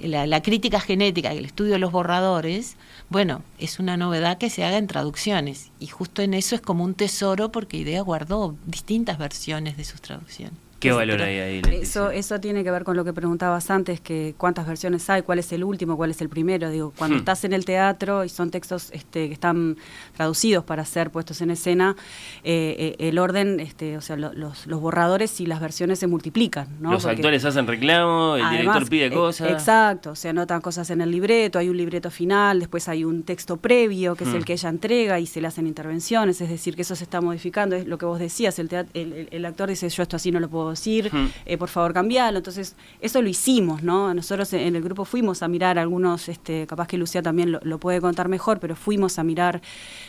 la, 0.00 0.26
la 0.26 0.42
crítica 0.42 0.80
genética, 0.80 1.32
el 1.32 1.46
estudio 1.46 1.72
de 1.72 1.78
los 1.78 1.90
borradores, 1.92 2.76
bueno, 3.08 3.42
es 3.58 3.78
una 3.78 3.96
novedad 3.96 4.36
que 4.36 4.50
se 4.50 4.66
haga 4.66 4.76
en 4.76 4.86
traducciones, 4.86 5.70
y 5.80 5.86
justo 5.86 6.20
en 6.20 6.34
eso 6.34 6.54
es 6.54 6.60
como 6.60 6.84
un 6.84 6.92
tesoro 6.92 7.50
porque 7.52 7.78
Idea 7.78 8.02
guardó 8.02 8.54
distintas 8.66 9.16
versiones 9.16 9.78
de 9.78 9.84
sus 9.84 10.02
traducciones. 10.02 10.58
¿Qué 10.80 10.92
valor 10.92 11.20
hay 11.22 11.38
ahí? 11.38 11.62
Eso, 11.72 12.10
eso 12.10 12.38
tiene 12.38 12.62
que 12.62 12.70
ver 12.70 12.84
con 12.84 12.96
lo 12.96 13.04
que 13.04 13.12
preguntabas 13.12 13.68
antes, 13.70 14.00
que 14.00 14.34
cuántas 14.38 14.64
versiones 14.66 15.10
hay, 15.10 15.22
cuál 15.22 15.40
es 15.40 15.50
el 15.52 15.64
último, 15.64 15.96
cuál 15.96 16.12
es 16.12 16.20
el 16.20 16.28
primero. 16.28 16.70
Digo, 16.70 16.92
cuando 16.96 17.16
Hmm. 17.16 17.18
estás 17.20 17.42
en 17.44 17.52
el 17.52 17.64
teatro 17.64 18.24
y 18.24 18.28
son 18.28 18.50
textos 18.52 18.90
este, 18.92 19.26
que 19.26 19.32
están 19.34 19.76
traducidos 20.16 20.62
para 20.64 20.84
ser 20.84 21.10
puestos 21.10 21.40
en 21.40 21.50
escena, 21.50 21.96
eh, 22.44 22.94
eh, 22.98 23.08
el 23.08 23.18
orden, 23.18 23.58
este, 23.58 23.96
o 23.96 24.00
sea, 24.00 24.16
lo- 24.16 24.32
los, 24.34 24.68
los 24.68 24.80
borradores 24.80 25.40
y 25.40 25.46
las 25.46 25.60
versiones 25.60 25.98
se 25.98 26.06
multiplican. 26.06 26.68
¿no? 26.80 26.92
Los 26.92 27.02
Porque- 27.02 27.16
actores 27.16 27.44
hacen 27.44 27.66
reclamo, 27.66 28.36
el 28.36 28.42
Además, 28.42 28.60
director 28.76 28.88
pide 28.88 29.06
eh, 29.06 29.10
cosas. 29.12 29.50
Exacto, 29.50 30.14
se 30.14 30.28
anotan 30.28 30.60
cosas 30.60 30.88
en 30.90 31.00
el 31.00 31.10
libreto, 31.10 31.58
hay 31.58 31.68
un 31.68 31.76
libreto 31.76 32.10
final, 32.12 32.60
después 32.60 32.88
hay 32.88 33.04
un 33.04 33.24
texto 33.24 33.56
previo, 33.56 34.14
que 34.14 34.22
es 34.24 34.30
el 34.34 34.44
que 34.44 34.52
ella 34.52 34.68
entrega 34.68 35.18
y 35.18 35.26
se 35.26 35.40
le 35.40 35.48
hacen 35.48 35.66
intervenciones, 35.66 36.40
es 36.40 36.48
decir, 36.48 36.76
que 36.76 36.82
eso 36.82 36.94
se 36.94 37.02
está 37.02 37.20
modificando, 37.20 37.74
es 37.74 37.86
lo 37.88 37.98
que 37.98 38.06
vos 38.06 38.20
decías, 38.20 38.58
el, 38.60 38.68
el- 38.94 39.28
el 39.32 39.44
actor 39.44 39.68
dice, 39.68 39.88
yo 39.88 40.02
esto 40.04 40.14
así 40.14 40.30
no 40.30 40.38
lo 40.38 40.48
puedo 40.48 40.67
decir, 40.70 41.12
Mm. 41.12 41.30
eh, 41.46 41.56
por 41.58 41.68
favor 41.68 41.92
cambialo, 41.92 42.38
entonces 42.38 42.76
eso 43.00 43.20
lo 43.22 43.28
hicimos, 43.28 43.82
¿no? 43.82 44.12
Nosotros 44.14 44.52
en 44.52 44.76
el 44.76 44.82
grupo 44.82 45.04
fuimos 45.04 45.42
a 45.42 45.48
mirar 45.48 45.78
algunos, 45.78 46.28
este, 46.28 46.66
capaz 46.66 46.86
que 46.88 46.98
Lucía 46.98 47.22
también 47.22 47.52
lo, 47.52 47.60
lo 47.62 47.78
puede 47.78 48.00
contar 48.00 48.28
mejor, 48.28 48.58
pero 48.60 48.76
fuimos 48.76 49.18
a 49.18 49.24
mirar 49.24 49.60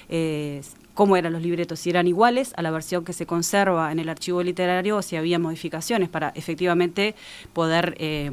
eh, 0.10 0.62
cómo 0.94 1.16
eran 1.16 1.32
los 1.32 1.42
libretos, 1.42 1.80
si 1.80 1.90
eran 1.90 2.08
iguales 2.08 2.52
a 2.58 2.62
la 2.62 2.72
versión 2.72 3.06
que 3.06 3.14
se 3.14 3.26
conserva 3.26 3.92
en 3.92 4.00
el 4.00 4.10
archivo 4.10 4.44
literario 4.44 4.98
o 4.98 5.02
si 5.02 5.16
había 5.16 5.40
modificaciones 5.40 6.10
para 6.10 6.30
efectivamente 6.36 7.16
poder 7.54 7.96
eh, 8.00 8.30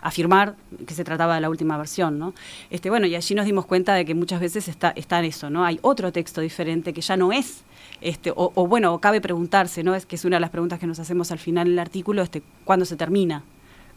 afirmar 0.00 0.54
que 0.86 0.94
se 0.94 1.04
trataba 1.04 1.34
de 1.34 1.42
la 1.42 1.50
última 1.50 1.76
versión, 1.76 2.18
¿no? 2.18 2.32
Este, 2.70 2.88
bueno, 2.88 3.06
y 3.06 3.14
allí 3.16 3.34
nos 3.34 3.44
dimos 3.44 3.66
cuenta 3.66 3.94
de 3.94 4.04
que 4.06 4.14
muchas 4.14 4.40
veces 4.40 4.68
está, 4.68 4.90
está 4.96 5.18
en 5.18 5.26
eso, 5.26 5.50
¿no? 5.50 5.64
Hay 5.64 5.78
otro 5.82 6.10
texto 6.10 6.40
diferente 6.40 6.94
que 6.94 7.02
ya 7.02 7.16
no 7.18 7.32
es 7.32 7.64
este, 8.00 8.30
o, 8.30 8.52
o, 8.54 8.66
bueno, 8.66 8.98
cabe 9.00 9.20
preguntarse, 9.20 9.82
¿no? 9.82 9.94
Es 9.94 10.06
que 10.06 10.16
es 10.16 10.24
una 10.24 10.36
de 10.36 10.40
las 10.40 10.50
preguntas 10.50 10.78
que 10.78 10.86
nos 10.86 10.98
hacemos 10.98 11.30
al 11.32 11.38
final 11.38 11.68
del 11.68 11.78
artículo, 11.78 12.22
este, 12.22 12.42
¿cuándo 12.64 12.84
se 12.84 12.96
termina? 12.96 13.42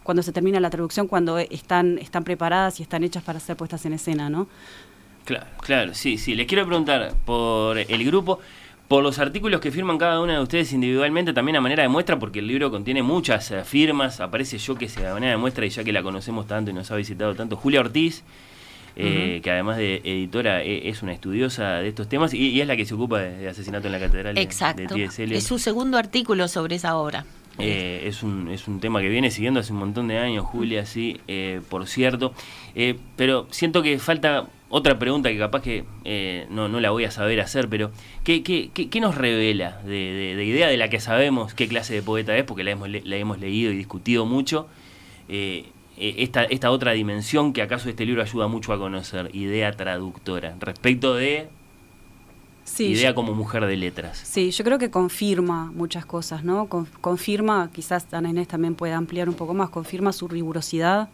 cuando 0.10 0.24
se 0.24 0.32
termina 0.32 0.60
la 0.60 0.72
traducción, 0.72 1.08
cuando 1.08 1.38
están, 1.38 2.00
están 2.00 2.24
preparadas 2.24 2.80
y 2.80 2.84
están 2.84 3.04
hechas 3.04 3.22
para 3.22 3.40
ser 3.40 3.56
puestas 3.56 3.86
en 3.86 3.94
escena, 3.94 4.28
¿no? 4.28 4.48
Claro, 5.24 5.46
claro, 5.62 5.94
sí, 5.94 6.18
sí. 6.18 6.34
Les 6.34 6.48
quiero 6.48 6.66
preguntar 6.66 7.14
por 7.26 7.78
el 7.78 8.06
grupo, 8.06 8.40
por 8.88 9.04
los 9.04 9.20
artículos 9.20 9.62
que 9.62 9.72
firman 9.72 10.00
cada 10.00 10.20
una 10.20 10.34
de 10.34 10.42
ustedes 10.42 10.74
individualmente, 10.74 11.32
también 11.32 11.58
a 11.58 11.62
manera 11.62 11.84
de 11.84 11.90
muestra, 11.90 12.18
porque 12.18 12.40
el 12.40 12.48
libro 12.48 12.72
contiene 12.72 13.04
muchas 13.04 13.52
eh, 13.52 13.64
firmas, 13.64 14.20
aparece 14.20 14.58
yo 14.58 14.74
que 14.74 14.90
sea 14.90 15.12
a 15.12 15.14
manera 15.14 15.34
de 15.34 15.38
muestra, 15.38 15.66
y 15.66 15.70
ya 15.70 15.84
que 15.84 15.94
la 15.94 16.02
conocemos 16.02 16.48
tanto 16.48 16.72
y 16.72 16.74
nos 16.74 16.90
ha 16.90 16.96
visitado 16.96 17.36
tanto, 17.36 17.56
Julia 17.56 17.82
Ortiz, 17.82 18.24
eh, 19.02 19.40
que 19.42 19.52
además 19.52 19.78
de 19.78 20.02
editora 20.04 20.62
e, 20.62 20.90
es 20.90 21.02
una 21.02 21.14
estudiosa 21.14 21.76
de 21.76 21.88
estos 21.88 22.10
temas 22.10 22.34
y, 22.34 22.60
es 22.60 22.68
la 22.68 22.76
que 22.76 22.86
se 22.86 22.94
ocupa 22.94 23.20
de, 23.20 23.48
asesinato 23.48 23.88
en 23.88 23.94
la 23.94 24.00
catedral 24.00 24.38
Exacto. 24.38 24.94
de 24.94 25.06
Es 25.06 25.46
su 25.46 25.58
segundo 25.58 25.98
artículo 25.98 26.48
sobre 26.50 26.76
esa 26.76 26.98
obra. 26.98 27.26
Eh, 27.60 28.04
es, 28.06 28.24
un, 28.24 28.50
es 28.50 28.68
un 28.68 28.80
tema 28.80 29.02
que 29.02 29.10
viene 29.10 29.32
siguiendo 29.32 29.60
hace 29.60 29.74
un 29.74 29.80
montón 29.80 30.08
de 30.08 30.18
años, 30.18 30.46
Julia, 30.46 30.86
sí, 30.86 31.20
eh, 31.28 31.62
por 31.70 31.88
cierto. 31.88 32.34
pero 33.16 33.48
siento 33.52 33.82
que 33.82 34.00
falta 34.00 34.48
otra 34.70 35.00
pregunta 35.00 35.30
que 35.30 35.38
capaz 35.38 35.62
que 35.62 36.48
no, 36.50 36.68
no 36.68 36.80
la 36.80 36.90
voy 36.92 37.06
a 37.06 37.12
saber 37.12 37.40
hacer, 37.40 37.70
pero 37.70 37.92
¿qué, 38.24 38.44
qué, 38.44 38.70
qué, 38.72 39.00
nos 39.00 39.16
revela 39.16 39.82
de, 39.86 40.36
de, 40.36 40.46
idea 40.46 40.68
de 40.68 40.78
la 40.78 40.90
que 40.90 41.00
sabemos 41.00 41.54
qué 41.54 41.68
clase 41.68 41.94
de 41.94 42.02
poeta 42.02 42.36
es? 42.38 42.44
Porque 42.44 42.64
la 42.64 42.72
hemos, 42.72 42.90
la 42.90 43.16
hemos 43.16 43.40
leído 43.40 43.72
y 43.72 43.78
discutido 43.78 44.26
mucho. 44.26 44.68
Eh, 46.00 46.16
esta, 46.24 46.44
esta 46.46 46.72
otra 46.72 46.94
dimensión 46.94 47.52
que 47.52 47.62
acaso 47.62 47.90
este 47.90 48.06
libro 48.06 48.22
ayuda 48.22 48.48
mucho 48.48 48.72
a 48.72 48.78
conocer, 48.78 49.30
idea 49.36 49.72
traductora, 49.74 50.56
respecto 50.60 51.14
de 51.14 51.50
idea 52.78 53.14
como 53.14 53.34
mujer 53.34 53.66
de 53.66 53.76
letras. 53.76 54.18
Sí, 54.18 54.52
yo 54.52 54.64
creo 54.64 54.78
que 54.78 54.90
confirma 54.90 55.72
muchas 55.74 56.06
cosas, 56.06 56.44
¿no? 56.44 56.68
confirma, 56.68 57.70
quizás 57.74 58.14
Ana 58.14 58.30
Inés 58.30 58.48
también 58.48 58.76
puede 58.76 58.94
ampliar 58.94 59.28
un 59.28 59.36
poco 59.36 59.54
más, 59.54 59.70
confirma 59.70 60.14
su 60.14 60.28
rigurosidad, 60.28 61.10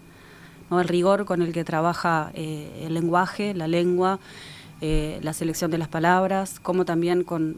¿no? 0.69 0.79
el 0.79 0.87
rigor 0.87 1.25
con 1.25 1.41
el 1.41 1.51
que 1.51 1.63
trabaja 1.63 2.31
eh, 2.33 2.85
el 2.85 2.93
lenguaje, 2.93 3.53
la 3.53 3.67
lengua, 3.67 4.19
eh, 4.81 5.19
la 5.21 5.31
selección 5.31 5.71
de 5.71 5.77
las 5.77 5.87
palabras, 5.87 6.59
como 6.59 6.83
también 6.83 7.23
con, 7.23 7.57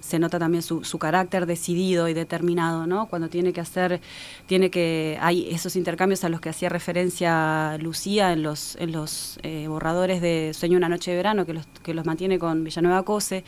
se 0.00 0.18
nota 0.18 0.40
también 0.40 0.62
su, 0.62 0.98
carácter 0.98 1.46
decidido 1.46 2.08
y 2.08 2.14
determinado, 2.14 2.88
¿no? 2.88 3.06
Cuando 3.06 3.28
tiene 3.28 3.52
que 3.52 3.60
hacer, 3.60 4.00
tiene 4.46 4.68
que, 4.68 5.16
hay 5.20 5.48
esos 5.50 5.76
intercambios 5.76 6.24
a 6.24 6.28
los 6.28 6.40
que 6.40 6.48
hacía 6.48 6.68
referencia 6.68 7.78
Lucía 7.78 8.32
en 8.32 8.42
los, 8.42 8.74
en 8.76 8.90
los 8.90 9.38
eh, 9.44 9.66
borradores 9.68 10.20
de 10.20 10.50
Sueño 10.52 10.76
una 10.76 10.88
noche 10.88 11.12
de 11.12 11.16
verano, 11.18 11.46
que 11.46 11.54
los, 11.54 11.66
que 11.84 11.94
los 11.94 12.04
mantiene 12.04 12.40
con 12.40 12.64
Villanueva 12.64 13.04
Cose, 13.04 13.44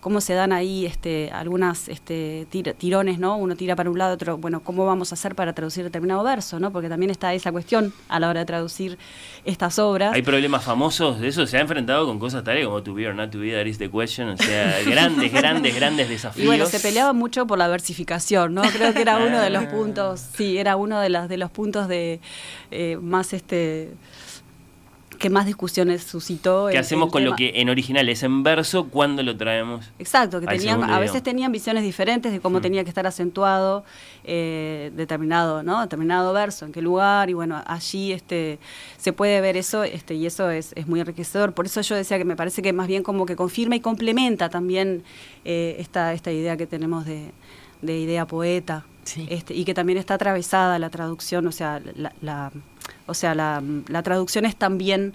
cómo 0.00 0.20
se 0.20 0.34
dan 0.34 0.52
ahí 0.52 0.86
este, 0.86 1.30
algunas 1.30 1.88
este, 1.88 2.48
tirones, 2.50 3.20
¿no? 3.20 3.36
Uno 3.36 3.54
tira 3.54 3.76
para 3.76 3.90
un 3.90 3.98
lado, 3.98 4.14
otro, 4.14 4.38
bueno, 4.38 4.58
¿cómo 4.60 4.84
vamos 4.86 5.12
a 5.12 5.14
hacer 5.14 5.36
para 5.36 5.52
traducir 5.52 5.84
determinado 5.84 6.24
verso, 6.24 6.58
¿no? 6.58 6.72
Porque 6.72 6.88
también 6.88 7.10
está 7.10 7.32
esa 7.32 7.52
cuestión 7.52 7.92
a 8.08 8.18
la 8.18 8.28
hora 8.28 8.40
de 8.40 8.46
traducir 8.46 8.98
estas 9.44 9.78
obras. 9.78 10.14
Hay 10.14 10.22
problemas 10.22 10.64
famosos 10.64 11.20
de 11.20 11.28
eso, 11.28 11.46
se 11.46 11.56
ha 11.56 11.60
enfrentado 11.60 12.06
con 12.06 12.18
cosas 12.18 12.39
como 12.42 12.82
to 12.82 12.94
be 12.94 13.06
or 13.06 13.14
not 13.14 13.30
to 13.30 13.38
be, 13.38 13.52
that 13.52 13.66
is 13.66 13.78
the 13.78 13.88
question. 13.88 14.28
O 14.28 14.36
sea, 14.36 14.82
grandes, 14.86 15.32
grandes, 15.32 15.74
grandes 15.74 16.08
desafíos. 16.08 16.44
Y 16.44 16.46
bueno, 16.46 16.66
se 16.66 16.80
peleaba 16.80 17.12
mucho 17.12 17.46
por 17.46 17.58
la 17.58 17.68
versificación, 17.68 18.54
¿no? 18.54 18.62
Creo 18.62 18.92
que 18.92 19.02
era 19.02 19.18
uno 19.18 19.40
de 19.40 19.50
los 19.50 19.64
ah. 19.64 19.70
puntos, 19.70 20.20
sí, 20.36 20.58
era 20.58 20.76
uno 20.76 21.00
de 21.00 21.08
los, 21.08 21.28
de 21.28 21.36
los 21.36 21.50
puntos 21.50 21.88
de 21.88 22.20
eh, 22.70 22.98
más 23.00 23.32
este 23.32 23.90
que 25.20 25.30
más 25.30 25.46
discusiones 25.46 26.02
suscitó. 26.02 26.68
¿Qué 26.72 26.78
hacemos 26.78 27.12
con 27.12 27.24
lo 27.24 27.36
que 27.36 27.52
en 27.56 27.68
original 27.68 28.08
es 28.08 28.22
en 28.22 28.42
verso 28.42 28.88
cuando 28.88 29.22
lo 29.22 29.36
traemos? 29.36 29.90
Exacto, 29.98 30.40
que 30.40 30.46
tenían, 30.46 30.82
a 30.82 30.98
veces 30.98 31.22
tenían 31.22 31.52
visiones 31.52 31.84
diferentes 31.84 32.32
de 32.32 32.40
cómo 32.40 32.58
mm. 32.58 32.62
tenía 32.62 32.84
que 32.84 32.88
estar 32.88 33.06
acentuado 33.06 33.84
eh, 34.24 34.90
determinado, 34.96 35.62
¿no? 35.62 35.82
Determinado 35.82 36.32
verso, 36.32 36.64
en 36.64 36.72
qué 36.72 36.80
lugar, 36.80 37.28
y 37.28 37.34
bueno, 37.34 37.62
allí 37.66 38.12
este 38.12 38.58
se 38.96 39.12
puede 39.12 39.42
ver 39.42 39.58
eso, 39.58 39.84
este, 39.84 40.14
y 40.14 40.24
eso 40.24 40.50
es, 40.50 40.74
muy 40.86 41.00
enriquecedor. 41.00 41.52
Por 41.52 41.66
eso 41.66 41.82
yo 41.82 41.94
decía 41.94 42.16
que 42.16 42.24
me 42.24 42.34
parece 42.34 42.62
que 42.62 42.72
más 42.72 42.88
bien 42.88 43.02
como 43.02 43.26
que 43.26 43.36
confirma 43.36 43.76
y 43.76 43.80
complementa 43.80 44.48
también 44.48 45.04
eh, 45.44 45.76
esta, 45.78 46.14
esta 46.14 46.32
idea 46.32 46.56
que 46.56 46.66
tenemos 46.66 47.04
de, 47.04 47.32
idea 47.82 48.26
poeta. 48.26 48.86
Este, 49.16 49.54
y 49.54 49.64
que 49.64 49.74
también 49.74 49.98
está 49.98 50.14
atravesada 50.14 50.78
la 50.78 50.90
traducción, 50.90 51.46
o 51.46 51.52
sea, 51.52 51.80
la 52.20 52.52
o 53.06 53.14
sea, 53.14 53.34
la, 53.34 54.02
traducción 54.02 54.44
es 54.44 54.56
también 54.56 55.14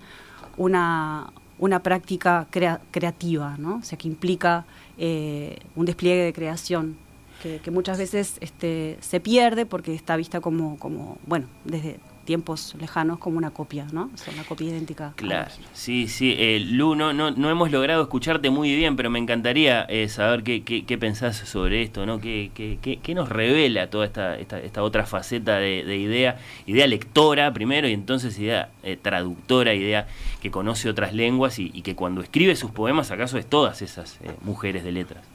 una, 0.57 1.31
una 1.59 1.81
práctica 1.81 2.47
creativa, 2.49 3.55
¿no? 3.57 3.77
O 3.77 3.83
sea, 3.83 3.97
que 3.97 4.07
implica 4.07 4.65
eh, 4.97 5.59
un 5.75 5.85
despliegue 5.85 6.23
de 6.23 6.33
creación, 6.33 6.97
que, 7.41 7.59
que, 7.59 7.71
muchas 7.71 7.97
veces 7.97 8.37
este, 8.41 8.97
se 9.01 9.19
pierde 9.19 9.65
porque 9.65 9.93
está 9.93 10.15
vista 10.15 10.41
como, 10.41 10.77
como, 10.77 11.17
bueno, 11.25 11.47
desde 11.63 11.99
tiempos 12.25 12.75
lejanos 12.79 13.19
como 13.19 13.37
una 13.37 13.51
copia, 13.51 13.87
¿no? 13.91 14.09
O 14.13 14.17
sea, 14.17 14.33
una 14.33 14.43
copia 14.43 14.69
idéntica. 14.69 15.13
Claro, 15.15 15.51
sí, 15.73 16.07
sí. 16.07 16.35
Eh, 16.37 16.59
Lu, 16.59 16.95
no, 16.95 17.13
no, 17.13 17.49
hemos 17.49 17.71
logrado 17.71 18.01
escucharte 18.01 18.49
muy 18.49 18.75
bien, 18.75 18.95
pero 18.95 19.09
me 19.09 19.19
encantaría 19.19 19.83
eh, 19.83 20.09
saber 20.09 20.43
qué, 20.43 20.63
qué, 20.63 20.97
pensás 20.97 21.37
sobre 21.37 21.83
esto, 21.83 22.05
¿no? 22.05 22.19
¿Qué, 22.19 22.51
qué, 22.53 22.99
qué 23.01 23.15
nos 23.15 23.29
revela 23.29 23.89
toda 23.89 24.05
esta, 24.05 24.37
esta, 24.37 24.59
esta 24.59 24.83
otra 24.83 25.05
faceta 25.05 25.57
de, 25.59 25.97
idea? 25.97 26.39
Idea 26.65 26.87
lectora 26.87 27.53
primero 27.53 27.87
y 27.87 27.93
entonces 27.93 28.37
idea 28.39 28.69
eh, 28.83 28.97
traductora, 29.01 29.73
idea 29.73 30.07
que 30.41 30.51
conoce 30.51 30.89
otras 30.89 31.13
lenguas 31.13 31.59
y, 31.59 31.71
y, 31.73 31.83
que 31.83 31.95
cuando 31.95 32.21
escribe 32.21 32.55
sus 32.55 32.71
poemas 32.71 33.11
acaso 33.11 33.37
es 33.37 33.45
todas 33.45 33.81
esas 33.81 34.19
mujeres 34.43 34.83
de 34.83 34.91
letras. 34.91 35.34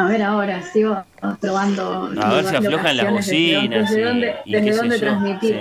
A 0.00 0.08
ver 0.08 0.22
ahora, 0.22 0.62
sigo 0.62 1.04
probando. 1.40 2.10
A 2.22 2.34
ver 2.34 2.44
si 2.46 2.56
aflojan 2.56 2.96
las 2.96 3.10
bocinas. 3.10 3.90
Desde, 3.90 4.04
dónde, 4.04 4.34
desde 4.46 4.72
dónde 4.74 4.98
transmitir. 4.98 5.60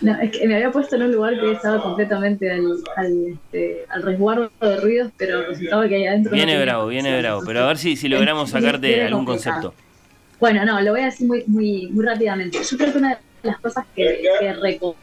No, 0.00 0.18
es 0.20 0.32
que 0.32 0.48
me 0.48 0.56
había 0.56 0.72
puesto 0.72 0.96
en 0.96 1.02
un 1.02 1.12
lugar 1.12 1.38
que 1.38 1.52
estaba 1.52 1.80
completamente 1.80 2.50
al, 2.50 2.64
al, 2.96 3.26
este, 3.28 3.84
al 3.90 4.02
resguardo 4.02 4.50
de 4.60 4.76
ruidos, 4.80 5.12
pero 5.16 5.46
resultaba 5.46 5.86
que 5.86 5.96
ahí 5.96 6.06
adentro. 6.06 6.32
Viene 6.32 6.60
bravo, 6.60 6.88
viene 6.88 7.16
bravo. 7.20 7.42
Pero 7.46 7.62
a 7.62 7.66
ver 7.68 7.78
si, 7.78 7.94
si 7.94 8.08
logramos 8.08 8.50
sacarte 8.50 9.04
algún 9.04 9.24
concepto. 9.24 9.72
Bueno, 10.40 10.64
no, 10.64 10.80
lo 10.80 10.90
voy 10.90 11.02
a 11.02 11.04
decir 11.04 11.28
muy, 11.28 11.44
muy, 11.46 11.86
muy 11.92 12.04
rápidamente. 12.04 12.58
Yo 12.68 12.76
creo 12.76 12.92
que 12.92 12.98
una 12.98 13.10
de 13.10 13.18
las 13.42 13.60
cosas 13.60 13.84
que, 13.94 14.20
que 14.40 14.52
recompone 14.54 14.96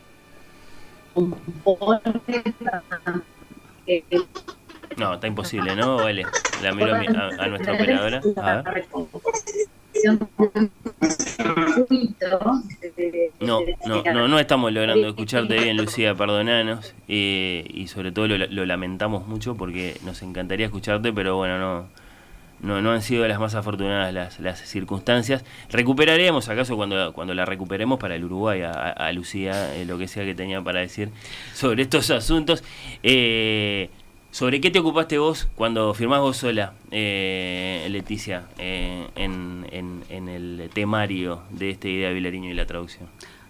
no, 4.97 5.13
está 5.13 5.27
imposible, 5.27 5.75
¿no? 5.75 5.97
Vale. 6.03 6.25
La 6.61 6.73
miro 6.73 6.93
a, 6.93 6.99
a, 7.43 7.47
nuestra 7.47 7.73
operadora. 7.73 8.21
A 8.37 8.61
ver. 8.71 8.85
No, 13.39 13.61
no, 13.85 14.03
no, 14.03 14.27
no 14.27 14.39
estamos 14.39 14.71
logrando 14.71 15.07
escucharte 15.07 15.59
bien, 15.59 15.77
Lucía, 15.77 16.15
perdonanos. 16.15 16.93
y 17.07 17.85
sobre 17.87 18.11
todo 18.11 18.27
lo, 18.27 18.65
lamentamos 18.65 19.27
mucho 19.27 19.55
porque 19.55 19.97
nos 20.05 20.21
encantaría 20.21 20.65
escucharte, 20.65 21.13
pero 21.13 21.37
bueno, 21.37 21.57
no, 21.57 21.87
no, 22.59 22.81
no 22.81 22.91
han 22.91 23.01
sido 23.01 23.27
las 23.27 23.39
más 23.39 23.55
afortunadas 23.55 24.13
las, 24.13 24.39
las 24.39 24.59
circunstancias. 24.59 25.45
Recuperaremos, 25.69 26.49
acaso 26.49 26.75
cuando, 26.75 27.13
cuando 27.13 27.33
la 27.33 27.45
recuperemos 27.45 27.99
para 27.99 28.15
el 28.15 28.23
Uruguay, 28.23 28.61
a, 28.63 29.11
Lucía, 29.13 29.75
eh, 29.75 29.85
lo 29.85 29.97
que 29.97 30.07
sea 30.07 30.25
que 30.25 30.35
tenía 30.35 30.61
para 30.61 30.79
decir 30.79 31.11
sobre 31.53 31.83
estos 31.83 32.09
asuntos. 32.09 32.63
Eh, 33.03 33.89
¿Sobre 34.37 34.61
qué 34.61 34.69
te 34.69 34.77
ocupaste 34.77 35.17
vos 35.17 35.47
cuando 35.55 35.95
firmás 35.95 36.19
vos 36.19 36.37
sola, 36.37 36.75
eh, 36.91 37.87
Leticia, 37.89 38.43
eh, 38.59 39.07
en, 39.15 39.65
en, 39.71 40.29
el 40.29 40.69
temario 40.71 41.41
de 41.49 41.71
esta 41.71 41.87
idea 41.87 42.09
de 42.09 42.13
Vilariño 42.13 42.51
y 42.51 42.53
la 42.53 42.67
traducción? 42.67 43.09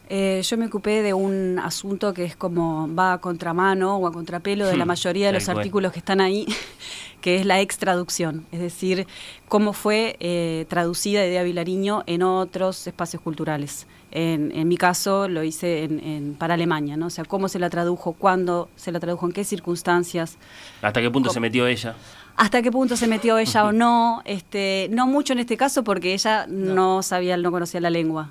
Eh, 0.10 0.41
yo 0.41 0.58
me 0.58 0.68
ocupé 0.68 1.01
de 1.01 1.14
un 1.14 1.60
asunto 1.60 2.14
que 2.14 2.24
es 2.24 2.38
como 2.38 2.93
va 2.93 3.14
a 3.14 3.18
contramano 3.18 3.97
o 3.97 4.08
a 4.08 4.14
contrapelo 4.14 4.66
de 4.66 4.78
la 4.78 4.86
hmm, 4.86 4.88
mayoría 4.88 5.28
de 5.28 5.34
los 5.34 5.49
artículos 5.49 5.91
que 5.91 5.99
están 5.99 6.22
ahí, 6.22 6.47
que 7.22 7.36
es 7.36 7.45
la 7.45 7.60
extraducción, 7.60 8.45
es 8.53 8.62
decir, 8.62 9.05
cómo 9.49 9.74
fue 9.74 10.16
eh, 10.22 10.66
traducida 10.70 11.26
Idea 11.26 11.43
Vilariño 11.43 12.03
en 12.08 12.24
otros 12.24 12.88
espacios 12.88 13.22
culturales. 13.22 13.86
En, 14.12 14.53
en 14.55 14.70
mi 14.70 14.78
caso 14.78 15.28
lo 15.28 15.43
hice 15.43 15.84
en, 15.84 16.36
para 16.39 16.53
Alemania, 16.53 16.95
¿no? 16.95 17.08
O 17.08 17.10
sea, 17.10 17.26
cómo 17.26 17.49
se 17.49 17.60
la 17.60 17.70
tradujo, 17.70 18.14
cuándo 18.14 18.70
se 18.78 18.93
la 18.93 19.01
tradujo, 19.01 19.26
en 19.26 19.34
qué 19.34 19.43
circunstancias. 19.43 20.38
¿Hasta 20.82 21.01
qué 21.01 21.12
punto 21.12 21.30
se 21.32 21.41
metió 21.41 21.68
ella? 21.68 21.95
hasta 22.38 22.62
qué 22.62 22.72
punto 22.72 22.95
se 22.95 23.08
metió 23.08 23.39
ella 23.39 23.66
o 23.66 23.72
no, 23.74 24.22
este, 24.24 24.88
no 24.91 25.08
mucho 25.08 25.34
en 25.34 25.39
este 25.39 25.58
caso 25.58 25.84
porque 25.84 26.14
ella 26.14 26.45
no 26.47 27.03
sabía, 27.03 27.36
no 27.36 27.51
conocía 27.51 27.82
la 27.82 27.89
lengua 27.89 28.30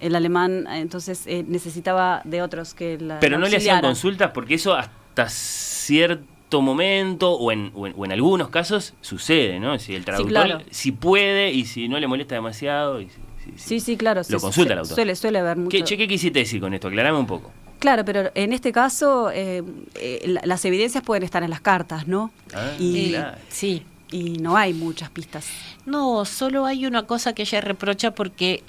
el 0.00 0.14
alemán, 0.14 0.66
entonces 0.70 1.26
eh, 1.26 1.44
necesitaba 1.46 2.20
de 2.24 2.42
otros 2.42 2.74
que 2.74 2.98
la. 2.98 3.20
Pero 3.20 3.38
no 3.38 3.46
le 3.46 3.56
hacían 3.56 3.80
consultas 3.80 4.30
porque 4.32 4.54
eso 4.54 4.74
hasta 4.74 5.28
cierto 5.28 6.60
momento 6.60 7.32
o 7.32 7.52
en, 7.52 7.72
o 7.74 7.86
en, 7.86 8.12
algunos 8.12 8.48
casos 8.48 8.94
sucede, 9.00 9.60
¿no? 9.60 9.78
Si 9.78 9.94
el 9.94 10.04
traductor 10.04 10.64
si 10.70 10.92
puede 10.92 11.52
y 11.52 11.64
si 11.64 11.88
no 11.88 11.98
le 11.98 12.06
molesta 12.06 12.34
demasiado. 12.34 13.00
Y 13.00 13.08
sí, 13.56 13.80
sí, 13.80 13.96
claro. 13.96 14.22
Lo 14.28 14.40
consulta 14.40 14.72
el 14.72 14.80
autor. 14.80 14.94
Suele, 14.94 15.16
suele 15.16 15.38
haber 15.38 15.56
mucho. 15.56 15.70
¿Qué, 15.70 15.96
¿Qué, 15.96 16.08
quisiste 16.08 16.40
decir 16.40 16.60
con 16.60 16.74
esto? 16.74 16.88
Aclarame 16.88 17.18
un 17.18 17.26
poco. 17.26 17.50
Claro, 17.78 18.04
pero 18.04 18.30
en 18.34 18.52
este 18.52 18.72
caso 18.72 19.30
eh, 19.30 19.62
eh, 19.96 20.38
las 20.44 20.64
evidencias 20.64 21.04
pueden 21.04 21.22
estar 21.22 21.42
en 21.42 21.50
las 21.50 21.60
cartas, 21.60 22.06
¿no? 22.08 22.30
Ah, 22.54 22.72
y, 22.78 23.14
Sí, 23.48 23.82
y 24.14 24.38
no 24.38 24.56
hay 24.56 24.72
muchas 24.74 25.10
pistas. 25.10 25.46
No, 25.86 26.24
solo 26.24 26.66
hay 26.66 26.86
una 26.86 27.02
cosa 27.06 27.32
que 27.34 27.42
ella 27.42 27.60
reprocha 27.60 28.14
porque 28.14 28.62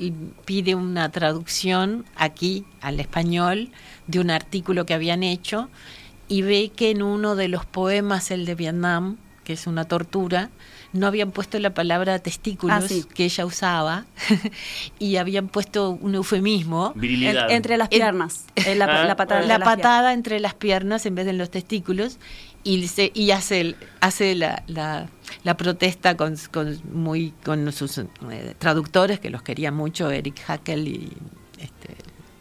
pide 0.45 0.73
una 0.75 1.11
traducción 1.11 2.03
aquí 2.15 2.65
al 2.81 2.99
español 2.99 3.69
de 4.07 4.19
un 4.19 4.31
artículo 4.31 4.85
que 4.85 4.93
habían 4.95 5.21
hecho 5.23 5.69
y 6.27 6.41
ve 6.41 6.71
que 6.75 6.89
en 6.89 7.03
uno 7.03 7.35
de 7.35 7.47
los 7.47 7.65
poemas, 7.65 8.31
el 8.31 8.45
de 8.45 8.55
Vietnam, 8.55 9.17
que 9.43 9.53
es 9.53 9.67
una 9.67 9.85
tortura, 9.85 10.49
no 10.93 11.05
habían 11.07 11.29
puesto 11.31 11.59
la 11.59 11.73
palabra 11.73 12.17
testículos 12.19 12.75
Ah, 12.85 12.87
sí. 12.87 13.03
que 13.13 13.25
ella 13.25 13.45
usaba 13.45 14.05
y 14.99 15.17
habían 15.17 15.47
puesto 15.49 15.91
un 15.91 16.15
eufemismo. 16.15 16.93
En- 17.01 17.37
entre 17.51 17.77
las 17.77 17.89
En- 17.91 17.99
piernas. 17.99 18.45
la, 18.55 18.85
Ah. 18.85 19.05
la 19.05 19.15
patada. 19.15 19.45
la 19.45 19.59
entre 20.13 20.39
las 20.39 20.53
piernas 20.55 21.05
en 21.05 21.13
vez 21.15 21.25
de 21.25 21.31
en 21.31 21.37
los 21.37 21.51
testículos 21.51 22.17
y, 22.63 22.87
se, 22.87 23.11
y 23.13 23.29
hace, 23.31 23.61
el- 23.61 23.75
hace 24.01 24.33
la, 24.35 24.63
la, 24.67 25.07
la 25.45 25.55
protesta 25.55 26.17
con, 26.17 26.35
con, 26.51 26.77
muy, 26.91 27.31
con 27.43 27.71
sus 27.71 27.99
eh, 27.99 28.55
traductores 28.57 29.19
que 29.19 29.29
los 29.29 29.43
quería 29.43 29.71
mucho, 29.71 30.09
Eric 30.09 30.41
Hackel 30.45 30.87
y... 30.87 31.13
Este, 31.59 31.95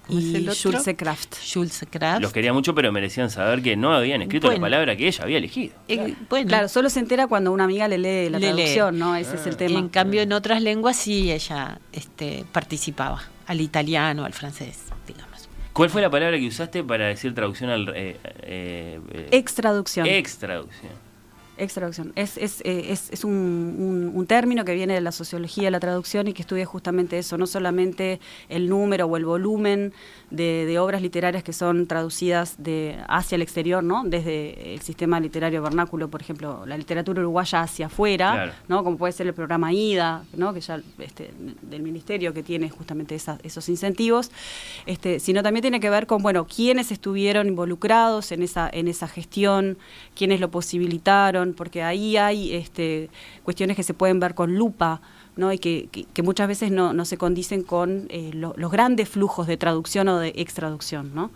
¿cómo 0.06 0.18
es 0.18 0.24
Y? 0.24 0.48
Schulze 0.52 0.96
Kraft. 0.96 1.36
Schulze 1.36 1.86
Kraft. 1.86 2.22
Los 2.22 2.32
quería 2.32 2.54
mucho, 2.54 2.74
pero 2.74 2.90
merecían 2.92 3.28
saber 3.28 3.60
que 3.62 3.76
no 3.76 3.92
habían 3.94 4.22
escrito 4.22 4.46
Bueno. 4.46 4.60
la 4.60 4.64
palabra 4.64 4.96
que 4.96 5.06
ella 5.06 5.22
había 5.22 5.36
elegido. 5.36 5.74
Eh, 5.86 6.14
bueno, 6.30 6.48
Claro, 6.48 6.68
solo 6.68 6.88
se 6.88 6.98
entera 6.98 7.26
cuando 7.26 7.52
una 7.52 7.64
amiga 7.64 7.86
le 7.88 7.98
lee 7.98 8.30
la 8.30 8.38
Le 8.38 8.54
lee. 8.54 8.62
traducción, 8.62 8.98
¿no? 8.98 9.14
Ese 9.16 9.36
es 9.36 9.46
el 9.46 9.56
tema. 9.58 9.78
en 9.78 9.90
cambio 9.90 10.22
en 10.22 10.32
otras 10.32 10.62
lenguas 10.62 10.96
sí 10.96 11.30
ella 11.30 11.78
este, 11.92 12.46
participaba, 12.52 13.22
al 13.46 13.60
italiano, 13.60 14.24
al 14.24 14.32
francés, 14.32 14.78
digamos. 15.06 15.46
¿Cuál 15.74 15.90
fue 15.90 16.00
la 16.00 16.08
palabra 16.08 16.38
que 16.38 16.46
usaste 16.46 16.82
para 16.82 17.08
decir 17.08 17.34
traducción 17.34 17.68
al... 17.68 17.88
Eh, 17.90 18.16
eh, 18.42 19.00
eh, 19.12 19.28
Extraducción. 19.32 20.06
Extraducción. 20.06 21.03
Extraducción. 21.56 22.12
Es, 22.16 22.36
es, 22.36 22.60
eh, 22.62 22.86
es, 22.90 23.10
es 23.10 23.22
un, 23.24 23.32
un- 23.32 24.10
un 24.12 24.26
término 24.26 24.64
que 24.64 24.74
viene 24.74 24.94
de 24.94 25.00
la 25.00 25.12
sociología 25.12 25.64
de 25.64 25.70
la 25.70 25.78
traducción 25.80 26.26
y 26.26 26.32
que 26.32 26.42
estudia 26.42 26.66
justamente 26.66 27.16
eso, 27.18 27.38
no 27.38 27.46
solamente 27.46 28.18
el 28.48 28.68
número 28.68 29.06
o 29.06 29.16
el 29.16 29.24
volumen 29.24 29.92
de, 30.30 30.66
de 30.66 30.78
obras 30.80 31.00
literarias 31.00 31.44
que 31.44 31.52
son 31.52 31.86
traducidas 31.86 32.56
de 32.58 32.96
hacia 33.08 33.36
el 33.36 33.42
exterior, 33.42 33.84
¿no? 33.84 34.02
Desde 34.04 34.74
el 34.74 34.80
sistema 34.80 35.20
literario 35.20 35.62
vernáculo, 35.62 36.08
por 36.08 36.20
ejemplo, 36.22 36.66
la 36.66 36.76
literatura 36.76 37.20
uruguaya 37.20 37.62
hacia 37.62 37.86
afuera, 37.86 38.32
Claro. 38.32 38.52
¿no? 38.66 38.82
Como 38.82 38.96
puede 38.96 39.12
ser 39.12 39.28
el 39.28 39.34
programa 39.34 39.72
IDA, 39.72 40.24
¿no? 40.36 40.52
Que 40.54 40.60
ya 40.60 40.80
este, 40.98 41.30
del 41.62 41.82
ministerio 41.82 42.34
que 42.34 42.42
tiene 42.42 42.68
justamente 42.68 43.14
esa- 43.14 43.38
esos 43.44 43.68
incentivos, 43.68 44.32
este, 44.86 45.20
sino 45.20 45.42
también 45.44 45.62
tiene 45.62 45.78
que 45.78 45.90
ver 45.90 46.08
con, 46.08 46.20
bueno, 46.20 46.46
quiénes 46.46 46.90
estuvieron 46.90 47.46
involucrados 47.46 48.32
en 48.32 48.42
esa, 48.42 48.68
en 48.72 48.88
esa 48.88 49.06
gestión, 49.06 49.78
quiénes 50.16 50.40
lo 50.40 50.50
posibilitaron, 50.50 51.43
porque 51.52 51.82
ahí 51.82 52.16
hay 52.16 52.54
este, 52.54 53.10
cuestiones 53.42 53.76
que 53.76 53.82
se 53.82 53.92
pueden 53.92 54.20
ver 54.20 54.34
con 54.34 54.54
lupa, 54.54 55.02
¿no? 55.36 55.52
y 55.52 55.58
que, 55.58 55.88
muchas 56.22 56.48
veces 56.48 56.70
no, 56.70 57.04
se 57.04 57.18
condicen 57.18 57.62
con 57.62 58.06
eh, 58.08 58.30
lo- 58.32 58.54
los 58.56 58.70
grandes 58.70 59.08
flujos 59.08 59.46
de 59.46 59.56
traducción 59.56 60.08
o 60.08 60.18
de 60.18 60.32
extraducción. 60.36 61.14
¿no? 61.14 61.30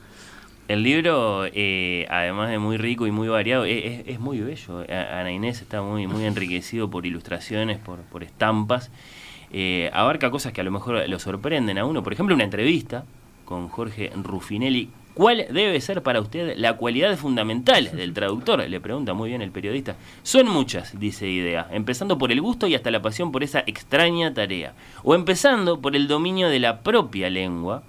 El 0.69 0.83
libro, 0.83 1.47
eh, 1.47 2.07
además 2.11 2.51
de 2.51 2.59
muy 2.59 2.77
rico 2.77 3.07
y 3.07 3.11
muy 3.11 3.27
variado, 3.27 3.65
es, 3.65 4.21
muy 4.21 4.39
bello. 4.41 4.85
Ana 4.91 5.33
Inés 5.33 5.63
está 5.63 5.81
muy, 5.81 6.05
enriquecido 6.27 6.91
por 6.91 7.07
ilustraciones, 7.07 7.79
por, 7.79 8.23
estampas. 8.23 8.91
Eh, 9.51 9.89
abarca 9.95 10.31
cosas 10.31 10.53
que 10.53 10.61
a 10.61 10.65
lo 10.65 10.71
mejor 10.71 11.09
lo 11.09 11.19
sorprenden 11.19 11.79
a 11.79 11.87
uno. 11.87 12.03
Por 12.03 12.13
ejemplo, 12.13 12.35
una 12.35 12.45
entrevista 12.45 13.07
con 13.47 13.71
Jorge 13.71 14.13
Ruffinelli. 14.15 14.91
¿Cuál 15.19 15.47
debe 15.51 15.81
ser 15.81 16.01
para 16.05 16.21
usted 16.21 16.55
la 16.57 16.77
cualidad 16.77 17.17
fundamental 17.17 17.91
del 17.91 18.15
traductor? 18.15 18.61
Le 18.69 18.81
pregunta 18.81 19.15
muy 19.15 19.31
bien 19.31 19.43
el 19.43 19.51
periodista. 19.51 19.97
Son 20.23 20.47
muchas, 20.49 20.97
dice 20.97 21.27
Idea, 21.29 21.67
empezando 21.73 22.17
por 22.19 22.31
el 22.31 22.41
gusto 22.41 22.69
y 22.69 22.77
hasta 22.77 22.93
la 22.93 23.03
pasión 23.03 23.33
por 23.33 23.43
esa 23.43 23.65
extraña 23.67 24.33
tarea. 24.33 24.75
O 25.03 25.17
empezando 25.17 25.81
por 25.81 25.97
el 25.97 26.07
dominio 26.07 26.49
de 26.49 26.61
la 26.61 26.83
propia 26.83 27.31
lengua 27.31 27.83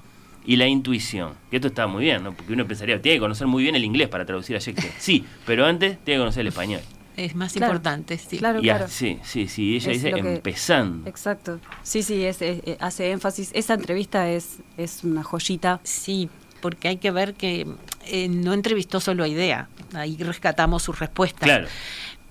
y 0.43 0.55
la 0.55 0.65
intuición. 0.67 1.33
Que 1.51 1.57
esto 1.57 1.67
está 1.67 1.85
muy 1.85 2.05
bien, 2.05 2.23
¿no? 2.23 2.33
Porque 2.33 2.51
uno 2.53 2.65
pensaría, 2.65 2.99
tiene 2.99 3.17
que 3.17 3.21
conocer 3.21 3.45
muy 3.45 3.61
bien 3.61 3.75
el 3.75 3.83
inglés 3.85 4.07
para 4.09 4.25
traducir 4.25 4.55
a 4.55 4.59
Shakespeare. 4.59 4.95
Sí, 4.97 5.23
pero 5.45 5.67
antes 5.67 5.99
tiene 6.03 6.17
que 6.17 6.21
conocer 6.21 6.41
el 6.41 6.47
español. 6.47 6.81
Es 7.15 7.35
más 7.35 7.53
Claro, 7.53 7.73
importante, 7.73 8.17
sí. 8.17 8.39
claro. 8.39 8.59
A- 8.73 8.87
sí, 8.87 9.19
sí, 9.21 9.47
sí, 9.47 9.75
ella 9.75 9.91
Es 9.91 10.01
dice 10.01 10.13
que- 10.19 10.33
empezando. 10.35 11.07
Exacto. 11.07 11.59
Sí, 11.83 12.01
sí, 12.01 12.23
es, 12.25 12.41
es- 12.41 12.61
hace 12.79 13.11
énfasis. 13.11 13.51
Esa 13.53 13.75
entrevista 13.75 14.27
es, 14.31 14.61
es 14.77 15.03
una 15.03 15.21
joyita. 15.21 15.79
Sí, 15.83 16.27
porque 16.61 16.87
hay 16.89 16.97
que 16.97 17.11
ver 17.11 17.33
que 17.33 17.67
eh, 18.05 18.27
no 18.29 18.53
entrevistó 18.53 18.99
solo 18.99 19.23
a 19.23 19.27
Idea, 19.27 19.67
ahí 19.93 20.17
rescatamos 20.17 20.83
sus 20.83 20.99
respuestas. 20.99 21.43
Claro. 21.43 21.67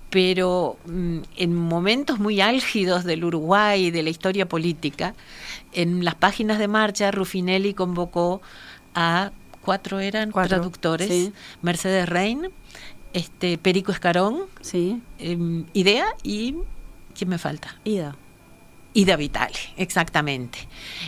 Pero 0.09 0.77
mm, 0.85 1.19
en 1.37 1.55
momentos 1.55 2.19
muy 2.19 2.41
álgidos 2.41 3.03
del 3.03 3.23
Uruguay 3.23 3.85
y 3.85 3.91
de 3.91 4.01
la 4.03 4.09
historia 4.09 4.47
política, 4.47 5.13
en 5.73 6.03
las 6.03 6.15
páginas 6.15 6.57
de 6.57 6.67
marcha, 6.67 7.11
Rufinelli 7.11 7.73
convocó 7.73 8.41
a 8.95 9.31
cuatro 9.61 9.99
eran 9.99 10.31
Cuatro, 10.31 10.57
traductores, 10.57 11.07
sí. 11.07 11.31
Mercedes 11.61 12.09
Rein, 12.09 12.49
este 13.13 13.57
Perico 13.59 13.91
Escarón, 13.91 14.45
Sí. 14.61 14.99
em, 15.19 15.65
Idea 15.73 16.07
y 16.23 16.55
¿quién 17.15 17.29
me 17.29 17.37
falta? 17.37 17.75
Ida. 17.83 18.15
Ida 18.99 19.15
Vitale, 19.15 19.55
exactamente. 19.77 20.59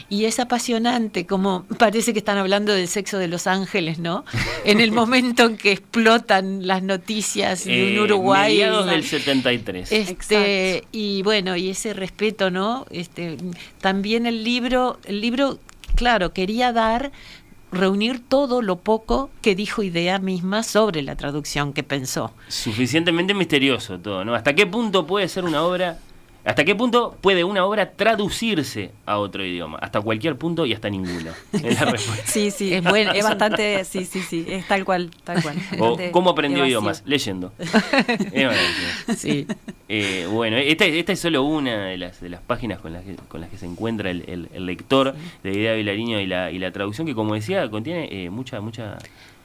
Y 0.09 0.25
es 0.25 0.39
apasionante 0.39 1.25
como 1.25 1.65
parece 1.77 2.13
que 2.13 2.19
están 2.19 2.37
hablando 2.37 2.73
del 2.73 2.87
sexo 2.87 3.17
de 3.17 3.27
los 3.27 3.47
ángeles, 3.47 3.99
¿no? 3.99 4.23
En 4.63 4.79
el 4.79 4.91
momento 4.91 5.45
en 5.45 5.57
que 5.57 5.73
explotan 5.73 6.65
las 6.65 6.83
noticias 6.83 7.65
de 7.65 7.83
un 7.83 7.89
Eh, 7.97 8.01
Uruguay. 8.01 8.53
Mediados 8.53 8.85
del 8.85 9.03
73. 9.03 9.91
Este, 9.91 10.75
Exacto. 10.75 10.87
y 10.93 11.21
bueno, 11.23 11.55
y 11.57 11.69
ese 11.69 11.93
respeto, 11.93 12.49
¿no? 12.49 12.85
Este, 12.91 13.37
también 13.81 14.25
el 14.25 14.43
libro, 14.43 14.99
el 15.05 15.19
libro, 15.19 15.59
claro, 15.95 16.31
quería 16.33 16.71
dar 16.71 17.11
reunir 17.73 18.21
todo 18.25 18.61
lo 18.61 18.77
poco 18.77 19.29
que 19.41 19.55
dijo 19.55 19.81
Idea 19.81 20.19
misma 20.19 20.63
sobre 20.63 21.01
la 21.01 21.15
traducción 21.15 21.73
que 21.73 21.83
pensó. 21.83 22.31
Suficientemente 22.47 23.33
misterioso 23.33 23.97
todo, 23.99 24.25
¿no? 24.25 24.35
¿Hasta 24.35 24.53
qué 24.55 24.65
punto 24.65 25.05
puede 25.05 25.27
ser 25.27 25.43
una 25.43 25.63
obra... 25.63 25.97
¿Hasta 26.43 26.65
qué 26.65 26.73
punto 26.75 27.15
puede 27.21 27.43
una 27.43 27.63
obra 27.65 27.91
traducirse 27.91 28.91
a 29.05 29.17
otro 29.19 29.45
idioma? 29.45 29.77
Hasta 29.79 30.01
cualquier 30.01 30.35
punto 30.37 30.65
y 30.65 30.73
hasta 30.73 30.89
ninguno. 30.89 31.31
Es 31.53 31.79
la 31.79 31.85
respuesta. 31.91 32.25
Sí, 32.25 32.49
sí, 32.49 32.73
Es 32.73 32.83
bueno, 32.83 33.11
es 33.11 33.23
bastante, 33.23 33.85
sí, 33.85 34.05
sí, 34.05 34.21
sí, 34.21 34.45
es 34.47 34.67
tal 34.67 34.83
cual, 34.83 35.11
tal 35.23 35.41
cual. 35.43 35.55
O 35.79 35.97
cómo 36.11 36.31
aprendió 36.31 36.59
evasivo. 36.59 36.79
idiomas, 36.81 37.03
leyendo. 37.05 37.53
Es 37.59 37.73
maravilloso. 38.45 39.13
Sí. 39.17 39.45
Eh, 39.87 40.27
bueno, 40.31 40.57
esta, 40.57 40.85
esta 40.85 41.11
es 41.11 41.19
solo 41.19 41.43
una 41.43 41.85
de 41.85 41.97
las, 41.97 42.21
de 42.21 42.29
las 42.29 42.41
páginas 42.41 42.79
con 42.79 42.93
las 42.93 43.03
que, 43.03 43.15
con 43.27 43.41
las 43.41 43.49
que 43.49 43.57
se 43.57 43.65
encuentra 43.65 44.09
el, 44.09 44.23
el- 44.27 44.49
el 44.53 44.65
lector 44.65 45.13
de 45.43 45.51
Idea 45.51 45.73
Vilariño 45.73 46.19
y 46.19 46.25
la, 46.27 46.49
y 46.49 46.57
la 46.59 46.71
traducción, 46.71 47.05
que 47.05 47.13
como 47.13 47.33
decía, 47.35 47.69
contiene 47.69 48.07
eh, 48.25 48.29
mucha, 48.29 48.61
mucha... 48.61 48.97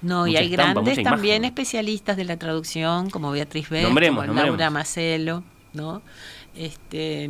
No, 0.03 0.27
y 0.27 0.37
hay 0.37 0.51
estampa, 0.51 0.81
grandes 0.83 1.03
también 1.03 1.45
especialistas 1.45 2.17
de 2.17 2.25
la 2.25 2.37
traducción, 2.37 3.11
como 3.11 3.31
Beatriz 3.33 3.69
Bell, 3.69 3.83
Nombremos, 3.83 4.17
como 4.25 4.27
nombremos. 4.29 4.59
Laura 4.59 4.71
Macelo, 4.71 5.43
¿no? 5.73 6.03
Este, 6.57 7.29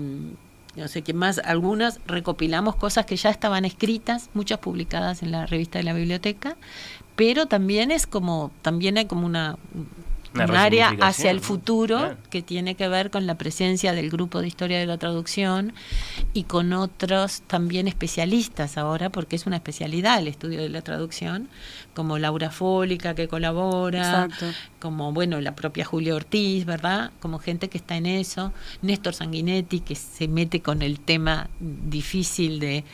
no 0.76 0.88
sé 0.88 1.02
qué 1.02 1.14
más, 1.14 1.38
algunas 1.38 2.00
recopilamos 2.06 2.76
cosas 2.76 3.06
que 3.06 3.16
ya 3.16 3.30
estaban 3.30 3.64
escritas, 3.64 4.30
muchas 4.34 4.58
publicadas 4.58 5.22
en 5.22 5.32
la 5.32 5.46
revista 5.46 5.78
de 5.78 5.84
la 5.84 5.94
biblioteca, 5.94 6.56
pero 7.16 7.46
también 7.46 7.90
es 7.90 8.06
como, 8.06 8.50
también 8.62 8.98
hay 8.98 9.06
como 9.06 9.26
una, 9.26 9.56
Una 10.36 10.44
un 10.46 10.56
área 10.56 10.96
hacia 11.00 11.30
el 11.30 11.40
futuro 11.40 11.96
Claro. 11.98 12.16
que 12.30 12.42
tiene 12.42 12.74
que 12.74 12.88
ver 12.88 13.10
con 13.10 13.26
la 13.26 13.36
presencia 13.36 13.92
del 13.92 14.10
grupo 14.10 14.40
de 14.40 14.48
historia 14.48 14.78
de 14.78 14.86
la 14.86 14.98
traducción 14.98 15.72
y 16.32 16.44
con 16.44 16.72
otros 16.72 17.42
también 17.46 17.88
especialistas 17.88 18.76
ahora, 18.78 19.10
porque 19.10 19.36
es 19.36 19.46
una 19.46 19.56
especialidad 19.56 20.18
el 20.18 20.28
estudio 20.28 20.60
de 20.62 20.68
la 20.68 20.82
traducción, 20.82 21.48
como 21.94 22.18
Laura 22.18 22.50
Fólica 22.50 23.14
que 23.14 23.28
colabora, 23.28 24.24
Exacto. 24.26 24.46
como 24.80 25.12
bueno 25.12 25.40
la 25.40 25.54
propia 25.54 25.84
Julia 25.84 26.14
Ortiz, 26.14 26.64
¿verdad? 26.64 27.10
Como 27.20 27.38
gente 27.38 27.68
que 27.68 27.78
está 27.78 27.96
en 27.96 28.06
eso, 28.06 28.52
Néstor 28.82 29.14
Sanguinetti 29.14 29.80
que 29.80 29.94
se 29.94 30.28
mete 30.28 30.60
con 30.60 30.82
el 30.82 31.00
tema 31.00 31.48
difícil 31.60 32.60
de 32.60 32.84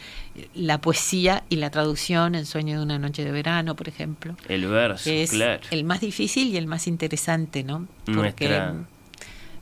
la 0.55 0.81
poesía 0.81 1.45
y 1.51 1.57
la 1.57 1.71
traducción 1.71 2.35
en 2.35 2.47
Sueño 2.47 2.79
de 2.79 2.85
una 2.85 2.99
noche 2.99 3.25
de 3.25 3.31
verano, 3.33 3.77
por 3.77 3.89
ejemplo 3.89 4.35
El 4.49 4.67
verso, 4.67 5.05
que 5.05 5.23
es 5.23 5.31
claro. 5.31 5.61
el 5.71 5.85
más 5.85 6.01
difícil 6.01 6.49
y 6.49 6.57
el 6.57 6.67
más 6.67 6.87
interesante, 6.87 7.63
¿no? 7.65 7.87
Porque 8.07 8.15
Nuestra- 8.49 8.75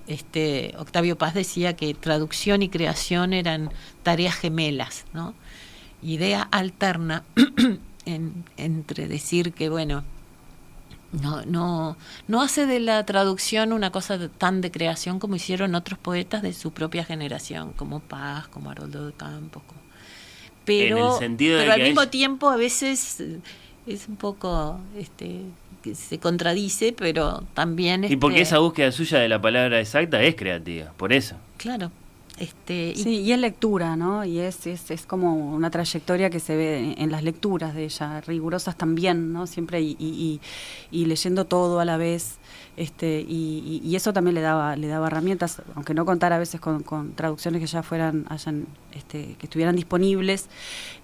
este 0.07 0.75
Octavio 0.79 1.17
Paz 1.19 1.35
decía 1.35 1.75
que 1.77 1.95
traducción 1.95 2.63
y 2.63 2.69
creación 2.69 3.33
eran 3.33 3.71
tareas 4.03 4.35
gemelas, 4.35 5.05
¿no? 5.13 5.35
Idea 6.03 6.43
alterna 6.51 7.25
en- 8.07 8.45
entre 8.57 9.07
decir 9.09 9.53
que 9.53 9.69
bueno 9.69 10.05
no, 11.13 11.43
no, 11.45 11.97
no 12.29 12.41
hace 12.43 12.67
de 12.67 12.79
la 12.79 13.05
traducción 13.05 13.73
una 13.73 13.91
cosa 13.91 14.17
de- 14.19 14.29
tan 14.29 14.61
de 14.61 14.71
creación 14.71 15.19
como 15.19 15.35
hicieron 15.37 15.75
otros 15.75 15.99
poetas 15.99 16.43
de 16.43 16.53
su 16.53 16.73
propia 16.73 17.05
generación, 17.05 17.73
como 17.73 17.99
Paz, 17.99 18.47
como 18.47 18.71
Haroldo 18.71 19.07
de 19.07 19.13
Campos, 19.13 19.63
como- 19.67 19.81
pero, 20.65 20.99
En 20.99 21.05
el 21.13 21.19
sentido 21.19 21.57
de 21.59 21.63
pero 21.65 21.73
al 21.75 21.83
mismo 21.83 22.03
es- 22.03 22.11
tiempo 22.11 22.49
a 22.51 22.57
veces 22.57 23.21
eh, 23.21 23.39
es 23.87 24.09
un 24.09 24.17
poco 24.17 24.79
este 24.97 25.41
que 25.83 25.95
se 25.95 26.19
contradice, 26.19 26.93
pero 26.93 27.43
también... 27.55 28.05
Y 28.05 28.17
porque 28.17 28.43
este, 28.43 28.49
esa 28.55 28.59
búsqueda 28.59 28.93
suya 28.93 29.19
de 29.19 29.31
la 29.31 29.41
palabra 29.41 29.81
exacta 29.81 30.23
es 30.23 30.35
creativa, 30.35 30.93
por 30.99 31.11
eso. 31.13 31.37
Claro. 31.57 31.91
Este, 32.39 32.93
y- 32.95 32.97
Sí, 32.97 33.21
y 33.21 33.33
es 33.33 33.39
lectura, 33.39 33.97
¿no? 33.97 34.25
Y 34.27 34.41
es, 34.41 34.67
es, 34.67 34.91
es 34.91 35.07
como 35.07 35.35
una 35.55 35.71
trayectoria 35.71 36.29
que 36.29 36.39
se 36.39 36.55
ve 36.55 36.79
en, 36.93 36.95
en 37.03 37.11
las 37.11 37.23
lecturas 37.23 37.75
de 37.75 37.85
ella, 37.85 38.21
rigurosas 38.21 38.77
también, 38.77 39.33
¿no? 39.33 39.47
Siempre 39.47 39.81
y, 39.81 39.97
y, 39.99 40.07
y- 40.07 40.41
y 40.91 41.07
leyendo 41.07 41.47
todo 41.47 41.81
a 41.81 41.85
la 41.87 41.97
vez. 41.97 42.37
Este, 42.77 43.25
y, 43.29 43.83
y- 43.85 43.97
eso 43.97 44.13
también 44.13 44.35
le 44.35 44.41
daba, 44.41 44.77
le 44.77 44.87
daba 44.87 45.09
herramientas, 45.09 45.61
aunque 45.75 45.93
no 45.93 46.05
contara 46.07 46.37
a 46.37 46.39
veces 46.39 46.61
con, 46.61 46.83
traducciones 47.15 47.61
que 47.61 47.67
ya 47.67 47.83
fueran, 47.83 48.25
hayan, 48.31 48.67
este, 48.95 49.35
que 49.39 49.47
estuvieran 49.47 49.77
disponibles. 49.77 50.49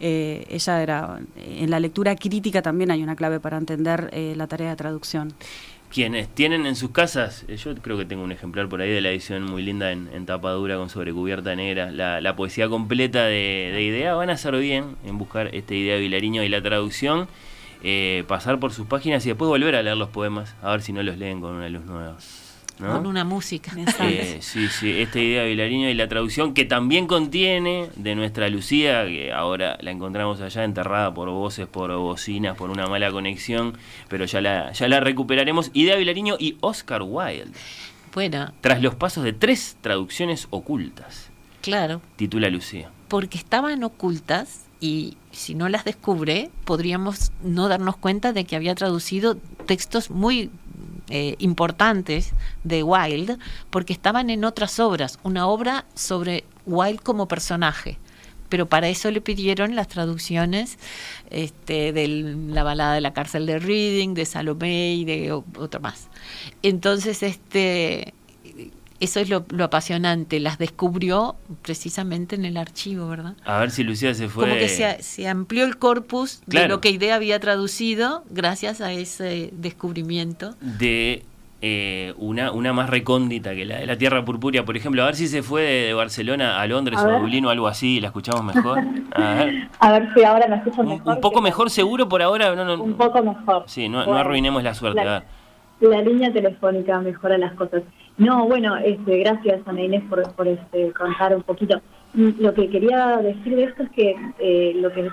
eh, 0.01 0.47
ella 0.49 0.83
era, 0.83 1.21
en 1.37 1.71
la 1.71 1.81
lectura 1.81 2.15
crítica 2.17 2.63
también 2.63 2.91
hay 2.91 3.03
una 3.03 3.17
clave 3.17 3.41
para 3.41 3.59
entender 3.59 4.09
eh, 4.13 4.35
la 4.37 4.47
tarea 4.47 4.71
de 4.71 4.77
traducción. 4.77 5.35
Quienes 5.93 6.29
tienen 6.29 6.67
en 6.67 6.75
sus 6.75 6.91
casas, 6.91 7.45
eh, 7.49 7.57
yo 7.57 7.75
creo 7.77 7.97
que 7.97 8.05
tengo 8.05 8.25
un 8.25 8.33
ejemplar 8.33 8.69
por 8.69 8.81
ahí 8.81 8.91
de 8.91 9.01
la 9.01 9.11
edición 9.11 9.45
muy 9.45 9.63
linda 9.63 9.93
en, 9.93 10.09
en 10.13 10.27
tapa 10.27 10.51
dura 10.51 10.77
con 10.77 10.91
sobrecubierta 10.91 11.55
negra, 11.55 11.91
la, 11.93 12.37
poesía 12.37 12.69
completa 12.69 13.25
de, 13.27 13.71
de 13.73 13.83
Idea, 13.83 14.15
van 14.15 14.31
a 14.31 14.33
hacer 14.35 14.57
bien 14.57 14.97
en 15.05 15.17
buscar 15.17 15.55
esta 15.55 15.75
idea 15.75 15.95
de 15.95 16.01
Vilariño 16.01 16.43
y 16.43 16.49
la 16.49 16.61
traducción, 16.61 17.29
eh, 17.83 18.25
pasar 18.29 18.59
por 18.59 18.73
sus 18.73 18.87
páginas 18.87 19.25
y 19.27 19.31
después 19.31 19.49
volver 19.49 19.75
a 19.77 19.83
leer 19.83 19.97
los 19.97 20.09
poemas, 20.11 20.55
a 20.63 20.71
ver 20.73 20.83
si 20.83 20.93
no 20.93 21.03
los 21.03 21.17
leen 21.19 21.41
con 21.41 21.53
una 21.55 21.69
luz 21.69 21.85
nueva. 21.85 22.17
¿no? 22.79 22.93
con 22.93 23.07
una 23.07 23.25
música. 23.25 23.73
Eh, 24.03 24.37
sí, 24.43 24.69
sí, 24.69 25.01
esta 25.01 25.19
idea 25.19 25.43
de 25.45 25.49
Vilariño 25.49 25.89
y 25.89 25.95
la 25.95 26.09
traducción 26.09 26.53
que 26.53 26.67
también 26.67 27.07
contiene 27.07 27.89
de 27.97 28.15
nuestra 28.15 28.51
Lucía, 28.51 29.07
que 29.07 29.33
ahora 29.33 29.79
la 29.81 29.91
encontramos 29.93 30.43
allá 30.43 30.63
enterrada 30.63 31.15
por 31.15 31.31
voces, 31.31 31.67
por 31.67 31.97
bocinas, 31.97 32.55
por 32.55 32.69
una 32.69 32.87
mala 32.87 33.11
conexión, 33.11 33.79
pero 34.09 34.27
ya 34.27 34.43
la, 34.43 34.73
ya 34.73 34.89
la 34.89 35.01
recuperaremos. 35.01 35.71
Idea 35.73 35.97
Vilariño 35.97 36.37
y 36.39 36.59
Oscar 36.61 37.01
Wilde, 37.03 37.53
Bueno, 38.13 38.53
tras 38.61 38.83
los 38.83 38.95
pasos 38.95 39.25
de 39.25 39.33
tres 39.33 39.79
traducciones 39.81 40.47
ocultas, 40.51 41.31
claro, 41.63 42.03
titula 42.17 42.51
Lucía. 42.51 42.91
porque 43.09 43.39
estaban 43.39 43.85
ocultas 43.85 44.67
y 44.81 45.17
si 45.37 45.55
no 45.55 45.69
las 45.69 45.85
descubre, 45.85 46.51
podríamos 46.65 47.31
no 47.43 47.69
darnos 47.69 47.97
cuenta 47.97 48.33
de 48.33 48.45
que 48.45 48.57
había 48.57 48.75
traducido 48.75 49.37
textos 49.67 50.11
muy 50.11 50.51
eh, 51.11 51.37
importantes 51.39 52.33
de 52.65 52.83
Wilde, 52.83 53.37
porque 53.71 53.93
estaban 53.93 54.31
en 54.31 54.45
otras 54.45 54.81
obras, 54.81 55.19
una 55.23 55.47
obra 55.47 55.85
sobre 55.95 56.45
Wilde 56.65 57.03
como 57.03 57.29
personaje. 57.29 57.99
Pero 58.49 58.67
para 58.67 58.89
eso 58.89 59.11
le 59.11 59.21
pidieron 59.21 59.77
las 59.77 59.89
traducciones 59.89 60.79
este, 61.31 61.93
de 61.93 62.09
la 62.09 62.63
balada 62.63 62.95
de 62.95 63.01
la 63.01 63.13
cárcel 63.13 63.45
de 63.45 63.59
Reading, 63.59 64.15
de 64.15 64.25
Salomé 64.25 64.95
y 64.95 65.05
de 65.05 65.33
otro 65.33 65.81
más. 65.81 66.09
Entonces, 66.63 67.23
este, 67.23 68.15
eso 69.01 69.21
es 69.21 69.29
lo, 69.29 69.45
lo 69.51 69.65
apasionante. 69.65 70.41
Las 70.41 70.59
descubrió 70.59 71.37
precisamente 71.63 72.37
en 72.37 72.45
el 72.45 72.57
archivo, 72.57 73.09
¿verdad? 73.09 73.35
A 73.45 73.59
ver 73.61 73.71
si 73.71 73.85
Lucía 73.85 74.15
se 74.15 74.29
fue... 74.29 74.45
Como 74.45 74.57
que 74.59 74.69
se, 74.69 75.03
se 75.03 75.29
amplió 75.29 75.65
el 75.65 75.79
corpus 75.79 76.43
de 76.47 76.69
lo 76.69 76.81
que 76.81 76.91
Idea 76.91 77.15
había 77.17 77.39
traducido 77.41 78.25
gracias 78.31 78.81
a 78.81 78.93
ese 78.93 79.51
descubrimiento. 79.53 80.55
de 80.61 81.23
eh, 81.63 82.13
una, 82.19 82.53
una 82.53 82.73
más 82.75 82.91
recóndita 82.91 83.55
que 83.55 83.65
la 83.65 83.79
de 83.79 83.87
la 83.87 83.97
Tierra 83.97 84.25
Purpúrea, 84.25 84.65
por 84.65 84.77
ejemplo. 84.77 85.03
A 85.03 85.07
ver 85.07 85.17
si 85.17 85.27
se 85.27 85.43
fue 85.43 85.63
de, 85.63 85.87
de 85.87 85.95
Barcelona 85.95 86.61
a 86.61 86.67
Londres 86.67 86.99
A 87.01 87.07
o 87.07 87.11
a. 87.17 87.19
Dublín 87.19 87.47
o 87.47 87.51
algo 87.51 87.67
así 87.67 87.97
y 87.97 88.01
la 88.01 88.09
escuchamos 88.09 88.45
mejor. 88.45 88.79
A 89.15 89.35
ver. 89.35 89.69
A 89.81 89.93
ver 89.93 90.09
si 90.15 90.23
ahora 90.23 90.47
me 90.49 90.57
escuchan 90.57 90.87
Un, 90.87 90.93
mejor. 90.99 91.15
un 91.15 91.21
poco 91.21 91.41
mejor 91.41 91.71
seguro 91.71 92.09
por 92.09 92.21
ahora. 92.23 92.55
No, 92.55 92.65
no, 92.65 92.83
Un 92.83 92.95
poco 92.95 93.23
mejor. 93.23 93.65
Sí, 93.67 93.89
no, 93.89 94.05
no 94.05 94.15
arruinemos 94.17 94.63
la 94.63 94.75
suerte. 94.75 95.03
la- 95.05 95.17
a 95.17 95.21
ver. 95.21 95.29
La 95.91 96.01
línea 96.03 96.33
telefónica 96.33 97.01
mejora 97.01 97.37
las 97.39 97.55
cosas. 97.55 97.83
No, 98.19 98.47
bueno, 98.47 98.77
este, 98.79 99.19
gracias 99.19 99.61
Ana 99.67 99.83
Inés 99.83 100.03
por, 100.09 100.33
por 100.35 100.49
este, 100.49 100.93
contar 100.93 101.37
un 101.37 101.43
poquito. 101.43 101.81
Mm, 102.15 102.31
Lo 102.39 102.55
que 102.55 102.71
quería 102.71 103.19
decir 103.19 103.57
de 103.57 103.65
esto 103.65 103.83
es 103.83 103.91
que 103.91 104.17
eh, 104.39 104.73
lo 104.77 104.91
que 104.91 105.11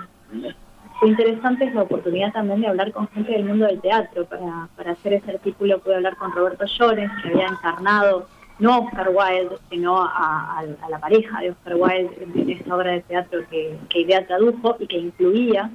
fue 1.00 1.10
interesante 1.10 1.66
es 1.66 1.76
la 1.76 1.84
oportunidad 1.84 2.32
también 2.32 2.62
de 2.62 2.68
hablar 2.68 2.94
con 2.94 3.10
gente 3.10 3.34
del 3.34 3.46
mundo 3.46 3.66
del 3.66 3.82
teatro. 3.82 4.26
Para, 4.26 4.70
para 4.78 4.92
hacer 4.92 5.14
ese 5.14 5.32
artículo 5.32 5.80
pude 5.80 5.96
hablar 5.96 6.16
con 6.16 6.32
Roberto 6.32 6.66
Llores, 6.66 7.12
que 7.22 7.30
había 7.30 7.48
encarnado 7.48 8.28
no 8.60 8.80
Oscar 8.80 9.10
Wilde, 9.10 9.58
sino 9.70 9.98
a, 10.02 10.64
la 10.90 11.00
pareja 11.00 11.42
de 11.42 11.52
Oscar 11.52 11.76
Wilde 11.76 12.18
en, 12.22 12.40
en 12.40 12.50
esta 12.52 12.76
obra 12.76 12.92
de 12.92 13.02
teatro 13.02 13.42
que, 13.50 13.78
que 13.90 14.02
Idea 14.02 14.26
tradujo 14.26 14.78
y 14.80 14.88
que 14.88 14.98
incluía 14.98 15.72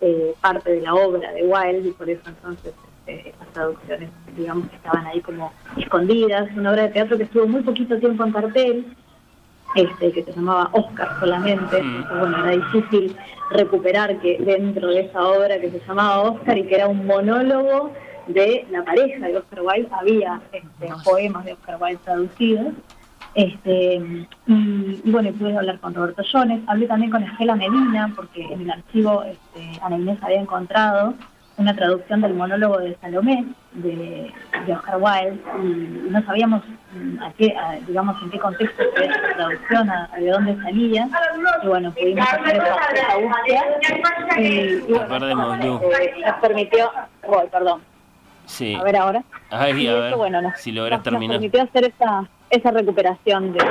eh, 0.00 0.34
parte 0.40 0.72
de 0.72 0.80
la 0.80 0.94
obra 0.94 1.30
de 1.32 1.44
Wilde 1.44 1.90
y 1.90 1.92
por 1.92 2.10
eso 2.10 2.22
entonces 2.26 2.74
estas 3.06 3.48
traducciones 3.52 4.10
digamos 4.36 4.68
que 4.68 4.76
estaban 4.76 5.06
ahí 5.06 5.20
como 5.20 5.52
escondidas, 5.76 6.48
una 6.56 6.70
obra 6.72 6.82
de 6.84 6.88
teatro 6.90 7.16
que 7.16 7.24
estuvo 7.24 7.46
muy 7.46 7.62
poquito 7.62 7.98
tiempo 7.98 8.24
en 8.24 8.32
cartel, 8.32 8.86
este, 9.74 10.12
que 10.12 10.22
se 10.24 10.32
llamaba 10.32 10.68
Oscar 10.72 11.08
solamente, 11.20 11.82
Mm. 11.82 11.96
entonces, 11.96 12.18
bueno, 12.18 12.36
era 12.46 12.50
difícil 12.50 13.16
recuperar 13.50 14.18
que 14.20 14.38
dentro 14.38 14.88
de 14.88 15.00
esa 15.00 15.22
obra 15.26 15.58
que 15.60 15.70
se 15.70 15.80
llamaba 15.86 16.22
Oscar 16.22 16.58
y 16.58 16.64
que 16.64 16.74
era 16.74 16.88
un 16.88 17.06
monólogo 17.06 17.90
de 18.28 18.66
la 18.70 18.84
pareja 18.84 19.26
de 19.26 19.36
Oscar 19.38 19.60
Wilde, 19.62 19.88
había 19.92 20.40
este, 20.52 20.88
poemas 21.04 21.44
de 21.44 21.54
Oscar 21.54 21.76
Wilde 21.80 22.00
traducidos. 22.04 22.72
Este, 23.34 23.94
y, 24.46 25.00
y 25.04 25.10
bueno, 25.10 25.32
pude 25.32 25.56
hablar 25.56 25.78
con 25.80 25.94
Roberto 25.94 26.22
Jones, 26.30 26.60
hablé 26.66 26.86
también 26.86 27.10
con 27.10 27.22
Estela 27.22 27.56
Medina, 27.56 28.12
porque 28.14 28.42
en 28.42 28.60
el 28.60 28.70
archivo 28.70 29.22
este, 29.22 29.80
Ana 29.82 29.96
Inés 29.96 30.18
había 30.22 30.40
encontrado 30.40 31.14
una 31.58 31.74
traducción 31.74 32.20
del 32.22 32.34
monólogo 32.34 32.78
de 32.78 32.96
Salomé, 33.00 33.44
de, 33.72 34.32
de 34.66 34.72
Oscar 34.72 34.96
Wilde, 35.00 35.38
y 35.62 36.10
no 36.10 36.22
sabíamos 36.24 36.62
mm, 36.94 37.22
a 37.22 37.32
qué, 37.32 37.54
a- 37.56 37.78
digamos, 37.86 38.20
en 38.22 38.30
qué 38.30 38.38
contexto 38.38 38.82
fue 38.94 39.04
esa 39.06 39.34
traducción, 39.36 39.90
a, 39.90 40.08
a 40.12 40.16
de 40.18 40.30
dónde 40.30 40.56
salía, 40.62 41.08
y 41.62 41.66
bueno, 41.66 41.92
pudimos 41.92 42.26
hacer 42.32 42.56
esa, 42.56 43.16
búsqueda. 43.18 43.64
Y, 44.38 44.42
y 44.42 44.80
bueno, 44.88 45.08
perdemos, 45.08 45.58
eh, 45.60 46.14
nos 46.24 46.34
permitió, 46.40 46.90
oh, 47.26 47.44
perdón, 47.50 47.80
Sí. 48.46 48.74
a 48.74 48.82
ver 48.82 48.96
ahora. 48.96 49.22
Ay, 49.50 49.84
Y 49.84 49.88
a 49.88 49.94
ver 49.94 50.16
bueno, 50.16 50.42
nos- 50.42 50.58
si 50.58 50.72
logras 50.72 50.98
nos- 50.98 51.04
nos 51.04 51.12
terminar. 51.12 51.36
permitió 51.36 51.62
hacer 51.62 51.84
esa, 51.84 52.28
esa 52.50 52.70
recuperación 52.70 53.52
de, 53.52 53.64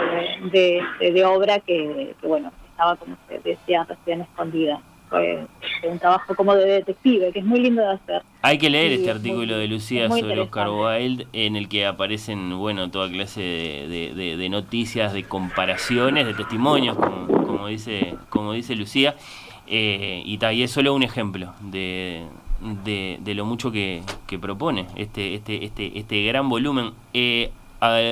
de, 0.51 0.81
de- 0.99 1.11
de 1.11 1.25
obra 1.25 1.59
que, 1.59 2.15
que, 2.21 2.27
bueno, 2.27 2.51
estaba, 2.69 2.95
como 2.95 3.15
se 3.27 3.39
decía, 3.39 3.83
recién 3.83 4.21
escondida. 4.21 4.79
Un 5.11 5.99
trabajo 5.99 6.33
como 6.35 6.55
de 6.55 6.65
detective, 6.65 7.31
que 7.33 7.39
es 7.39 7.45
muy 7.45 7.59
lindo 7.59 7.81
de 7.81 7.93
hacer. 7.93 8.21
Hay 8.41 8.57
que 8.57 8.69
leer 8.69 8.93
este 8.93 9.09
es 9.09 9.15
artículo 9.15 9.53
muy- 9.55 9.61
de 9.61 9.67
Lucía 9.67 10.07
sobre 10.09 10.39
Oscar. 10.39 10.69
Wilde, 10.69 11.27
en 11.33 11.55
el 11.55 11.67
que 11.67 11.85
aparecen, 11.85 12.57
bueno, 12.57 12.89
toda 12.89 13.09
clase 13.09 13.41
de, 13.41 13.87
de- 13.87 14.13
de- 14.15 14.37
de 14.37 14.49
noticias, 14.49 15.11
de 15.13 15.23
comparaciones, 15.25 16.25
de 16.27 16.33
testimonios, 16.33 16.95
como, 16.95 17.27
como 17.45 17.67
dice, 17.67 18.15
como 18.29 18.53
dice 18.53 18.75
Lucía. 18.75 19.15
Eh, 19.67 20.21
y, 20.25 20.37
ta, 20.37 20.53
y 20.53 20.63
es 20.63 20.71
solo 20.71 20.93
un 20.93 21.03
ejemplo 21.03 21.53
de, 21.61 22.23
de- 22.83 23.17
de 23.21 23.33
lo 23.35 23.45
mucho 23.45 23.71
que, 23.71 24.01
que 24.27 24.37
propone 24.39 24.87
este, 24.95 25.35
este, 25.35 25.65
este, 25.65 25.97
este 25.99 26.23
gran 26.23 26.47
volumen. 26.49 26.91
Eh, 27.13 27.51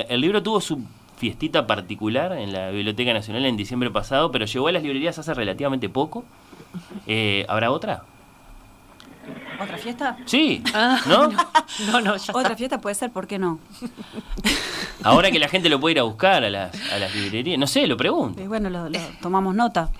el 0.08 0.20
libro 0.20 0.42
tuvo 0.42 0.60
su 0.60 0.80
fiestita 1.16 1.66
particular 1.66 2.32
en 2.32 2.52
la 2.52 2.70
Biblioteca 2.70 3.12
Nacional 3.12 3.44
en 3.46 3.56
diciembre 3.56 3.90
pasado, 3.90 4.30
pero 4.32 4.46
llegó 4.46 4.68
a 4.68 4.72
las 4.72 4.82
librerías 4.82 5.18
hace 5.18 5.32
relativamente 5.34 5.88
poco. 5.88 6.24
Eh, 7.06 7.44
¿Habrá 7.48 7.70
otra? 7.70 8.04
¿Otra 9.60 9.76
fiesta? 9.76 10.16
Sí, 10.24 10.62
Ah, 10.74 10.98
¿no? 11.06 11.28
No, 11.92 12.00
no, 12.00 12.16
ya 12.16 12.32
Otra 12.32 12.42
está. 12.42 12.56
fiesta 12.56 12.80
puede 12.80 12.94
ser, 12.94 13.10
¿por 13.10 13.26
qué 13.26 13.38
no? 13.38 13.58
Ahora 15.02 15.30
que 15.30 15.38
la 15.38 15.48
gente 15.48 15.68
lo 15.68 15.78
puede 15.80 15.92
ir 15.92 15.98
a 16.00 16.02
buscar 16.02 16.44
a 16.44 16.50
las, 16.50 16.74
a 16.92 16.98
las 16.98 17.14
librerías, 17.14 17.58
no 17.58 17.66
sé, 17.66 17.86
lo 17.86 17.96
pregunto. 17.96 18.42
Y 18.42 18.46
bueno, 18.46 18.68
lo, 18.70 18.88
lo- 18.88 18.98
tomamos 19.22 19.54
nota. 19.54 19.90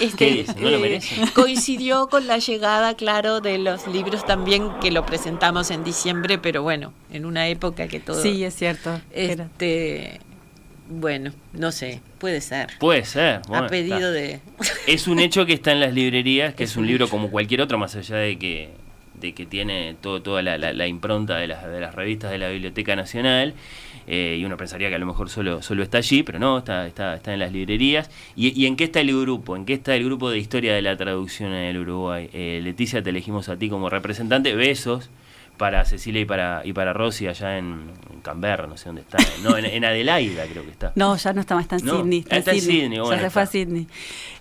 Este, 0.00 0.16
¿Qué 0.16 0.30
dice? 0.32 0.54
¿No 0.60 0.70
lo 0.70 0.76
eh, 0.76 0.80
merece? 0.80 1.16
coincidió 1.34 2.08
con 2.08 2.26
la 2.26 2.38
llegada, 2.38 2.94
claro, 2.94 3.40
de 3.40 3.58
los 3.58 3.86
libros 3.86 4.24
también 4.24 4.70
que 4.80 4.90
lo 4.90 5.04
presentamos 5.04 5.70
en 5.70 5.82
diciembre, 5.84 6.38
pero 6.38 6.62
bueno, 6.62 6.92
en 7.10 7.26
una 7.26 7.48
época 7.48 7.88
que 7.88 8.00
todo... 8.00 8.20
Sí, 8.22 8.44
es 8.44 8.54
cierto. 8.54 9.00
Este, 9.10 10.20
bueno, 10.88 11.32
no 11.52 11.72
sé, 11.72 12.00
puede 12.18 12.40
ser. 12.40 12.68
Puede 12.78 13.04
ser. 13.04 13.40
bueno, 13.48 13.66
a 13.66 13.68
pedido 13.68 13.96
está. 13.96 14.10
de... 14.10 14.40
Es 14.86 15.06
un 15.08 15.18
hecho 15.18 15.44
que 15.46 15.52
está 15.52 15.72
en 15.72 15.80
las 15.80 15.92
librerías, 15.92 16.54
que 16.54 16.64
es, 16.64 16.70
Es 16.70 16.76
un 16.76 16.86
libro 16.86 17.04
hecho. 17.06 17.10
como 17.10 17.30
cualquier 17.30 17.60
otro, 17.62 17.78
más 17.78 17.94
allá 17.96 18.16
de 18.16 18.38
que, 18.38 18.70
de 19.20 19.32
que 19.34 19.46
tiene 19.46 19.96
todo, 20.00 20.22
toda 20.22 20.42
la, 20.42 20.58
la- 20.58 20.72
la 20.72 20.86
impronta 20.86 21.36
de 21.36 21.46
las, 21.48 21.64
de 21.66 21.80
las 21.80 21.94
revistas 21.94 22.30
de 22.30 22.38
la 22.38 22.48
Biblioteca 22.50 22.94
Nacional. 22.96 23.54
eh, 24.08 24.36
y 24.38 24.44
uno 24.44 24.56
pensaría 24.56 24.88
que 24.88 24.94
a 24.94 24.98
lo 24.98 25.06
mejor 25.06 25.28
solo, 25.30 25.62
solo 25.62 25.82
está 25.82 25.98
allí, 25.98 26.22
pero 26.22 26.38
no, 26.38 26.58
está, 26.58 26.86
está, 26.86 27.14
está 27.16 27.32
en 27.32 27.40
las 27.40 27.50
librerías. 27.52 28.08
¿Y, 28.36 28.48
y 28.60 28.66
en 28.66 28.76
qué 28.76 28.84
está 28.84 29.00
el 29.00 29.08
grupo? 29.20 29.56
¿En 29.56 29.64
qué 29.64 29.72
está 29.72 29.96
el 29.96 30.04
grupo 30.04 30.30
de 30.30 30.38
historia 30.38 30.74
de 30.74 30.82
la 30.82 30.96
traducción 30.96 31.52
en 31.52 31.64
el 31.64 31.78
Uruguay? 31.78 32.30
Eh, 32.32 32.60
Leticia, 32.62 33.02
te 33.02 33.10
elegimos 33.10 33.48
a 33.48 33.56
ti 33.56 33.68
como 33.68 33.90
representante. 33.90 34.54
Besos 34.54 35.10
para 35.56 35.84
Cecilia 35.84 36.20
y 36.20 36.24
para 36.24 36.62
y 36.64 36.72
para 36.72 36.92
Rosy 36.92 37.26
allá 37.26 37.58
en, 37.58 37.90
Canberra, 38.26 38.66
no 38.66 38.76
sé 38.76 38.86
dónde 38.86 39.02
está. 39.02 39.18
No, 39.44 39.56
en, 39.56 39.84
Adelaida 39.84 40.46
creo 40.46 40.64
que 40.64 40.72
está. 40.72 40.90
No, 40.96 41.16
ya 41.16 41.32
no 41.32 41.40
está 41.40 41.54
más, 41.54 41.62
está 41.62 41.76
en 41.76 41.82
Sydney. 41.82 42.18
Está, 42.28 42.50
en 42.50 42.60
Sydney, 42.60 42.98
ya 42.98 43.18
se 43.20 43.30
fue 43.30 43.42
a 43.42 43.46
Sydney. 43.46 43.86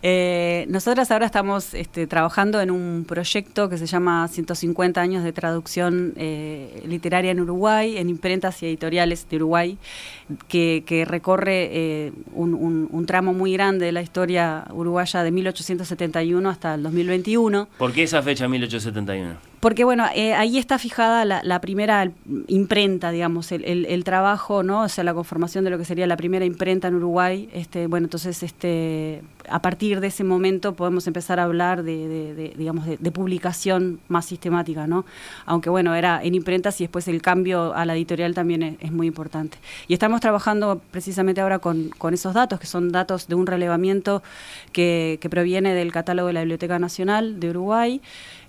Eh, 0.01 0.65
nosotras 0.69 1.11
ahora 1.11 1.27
estamos 1.27 1.75
este, 1.75 2.07
trabajando 2.07 2.61
en 2.61 2.71
un 2.71 3.05
proyecto 3.07 3.69
que 3.69 3.77
se 3.77 3.85
llama 3.85 4.27
150 4.27 4.99
años 4.99 5.23
de 5.23 5.31
traducción 5.33 6.13
eh, 6.15 6.81
literaria 6.87 7.29
en 7.29 7.39
Uruguay, 7.39 7.97
en 7.97 8.09
imprentas 8.09 8.63
y 8.63 8.65
editoriales 8.65 9.29
de 9.29 9.35
Uruguay, 9.35 9.77
que, 10.47 11.05
recorre 11.07 11.69
eh, 11.71 12.11
un, 12.33 12.55
un, 12.91 13.05
tramo 13.05 13.33
muy 13.33 13.53
grande 13.53 13.85
de 13.85 13.91
la 13.91 14.01
historia 14.01 14.65
uruguaya 14.71 15.21
de 15.21 15.29
1871 15.29 16.49
hasta 16.49 16.73
el 16.73 16.81
2021. 16.81 17.67
¿Por 17.77 17.93
qué 17.93 18.01
esa 18.01 18.23
fecha 18.23 18.47
1871? 18.47 19.54
Porque 19.65 19.83
bueno, 19.83 20.05
eh, 20.13 20.35
ahí 20.35 20.59
está 20.59 20.77
fijada 20.77 21.25
la, 21.25 21.59
primera 21.59 22.11
imprenta, 22.45 23.09
digamos, 23.09 23.51
el, 23.51 24.03
trabajo, 24.03 24.61
¿no? 24.61 24.83
O 24.83 24.89
sea, 24.89 25.03
la 25.03 25.15
conformación 25.15 25.63
de 25.63 25.71
lo 25.71 25.79
que 25.79 25.85
sería 25.85 26.05
la 26.05 26.17
primera 26.17 26.45
imprenta 26.45 26.87
en 26.87 26.93
Uruguay. 26.93 27.49
Este, 27.51 27.87
bueno, 27.87 28.05
entonces, 28.05 28.43
este, 28.43 29.23
a 29.49 29.63
partir 29.63 30.01
de 30.01 30.07
ese 30.07 30.23
momento 30.23 30.75
podemos 30.75 31.07
empezar 31.07 31.39
a 31.39 31.45
hablar 31.45 31.81
de, 31.81 32.53
digamos, 32.55 32.85
de, 32.85 33.11
publicación 33.11 33.99
más 34.07 34.27
sistemática, 34.27 34.85
¿no? 34.85 35.03
Aunque 35.47 35.71
bueno, 35.71 35.95
era 35.95 36.21
en 36.21 36.35
imprentas 36.35 36.79
y 36.79 36.83
después 36.83 37.07
el 37.07 37.23
cambio 37.23 37.73
a 37.73 37.85
la 37.85 37.95
editorial 37.95 38.35
también 38.35 38.77
es, 38.79 38.91
muy 38.91 39.07
importante. 39.07 39.57
Y 39.87 39.93
estamos 39.93 40.21
trabajando 40.21 40.79
precisamente 40.91 41.41
ahora 41.41 41.57
con, 41.57 41.91
esos 42.13 42.35
datos, 42.35 42.59
que 42.59 42.67
son 42.67 42.91
datos 42.91 43.27
de 43.27 43.33
un 43.33 43.47
relevamiento 43.47 44.21
que, 44.71 45.17
que 45.19 45.27
proviene 45.27 45.73
del 45.73 45.91
catálogo 45.91 46.27
de 46.27 46.33
la 46.33 46.41
Biblioteca 46.41 46.77
Nacional 46.77 47.39
de 47.39 47.49
Uruguay. 47.49 47.99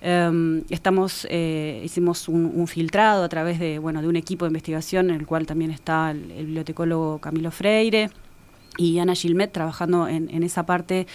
Em, 0.09 0.63
estamos, 0.71 1.27
eh, 1.31 1.83
hicimos 1.85 2.29
un, 2.29 2.69
filtrado 2.69 3.25
a 3.25 3.29
través 3.29 3.59
de, 3.59 3.81
bueno, 3.81 4.01
de 4.03 4.07
un 4.07 4.15
equipo 4.15 4.45
de 4.45 4.51
investigación 4.51 5.11
en 5.11 5.17
el 5.17 5.27
cual 5.27 5.47
también 5.47 5.73
está 5.73 6.13
el, 6.13 6.21
bibliotecólogo 6.29 7.19
Camilo 7.19 7.51
Freire 7.51 8.11
y 8.77 9.01
Ana 9.01 9.17
Gilmet 9.17 9.51
trabajando 9.51 10.07
en, 10.07 10.45
esa 10.45 10.65
parte 10.65 11.09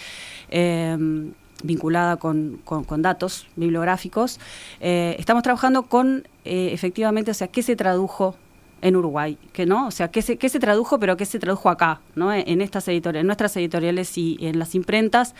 em, 0.50 1.32
vinculada 1.62 2.18
con, 2.18 2.60
datos 2.98 3.46
bibliográficos. 3.56 4.38
Eh, 4.78 5.16
estamos 5.18 5.42
trabajando 5.42 5.84
con, 5.84 6.28
eh, 6.44 6.68
efectivamente, 6.74 7.30
o 7.30 7.34
sea, 7.34 7.48
qué 7.48 7.62
se 7.62 7.76
tradujo 7.76 8.36
en 8.82 8.94
Uruguay, 8.94 9.38
que 9.54 9.64
no, 9.64 9.86
o 9.86 9.90
sea, 9.90 10.08
qué 10.08 10.20
se, 10.20 10.36
qué 10.36 10.50
se 10.50 10.60
tradujo, 10.60 10.98
pero 10.98 11.16
qué 11.16 11.24
se 11.24 11.38
tradujo 11.38 11.70
acá, 11.70 12.02
¿no? 12.14 12.30
En 12.30 12.60
estas 12.60 12.86
editoriales, 12.88 13.22
en 13.22 13.26
nuestras 13.26 13.56
editoriales 13.56 14.18
y 14.18 14.36
en 14.42 14.58
las 14.58 14.74
imprentas 14.74 15.34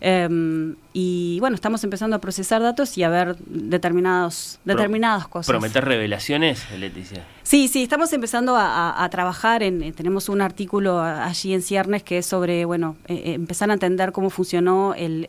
Em, 0.00 0.76
y 0.92 1.38
bueno, 1.40 1.54
estamos 1.54 1.82
empezando 1.84 2.16
a 2.16 2.20
procesar 2.20 2.60
datos 2.62 2.96
y 2.98 3.02
a 3.02 3.08
ver 3.08 3.36
determinados, 3.38 4.58
determinadas 4.64 5.26
cosas. 5.28 5.48
¿Prometer 5.48 5.84
revelaciones, 5.84 6.66
Leticia? 6.78 7.24
Sí, 7.42 7.68
sí, 7.68 7.82
estamos 7.82 8.12
empezando 8.12 8.56
a, 8.58 9.08
trabajar 9.10 9.62
en, 9.62 9.82
eh, 9.82 9.92
tenemos 9.92 10.28
un 10.28 10.40
artículo 10.40 11.00
allí 11.00 11.54
en 11.54 11.62
Ciernes 11.62 12.02
que 12.02 12.18
es 12.18 12.26
sobre, 12.26 12.64
bueno, 12.64 12.96
eh, 13.06 13.14
eh, 13.14 13.32
empezar 13.34 13.70
a 13.70 13.74
entender 13.74 14.12
cómo 14.12 14.30
funcionó 14.30 14.94
el, 14.94 15.26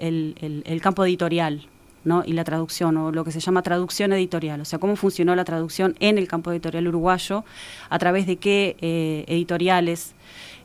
el, 0.66 0.82
campo 0.82 1.06
editorial. 1.06 1.68
¿no? 2.04 2.24
y 2.26 2.32
la 2.32 2.46
traducción, 2.46 2.96
o 2.96 3.12
lo 3.12 3.26
que 3.26 3.34
se 3.34 3.42
llama 3.42 3.62
traducción 3.64 4.14
editorial, 4.14 4.62
o 4.62 4.66
sea, 4.66 4.80
cómo 4.80 4.96
funcionó 4.96 5.36
la 5.36 5.44
traducción 5.44 5.98
en 6.00 6.18
el 6.18 6.30
campo 6.30 6.54
editorial 6.54 6.88
uruguayo, 6.88 7.44
a 7.90 8.00
través 8.00 8.26
de 8.26 8.38
qué 8.38 8.78
editoriales 9.28 10.14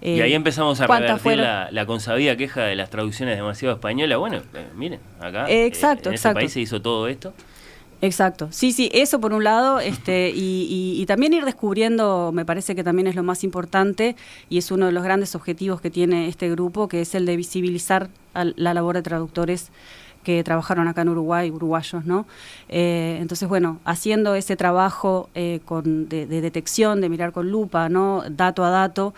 y 0.03 0.21
ahí 0.21 0.35
empezamos 0.35 0.81
a 0.81 0.87
revertir 0.87 1.39
la, 1.39 1.87
consabida 1.87 2.37
queja 2.37 2.63
de 2.63 2.75
las 2.75 2.91
traducciones 2.91 3.37
demasiado 3.37 3.75
españolas. 3.75 4.19
Bueno, 4.19 4.39
eh, 4.39 4.67
miren, 4.75 5.01
acá 5.21 5.49
eh, 5.49 5.67
exacto, 5.67 6.09
en 6.09 6.17
este 6.17 6.33
país 6.33 6.53
se 6.53 6.61
hizo 6.61 6.83
todo 6.83 7.09
esto. 7.09 7.33
Exacto, 8.01 8.49
sí, 8.51 8.73
sí, 8.73 8.91
eso 8.93 9.21
por 9.21 9.33
un 9.33 9.45
lado, 9.45 9.79
este, 9.81 10.33
y, 10.35 11.05
también 11.07 11.33
ir 11.35 11.45
descubriendo, 11.45 12.33
me 12.33 12.45
parece 12.45 12.75
que 12.75 12.83
también 12.83 13.07
es 13.07 13.15
lo 13.15 13.23
más 13.23 13.45
importante 13.45 14.17
y 14.51 14.59
es 14.59 14.73
uno 14.73 14.87
de 14.87 14.93
los 14.93 15.05
grandes 15.05 15.37
objetivos 15.37 15.81
que 15.81 15.91
tiene 15.91 16.27
este 16.27 16.51
grupo, 16.51 16.89
que 16.89 17.03
es 17.03 17.15
el 17.15 17.27
de 17.27 17.37
visibilizar 17.37 18.09
la 18.35 18.75
labor 18.75 18.97
de 18.97 19.03
traductores 19.03 19.71
que 20.25 20.43
trabajaron 20.45 20.87
acá 20.87 21.03
en 21.03 21.11
Uruguay, 21.11 21.51
uruguayos, 21.51 22.05
¿no? 22.05 22.27
Eh, 22.69 23.19
entonces, 23.21 23.49
bueno, 23.49 23.81
haciendo 23.85 24.37
ese 24.37 24.57
trabajo 24.57 25.29
con, 25.65 26.09
de, 26.09 26.27
de, 26.27 26.41
detección, 26.41 27.01
de 27.01 27.09
mirar 27.09 27.33
con 27.33 27.51
lupa, 27.51 27.89
¿no? 27.89 28.23
Dato 28.29 28.65
a 28.65 28.71
dato, 28.71 29.15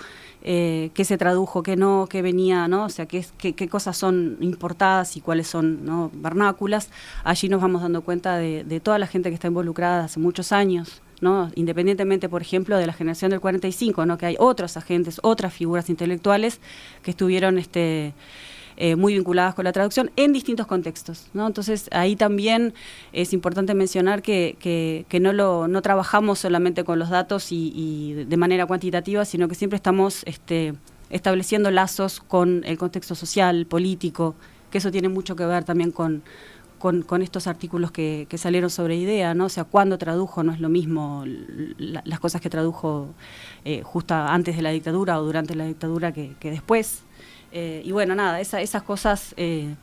eh, 0.47 0.91
qué 0.93 1.07
se 1.07 1.17
tradujo, 1.17 1.63
qué 1.63 1.75
no, 1.75 2.07
qué 2.09 2.21
venía, 2.21 2.69
¿no? 2.69 2.85
O 2.85 2.89
sea, 2.91 3.07
qué, 3.07 3.25
qué, 3.39 3.69
cosas 3.69 3.97
son 3.97 4.37
importadas 4.41 5.17
y 5.17 5.23
cuáles 5.23 5.47
son 5.47 5.87
¿no? 5.87 6.11
vernáculas. 6.13 6.91
Allí 7.25 7.49
nos 7.49 7.63
vamos 7.63 7.81
dando 7.81 8.03
cuenta 8.03 8.37
de, 8.37 8.81
toda 8.81 8.99
la 8.99 9.07
gente 9.07 9.31
que 9.31 9.35
está 9.35 9.49
involucrada 9.49 10.05
hace 10.05 10.21
muchos 10.21 10.53
años, 10.53 11.01
¿no? 11.23 11.51
Independientemente, 11.55 12.29
por 12.29 12.43
ejemplo, 12.43 12.77
de 12.77 12.87
la 12.87 12.93
generación 12.93 13.31
del 13.31 13.41
45, 13.41 14.05
¿no? 14.05 14.19
Que 14.19 14.27
hay 14.27 14.37
otros 14.39 14.77
agentes, 14.77 15.19
otras 15.23 15.55
figuras 15.55 15.89
intelectuales 15.89 16.61
que 17.03 17.13
estuvieron 17.13 17.59
este 17.59 18.13
eh, 18.77 18.97
muy 18.97 19.15
vinculadas 19.15 19.55
con 19.55 19.65
la 19.65 19.73
traducción 19.73 20.11
en 20.17 20.33
distintos 20.33 20.67
contextos. 20.67 21.27
Entonces 21.35 21.89
ahí 21.93 22.17
también 22.17 22.75
es 23.13 23.33
importante 23.33 23.75
mencionar 23.75 24.23
que, 24.23 24.57
que, 25.09 25.21
no, 25.21 25.33
lo, 25.33 25.69
no 25.69 25.83
trabajamos 25.83 26.41
solamente 26.41 26.85
con 26.85 26.99
los 26.99 27.11
datos 27.11 27.49
y, 27.51 28.25
de 28.27 28.37
manera 28.37 28.67
cuantitativa, 28.67 29.25
sino 29.25 29.49
que 29.49 29.55
siempre 29.55 29.77
estamos 29.77 30.23
este, 30.25 30.75
estableciendo 31.11 31.71
lazos 31.71 32.21
con 32.21 32.63
el 32.65 32.79
contexto 32.79 33.15
social, 33.15 33.67
político, 33.67 34.35
que 34.71 34.79
eso 34.79 34.91
tiene 34.91 35.09
mucho 35.09 35.37
que 35.37 35.47
ver 35.47 35.65
también 35.65 35.93
con, 35.93 36.23
con, 36.79 37.23
estos 37.23 37.47
artículos 37.47 37.91
que, 37.93 38.27
salieron 38.37 38.69
sobre 38.69 38.97
idea, 38.97 39.33
¿no? 39.35 39.47
O 39.47 39.49
sea, 39.49 39.65
cuándo 39.65 39.97
tradujo 39.97 40.43
no 40.43 40.53
es 40.53 40.61
lo 40.61 40.69
mismo 40.69 41.25
las 41.79 42.21
cosas 42.21 42.41
que 42.41 42.51
tradujo 42.51 43.15
eh, 43.65 43.83
justo 43.83 44.15
antes 44.15 44.57
de 44.57 44.63
la 44.63 44.71
dictadura 44.71 45.19
o 45.19 45.25
durante 45.25 45.55
la 45.55 45.65
dictadura 45.65 46.13
que, 46.13 46.35
que 46.41 46.51
después. 46.51 47.05
Eh, 47.55 47.83
y 47.85 47.93
bueno, 47.93 48.17
nada, 48.17 48.41
esas 48.41 48.83
cosas 48.83 49.33
eh, 49.37 49.77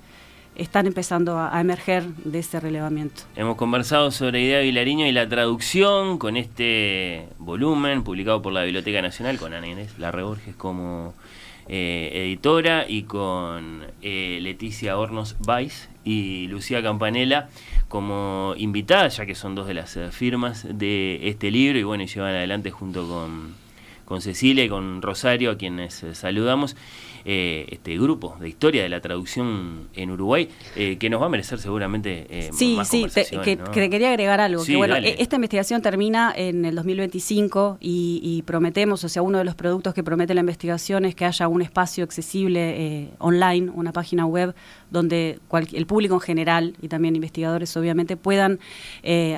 están 0.56 0.88
empezando 0.88 1.40
a, 1.40 1.58
emerger 1.62 2.04
de 2.04 2.40
ese 2.40 2.60
relevamiento. 2.60 3.24
Hemos 3.38 3.56
conversado 3.56 4.12
sobre 4.12 4.42
Idea 4.42 4.60
Vilariño 4.60 5.08
y 5.08 5.14
la 5.14 5.28
traducción 5.30 6.18
con 6.18 6.36
este 6.36 7.28
volumen 7.40 8.04
publicado 8.04 8.42
por 8.42 8.52
la 8.52 8.64
Biblioteca 8.64 9.02
Nacional 9.02 9.38
con 9.38 9.54
Ana 9.54 9.68
Inés 9.68 9.98
Larre 9.98 10.22
Borges 10.24 10.54
como 10.58 11.14
eh, 11.70 12.12
editora 12.14 12.86
y 12.90 13.04
con 13.04 13.86
Leticia 14.02 14.98
Hornos 14.98 15.38
Weiss 15.48 15.88
y 16.04 16.48
Lucía 16.48 16.84
Campanella 16.84 17.48
como 17.88 18.54
invitada, 18.58 19.08
ya 19.08 19.26
que 19.26 19.34
son 19.34 19.56
dos 19.56 19.68
de 19.68 19.76
las 19.76 19.98
firmas 20.12 20.68
de 20.70 21.22
este 21.24 21.50
libro 21.52 21.80
y 21.80 21.84
bueno, 21.84 22.04
y 22.04 22.08
llevan 22.08 22.36
adelante 22.36 22.70
junto 22.70 23.08
con, 23.08 23.56
con 24.04 24.22
Cecilia 24.22 24.66
y 24.66 24.68
con 24.68 25.02
Rosario, 25.02 25.52
a 25.52 25.58
quienes 25.58 26.06
saludamos. 26.12 26.76
Eh, 27.24 27.68
este 27.70 27.98
grupo 27.98 28.36
de 28.40 28.50
historia 28.50 28.82
de 28.82 28.90
la 28.90 29.00
traducción 29.00 29.90
en 29.94 30.12
Uruguay, 30.12 30.50
eh, 30.76 30.98
que 30.98 31.10
nos 31.10 31.22
va 31.22 31.28
a 31.28 31.30
merecer 31.30 31.60
seguramente 31.60 32.26
eh, 32.30 32.50
sí, 32.52 32.78
sí, 32.84 33.06
que, 33.44 33.58
quería 33.90 34.10
agregar 34.10 34.42
algo. 34.42 34.64
que, 34.66 34.76
bueno, 34.76 34.96
e, 34.96 35.16
esta 35.20 35.36
investigación 35.36 35.82
termina 35.82 36.34
en 36.36 36.66
el 36.66 36.76
2025 36.76 37.78
y, 37.80 38.44
prometemos, 38.46 39.04
o 39.04 39.10
sea, 39.10 39.22
uno 39.22 39.38
de 39.38 39.44
los 39.44 39.56
productos 39.56 39.94
que 39.94 40.04
promete 40.04 40.34
la 40.34 40.42
investigación 40.42 41.06
es 41.06 41.14
que 41.14 41.26
haya 41.26 41.48
un 41.48 41.62
espacio 41.62 42.04
accesible 42.04 43.12
online, 43.20 43.70
una 43.70 43.92
página 43.92 44.26
web 44.26 44.56
donde 44.90 45.40
el 45.74 45.86
público 45.86 46.16
en 46.16 46.22
general 46.22 46.76
y 46.82 46.88
también 46.88 47.16
investigadores 47.16 47.76
obviamente 47.78 48.18
puedan 48.18 48.60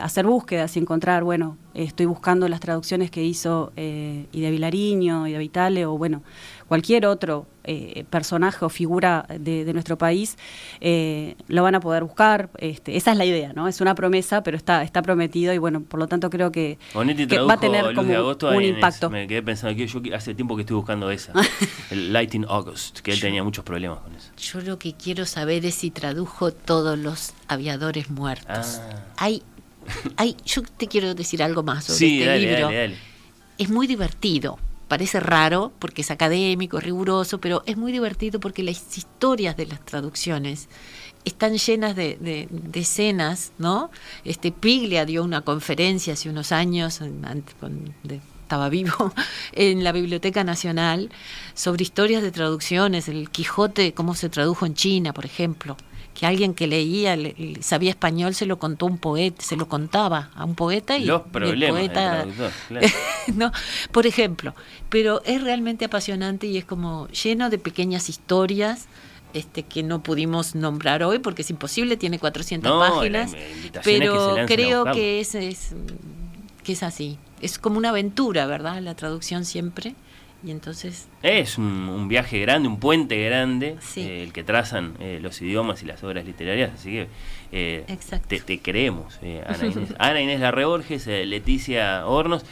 hacer 0.02 0.26
búsquedas 0.26 0.76
y 0.78 0.80
encontrar, 0.80 1.24
bueno, 1.24 1.58
estoy 1.74 2.06
buscando 2.06 2.48
las 2.48 2.60
traducciones 2.60 3.12
que 3.12 3.24
hizo 3.24 3.72
eh, 3.76 4.28
Ida 4.32 4.50
Vilariño, 4.50 5.28
Ida 5.28 5.40
Vitale 5.40 5.86
o 5.86 5.98
bueno, 5.98 6.22
cualquier 6.68 7.06
otro 7.06 7.46
eh, 7.66 8.04
personaje 8.10 8.66
o 8.66 8.70
figura 8.70 9.26
de, 9.30 9.72
nuestro 9.74 9.98
país, 9.98 10.38
eh, 10.82 11.36
lo 11.48 11.64
van 11.64 11.76
a 11.76 11.80
poder 11.80 12.04
buscar. 12.04 12.50
Este, 12.58 12.98
esa 12.98 13.12
es 13.12 13.18
la 13.18 13.26
idea, 13.26 13.54
¿no? 13.54 13.68
Es 13.68 13.80
una 13.80 13.96
promesa, 13.96 14.44
pero 14.44 14.58
está, 14.58 14.84
está 14.84 15.02
prometido 15.02 15.54
y 15.54 15.58
bueno, 15.58 15.82
por 15.82 16.00
lo 16.00 16.08
tanto 16.08 16.30
creo 16.30 16.52
que, 16.52 16.78
va 16.94 17.54
a 17.54 17.60
tener 17.60 17.94
como 17.94 18.14
un 18.56 18.64
impacto. 18.64 19.10
Me 19.10 19.28
quedé 19.28 19.42
pensando 19.42 19.78
que 19.78 19.88
yo 19.88 20.02
hace 20.14 20.36
tiempo 20.36 20.56
que 20.56 20.64
estoy 20.64 20.76
buscando 20.76 21.10
esa, 21.10 21.32
el 21.90 22.12
Lighting 22.12 22.46
August, 22.50 23.00
que 23.00 23.14
él 23.14 23.22
tenía 23.22 23.44
muchos 23.44 23.64
problemas 23.64 24.00
con 24.00 24.14
eso. 24.16 24.32
Yo 24.38 24.60
lo 24.62 24.78
que 24.78 24.94
quiero 24.94 25.26
saber 25.26 25.66
es 25.66 25.76
si 25.76 25.90
tradujo 25.90 26.52
todos 26.52 27.00
los 27.00 27.34
aviadores 27.48 28.10
muertos. 28.10 28.82
Ah. 28.82 29.06
Hay, 29.18 29.42
hay, 30.18 30.36
yo 30.46 30.64
te 30.64 30.88
quiero 30.88 31.16
decir 31.16 31.42
algo 31.42 31.64
más 31.64 31.86
sobre 31.86 32.20
este 32.20 32.40
libro. 32.40 32.70
Es 33.58 33.70
muy 33.70 33.88
divertido 33.88 34.60
parece 34.94 35.20
raro 35.20 35.72
porque 35.80 36.04
es 36.04 36.12
académico, 36.12 36.80
riguroso, 36.80 37.40
pero 37.40 37.64
es 37.66 37.78
muy 37.78 37.92
divertido 37.92 38.40
porque 38.40 38.62
las 38.62 38.96
historias 38.96 39.58
de 39.58 39.66
las 39.66 39.84
traducciones 39.84 40.70
están 41.26 41.58
llenas 41.58 41.96
de, 41.96 42.48
escenas, 42.76 43.54
¿no? 43.58 43.90
Este 44.24 44.52
Piglia 44.52 45.06
dio 45.06 45.24
una 45.24 45.42
conferencia 45.42 46.14
hace 46.14 46.30
unos 46.30 46.52
años, 46.52 47.02
estaba 48.44 48.70
vivo, 48.70 49.12
en 49.54 49.84
la 49.84 49.94
Biblioteca 49.94 50.44
Nacional, 50.44 51.10
sobre 51.56 51.82
historias 51.82 52.22
de 52.22 52.30
traducciones, 52.30 53.10
el 53.10 53.32
Quijote, 53.32 53.96
cómo 53.96 54.14
se 54.14 54.30
tradujo 54.30 54.68
en 54.68 54.76
China, 54.76 55.12
por 55.12 55.26
ejemplo 55.26 55.76
que 56.14 56.26
alguien 56.26 56.54
que 56.54 56.68
leía, 56.68 57.16
le- 57.16 57.58
sabía 57.62 57.90
español, 57.90 58.36
se 58.36 58.46
lo 58.46 58.60
contó 58.60 58.86
un 58.86 58.98
poeta, 58.98 59.44
se 59.44 59.56
lo 59.58 59.68
contaba 59.68 60.30
a 60.36 60.46
un 60.46 60.56
poeta 60.56 60.98
y, 60.98 61.06
Los 61.06 61.22
y 61.22 61.26
el 61.26 61.32
problemas 61.32 61.60
del 61.60 61.70
poeta 61.88 62.10
traductor, 62.12 62.52
claro. 62.68 62.88
no, 63.36 63.52
por 63.92 64.06
ejemplo, 64.08 64.54
pero 64.90 65.22
es 65.26 65.42
realmente 65.42 65.86
apasionante 65.86 66.48
y 66.48 66.58
es 66.58 66.66
como 66.66 67.08
lleno 67.10 67.50
de 67.50 67.58
pequeñas 67.58 68.10
historias 68.10 68.88
este 69.34 69.64
que 69.64 69.82
no 69.82 70.04
pudimos 70.04 70.54
nombrar 70.54 71.02
hoy 71.04 71.18
porque 71.18 71.42
es 71.42 71.50
imposible, 71.50 71.98
tiene 71.98 72.20
400 72.20 72.72
No, 72.72 72.80
páginas, 72.80 73.34
que 73.34 73.72
pero 73.84 74.38
a 74.40 74.46
creo 74.46 74.84
que 74.94 75.20
es, 75.20 75.34
es, 75.34 75.70
que 76.64 76.74
es 76.74 76.84
así. 76.84 77.18
Es 77.42 77.58
como 77.58 77.80
una 77.80 77.90
aventura, 77.90 78.46
¿verdad? 78.46 78.80
La 78.82 78.94
traducción 78.96 79.44
siempre. 79.46 79.96
Y 80.46 80.52
entonces, 80.52 81.08
Es 81.22 81.58
un, 81.58 81.66
un 81.88 82.10
viaje 82.10 82.38
grande, 82.40 82.68
un 82.68 82.78
puente 82.80 83.24
grande, 83.24 83.78
Sí. 83.80 84.02
eh, 84.02 84.24
el 84.24 84.34
que 84.34 84.44
trazan 84.44 84.94
eh, 85.00 85.20
los 85.22 85.42
idiomas 85.42 85.82
y 85.84 85.86
las 85.86 86.04
obras 86.04 86.26
literarias, 86.26 86.72
así 86.74 86.92
que 86.92 87.08
eh, 87.54 87.86
Exacto. 87.88 88.28
te, 88.28 88.42
te 88.42 88.60
creemos, 88.60 89.20
eh, 89.22 89.42
Ana 89.48 89.68
Inés. 89.68 89.96
Ana 90.00 90.20
Inés 90.22 90.40
Larreborges, 90.42 91.08
eh, 91.08 91.26
Leticia 91.26 92.06
Hornos, 92.06 92.46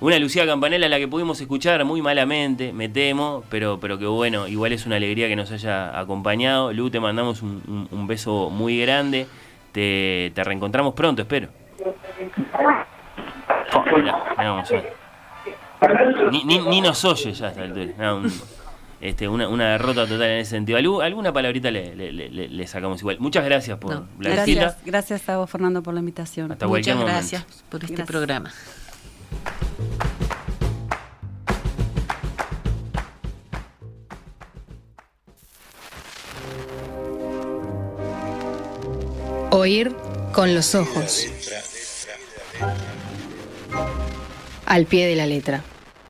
una 0.00 0.18
Lucía 0.18 0.44
Campanella 0.46 0.86
a 0.86 0.88
la 0.90 0.98
que 0.98 1.08
pudimos 1.08 1.40
escuchar 1.40 1.82
muy 1.86 2.02
malamente, 2.02 2.72
me 2.74 2.90
temo, 2.90 3.42
pero, 3.48 3.80
pero 3.80 3.98
que 3.98 4.04
bueno, 4.06 4.46
igual 4.46 4.72
es 4.72 4.84
una 4.84 4.96
alegría 4.96 5.26
que 5.26 5.34
nos 5.34 5.50
haya 5.50 5.98
acompañado. 5.98 6.72
Lu, 6.74 6.90
te 6.90 7.00
mandamos 7.00 7.40
un, 7.42 7.62
un- 7.66 7.88
un 7.98 8.06
beso 8.06 8.50
muy 8.50 8.78
grande, 8.78 9.26
te, 9.72 10.32
te 10.34 10.44
reencontramos 10.44 10.92
pronto, 10.94 11.22
espero. 11.22 11.48
Oh, 13.74 13.82
mirá, 13.96 14.24
mirá 14.36 14.50
cómo 14.50 14.66
suena. 14.66 14.88
Ni, 16.32 16.44
ni, 16.44 16.58
ni 16.58 16.80
nos 16.80 17.04
oye 17.04 17.32
ya 17.32 17.46
a 17.46 17.48
esta 17.50 17.62
altura. 17.62 17.92
No, 17.98 18.16
un- 18.18 18.32
este, 19.00 19.28
una, 19.28 19.46
una 19.48 19.70
derrota 19.72 20.06
total 20.06 20.22
en 20.22 20.38
ese 20.40 20.50
sentido. 20.50 20.76
Algu- 20.78 21.04
alguna 21.04 21.32
palabrita 21.32 21.70
le, 21.70 21.94
le- 21.94 22.12
le- 22.12 22.48
le 22.48 22.66
sacamos 22.66 23.00
igual. 23.00 23.16
Muchas 23.20 23.44
gracias 23.44 23.78
por 23.78 23.94
No, 23.94 24.06
la 24.18 24.44
visita. 24.44 24.60
Gracias, 24.62 24.84
gracias 24.84 25.28
a 25.28 25.36
vos, 25.38 25.48
Fernando, 25.48 25.82
por 25.82 25.94
la 25.94 26.00
invitación. 26.00 26.50
Hasta 26.50 26.66
muchas 26.66 26.96
momento. 26.96 27.12
gracias 27.14 27.44
por 27.70 27.84
este 27.84 27.94
Gracias. 27.94 28.08
programa. 28.08 28.50
Oír 39.50 39.94
con 40.32 40.54
los 40.54 40.74
ojos. 40.74 41.26
Al 44.68 44.84
pie 44.84 45.06
de 45.06 45.16
la 45.16 45.24
letra. 45.24 45.62